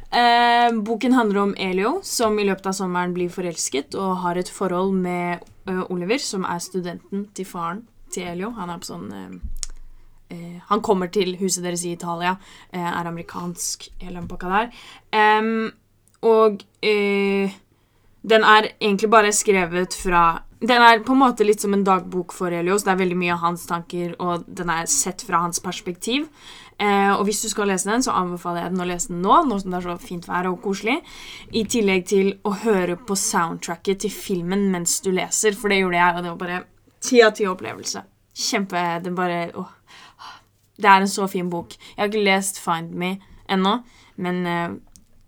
[0.09, 4.49] Eh, boken handler om Elio, som i løpet av sommeren blir forelsket og har et
[4.49, 7.83] forhold med uh, Oliver, som er studenten til faren
[8.13, 8.53] til Elio.
[8.57, 9.35] Han er på sånn eh,
[10.35, 12.37] eh, Han kommer til huset deres i Italia,
[12.71, 14.71] eh, er amerikansk, hele den pakka der.
[15.11, 15.71] Em,
[16.25, 17.53] og eh,
[18.21, 22.33] den er egentlig bare skrevet fra Den er på en måte litt som en dagbok
[22.35, 22.83] for Elios.
[22.83, 26.25] Det er veldig mye av hans tanker, og den er sett fra hans perspektiv.
[26.75, 29.37] Eh, og hvis du skal lese den, så anbefaler jeg den å lese den nå,
[29.47, 30.97] nå som det er så fint vær og koselig.
[31.55, 35.99] I tillegg til å høre på soundtracket til filmen mens du leser, for det gjorde
[35.99, 36.61] jeg, og det var bare
[37.07, 38.03] ti av ti opplevelse.
[38.39, 39.75] Kjempe Det bare åh.
[40.79, 41.75] Det er en så fin bok.
[41.75, 43.17] Jeg har ikke lest Find Me
[43.51, 43.79] ennå,
[44.15, 44.77] men eh,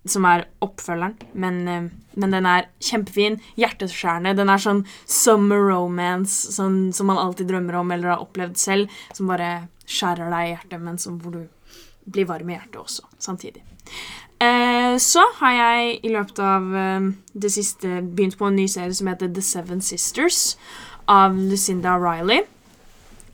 [0.06, 1.16] som er oppfølgeren.
[1.34, 3.40] Men, eh, men den er kjempefin.
[3.58, 4.36] Hjerteskjærende.
[4.36, 8.90] Den er sånn summer romance sånn, som man alltid drømmer om eller har opplevd selv.
[9.14, 11.48] Som bare skjærer deg i hjertet, men som, hvor du
[12.06, 13.62] blir varm i hjertet også samtidig.
[14.42, 18.94] Eh, så har jeg i løpet av eh, det siste begynt på en ny serie
[18.94, 20.58] som heter The Seven Sisters
[21.08, 22.48] av Lucinda Riley.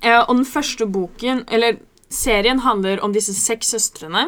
[0.04, 1.80] Og den første boken, eller
[2.14, 4.28] serien, handler om disse seks søstrene.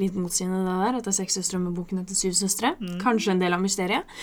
[0.00, 2.74] Litt motsigende det der, at det er seks søstre med boken etter Syv søstre.
[3.02, 4.16] Kanskje en del av mysteriet.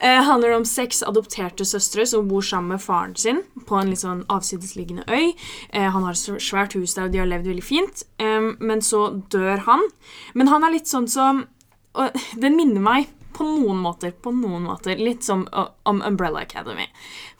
[0.00, 4.02] Eh, handler om seks adopterte søstre som bor sammen med faren sin på en litt
[4.02, 5.32] sånn avsidesliggende øy.
[5.70, 8.04] Eh, han har et svært hus der, og de har levd veldig fint.
[8.22, 9.88] Eh, men så dør han.
[10.34, 11.46] Men han er litt sånn som
[11.92, 16.44] og Den minner meg på noen måter på noen måter, litt som uh, om Umbrella
[16.44, 16.86] Academy.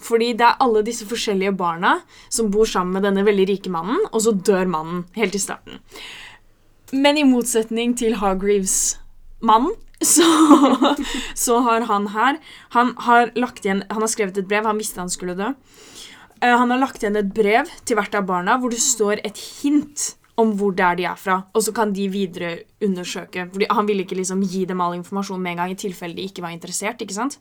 [0.02, 1.98] Fordi det er alle disse forskjellige barna
[2.32, 5.82] som bor sammen med denne veldig rike mannen, og så dør mannen helt i starten.
[6.92, 8.98] Men i motsetning til Hargreaves
[9.40, 10.26] mannen, så,
[11.44, 12.38] så har han her
[12.74, 14.66] Han har lagt igjen Han har skrevet et brev.
[14.66, 15.52] Han visste han skulle dø.
[16.42, 19.38] Eh, han har lagt igjen et brev til hvert av barna hvor det står et
[19.62, 23.46] hint om hvor det er de er fra, og så kan de videre undersøke.
[23.52, 26.24] Fordi Han ville ikke liksom gi dem all informasjon med en gang i tilfelle de
[26.26, 27.00] ikke var interessert.
[27.00, 27.38] ikke sant?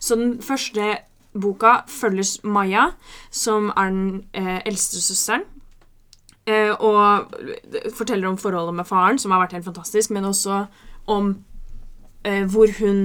[0.00, 0.98] Så den første
[1.34, 2.92] boka følges Maya,
[3.30, 5.44] som er den eh, eldste søsteren.
[6.48, 7.28] Eh, og
[7.96, 10.62] forteller om forholdet med faren, som har vært helt fantastisk, men også
[11.10, 11.34] om
[12.24, 13.02] eh, hvor hun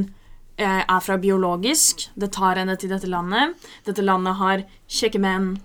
[0.55, 2.07] eh, er fra biologisk.
[2.15, 3.57] Det tar henne til dette landet.
[3.87, 5.55] Dette landet har kjekke menn,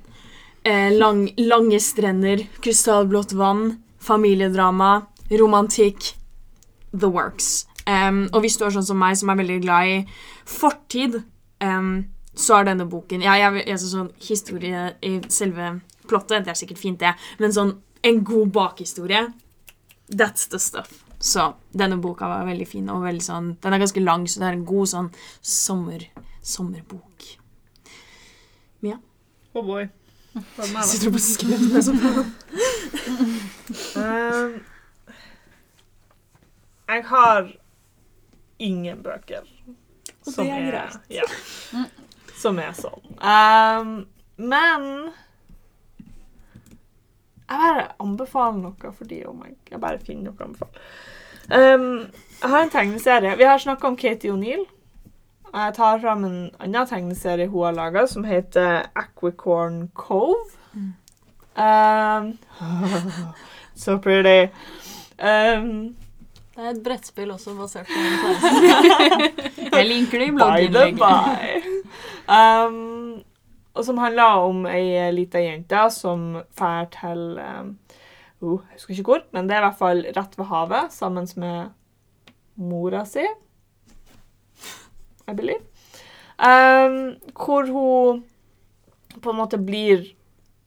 [0.68, 6.10] lang, lange strender, krystallblått vann, familiedrama, romantikk.
[6.92, 7.68] The works.
[7.88, 9.96] Um, og hvis du er sånn som meg, som er veldig glad i
[10.48, 11.22] fortid,
[11.64, 15.78] um, så er denne boken Ja, jeg, jeg, så sånn historie i selve
[16.09, 17.76] plottet, endte er sikkert fint, det, men sånn
[18.06, 19.26] en god bakhistorie
[20.09, 21.02] That's the stuff.
[21.20, 24.48] Så denne boka var veldig fin, og veldig sånn Den er ganske lang, så det
[24.48, 25.10] er en god sånn
[25.43, 26.06] sommer,
[26.40, 27.18] sommerbok.
[29.59, 29.89] Oh boy.
[30.59, 31.98] Er Sitter du på skrevet med sånn?
[33.98, 34.52] Um,
[36.89, 37.48] jeg har
[38.62, 39.48] ingen bøker
[40.26, 40.98] Og det er greit.
[41.10, 41.26] Ja,
[42.39, 43.02] som er sånn.
[43.18, 43.90] Um,
[44.39, 45.10] men
[47.48, 50.88] jeg bare anbefaler noe fordi oh my, jeg bare finner noe å anbefale.
[51.48, 52.10] Um,
[52.42, 53.36] jeg har en tegneserie.
[53.40, 54.66] Vi har snakka om Katie O'Neill.
[55.48, 60.44] Jeg tar fram en annen tegneserie hun har laga, som heter Aquicorn Cove.
[61.56, 62.34] Um,
[63.74, 64.50] so pretty.
[65.18, 65.96] Um,
[66.58, 69.26] Det er et brettspill også basert på den.
[69.78, 70.98] Jeg linker det i by the blogginnlegget.
[70.98, 72.34] by.
[72.34, 73.22] Um,
[73.78, 79.22] og som handler om ei lita jente som drar til oh, Jeg husker ikke hvor,
[79.32, 81.70] men det er i hvert fall rett ved havet sammen med
[82.59, 83.22] mora si.
[85.28, 85.62] I believe.
[86.38, 88.24] Um, hvor hun
[89.22, 90.06] på en måte blir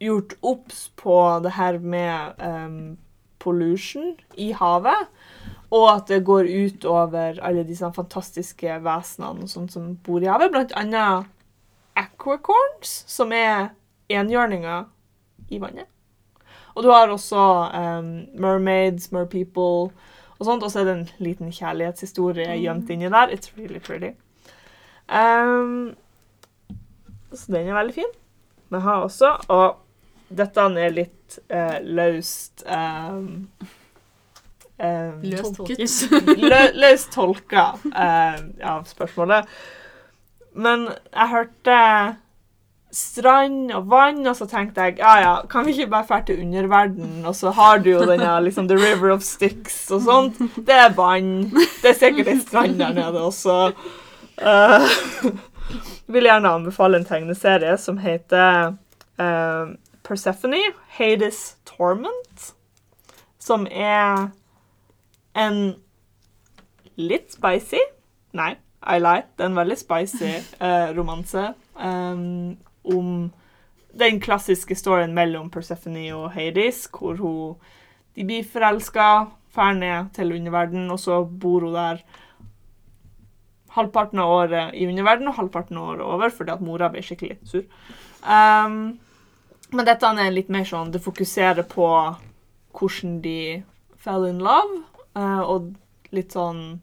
[0.01, 2.97] gjort obs på det her med um,
[3.39, 5.07] pollution i havet.
[5.71, 10.51] Og at det går ut over alle disse fantastiske vesenene sånn som bor i havet.
[10.51, 11.29] Blant annet
[12.01, 13.71] aquacorns, som er
[14.11, 14.85] enhjørninger
[15.51, 15.87] i vannet.
[16.75, 17.41] Og du har også
[17.75, 19.91] um, mermaids, merpeople
[20.39, 20.63] og sånt.
[20.63, 23.33] Og så er det en liten kjærlighetshistorie gjemt inni der.
[23.33, 24.13] It's really pretty.
[25.11, 25.95] Um,
[27.33, 28.11] så den er veldig fin.
[28.71, 29.75] Vi har også Og
[30.31, 33.49] dette er litt uh, løst um,
[34.79, 35.19] um,
[36.79, 39.49] Løst tolka uh, av spørsmålet.
[40.53, 41.77] Men jeg hørte
[42.91, 46.41] strand og vann, og så tenkte jeg ja, ja, kan vi ikke bare dra til
[46.43, 50.41] underverden, og så har du jo denne liksom The River of Styx og sånt.
[50.67, 51.47] Det er vann.
[51.81, 53.71] Det er sikkert ei strand der nede også.
[54.41, 54.89] Uh,
[56.11, 58.73] vil gjerne anbefale en tegneserie som heter
[59.21, 59.71] uh,
[60.03, 60.59] Persephone,
[60.97, 62.51] Hades Torment,
[63.39, 64.27] som er
[65.37, 65.61] en
[66.99, 67.79] litt spicy
[68.35, 69.25] Nei, I lie.
[69.37, 73.11] Det er en veldig spicy eh, romanse um, om
[73.93, 77.55] den klassiske storyen mellom Persephone og Hades, hvor hun,
[78.15, 82.01] de blir forelska, drar ned til underverden, og så bor hun der
[83.75, 87.37] halvparten av året i underverden og halvparten av året over, fordi at mora blir skikkelig
[87.47, 87.67] sur.
[88.23, 88.97] Um,
[89.71, 91.87] men dette er litt mer sånn Det fokuserer på
[92.77, 93.63] hvordan de
[94.01, 94.81] fell in love,
[95.15, 95.71] uh, og
[96.15, 96.81] litt sånn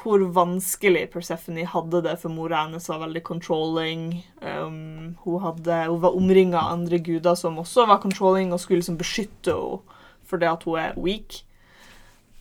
[0.00, 4.04] Hvor vanskelig Persephone hadde det, for mora hennes var veldig controlling.
[4.40, 8.80] Um, hun, hadde, hun var omringa av andre guder som også var controlling, og skulle
[8.80, 9.98] liksom beskytte henne
[10.30, 11.40] fordi at hun er weak.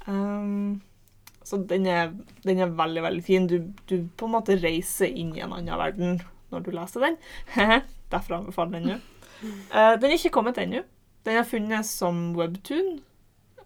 [0.06, 0.82] Um,
[1.44, 2.12] så den er,
[2.46, 3.48] den er veldig, veldig fin.
[3.50, 6.20] Du, du på en måte reiser inn i en annen verden
[6.54, 7.18] når du leser den.
[8.14, 9.00] Derfor anbefaler den nå.
[9.74, 10.84] Uh, den er ikke kommet ennå.
[11.26, 13.00] Den er funnet som webtoon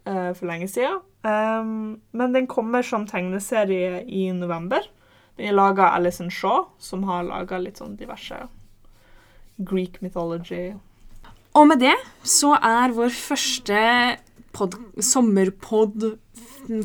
[0.06, 1.00] eh, for lenge siden.
[1.24, 4.84] Um, men den kommer som tegneserie i november.
[5.38, 8.42] Den er laga av Alison Shaw, som har laga litt sånn diverse
[9.56, 10.74] Greek mythology.
[11.54, 11.94] Og med det
[12.26, 13.80] så er vår første
[14.54, 16.12] pod sommerpod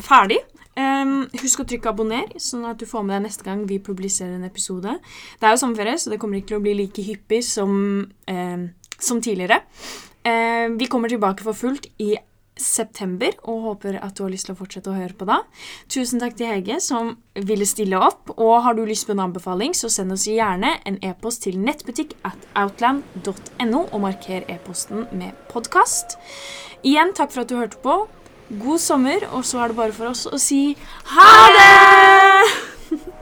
[0.05, 0.39] ferdig.
[0.79, 4.37] Um, husk å trykke abonner, sånn at du får med deg neste gang vi publiserer
[4.37, 4.93] en episode.
[5.41, 7.73] Det er jo sommerferie, så det kommer ikke til å bli like hyppig som,
[8.31, 8.63] um,
[8.95, 9.59] som tidligere.
[10.29, 12.13] Em, vi kommer tilbake for fullt i
[12.61, 15.41] september, og håper at du har lyst til å fortsette å høre på da.
[15.91, 19.75] Tusen takk til Hege som ville stille opp, og har du lyst på en anbefaling,
[19.77, 26.19] så send oss gjerne en e-post til nettbutikk at outland.no, og marker e-posten med podkast.
[26.83, 28.01] Igjen, takk for at du hørte på.
[28.49, 30.63] God sommer, og så er det bare for oss å si
[31.13, 33.09] ha det!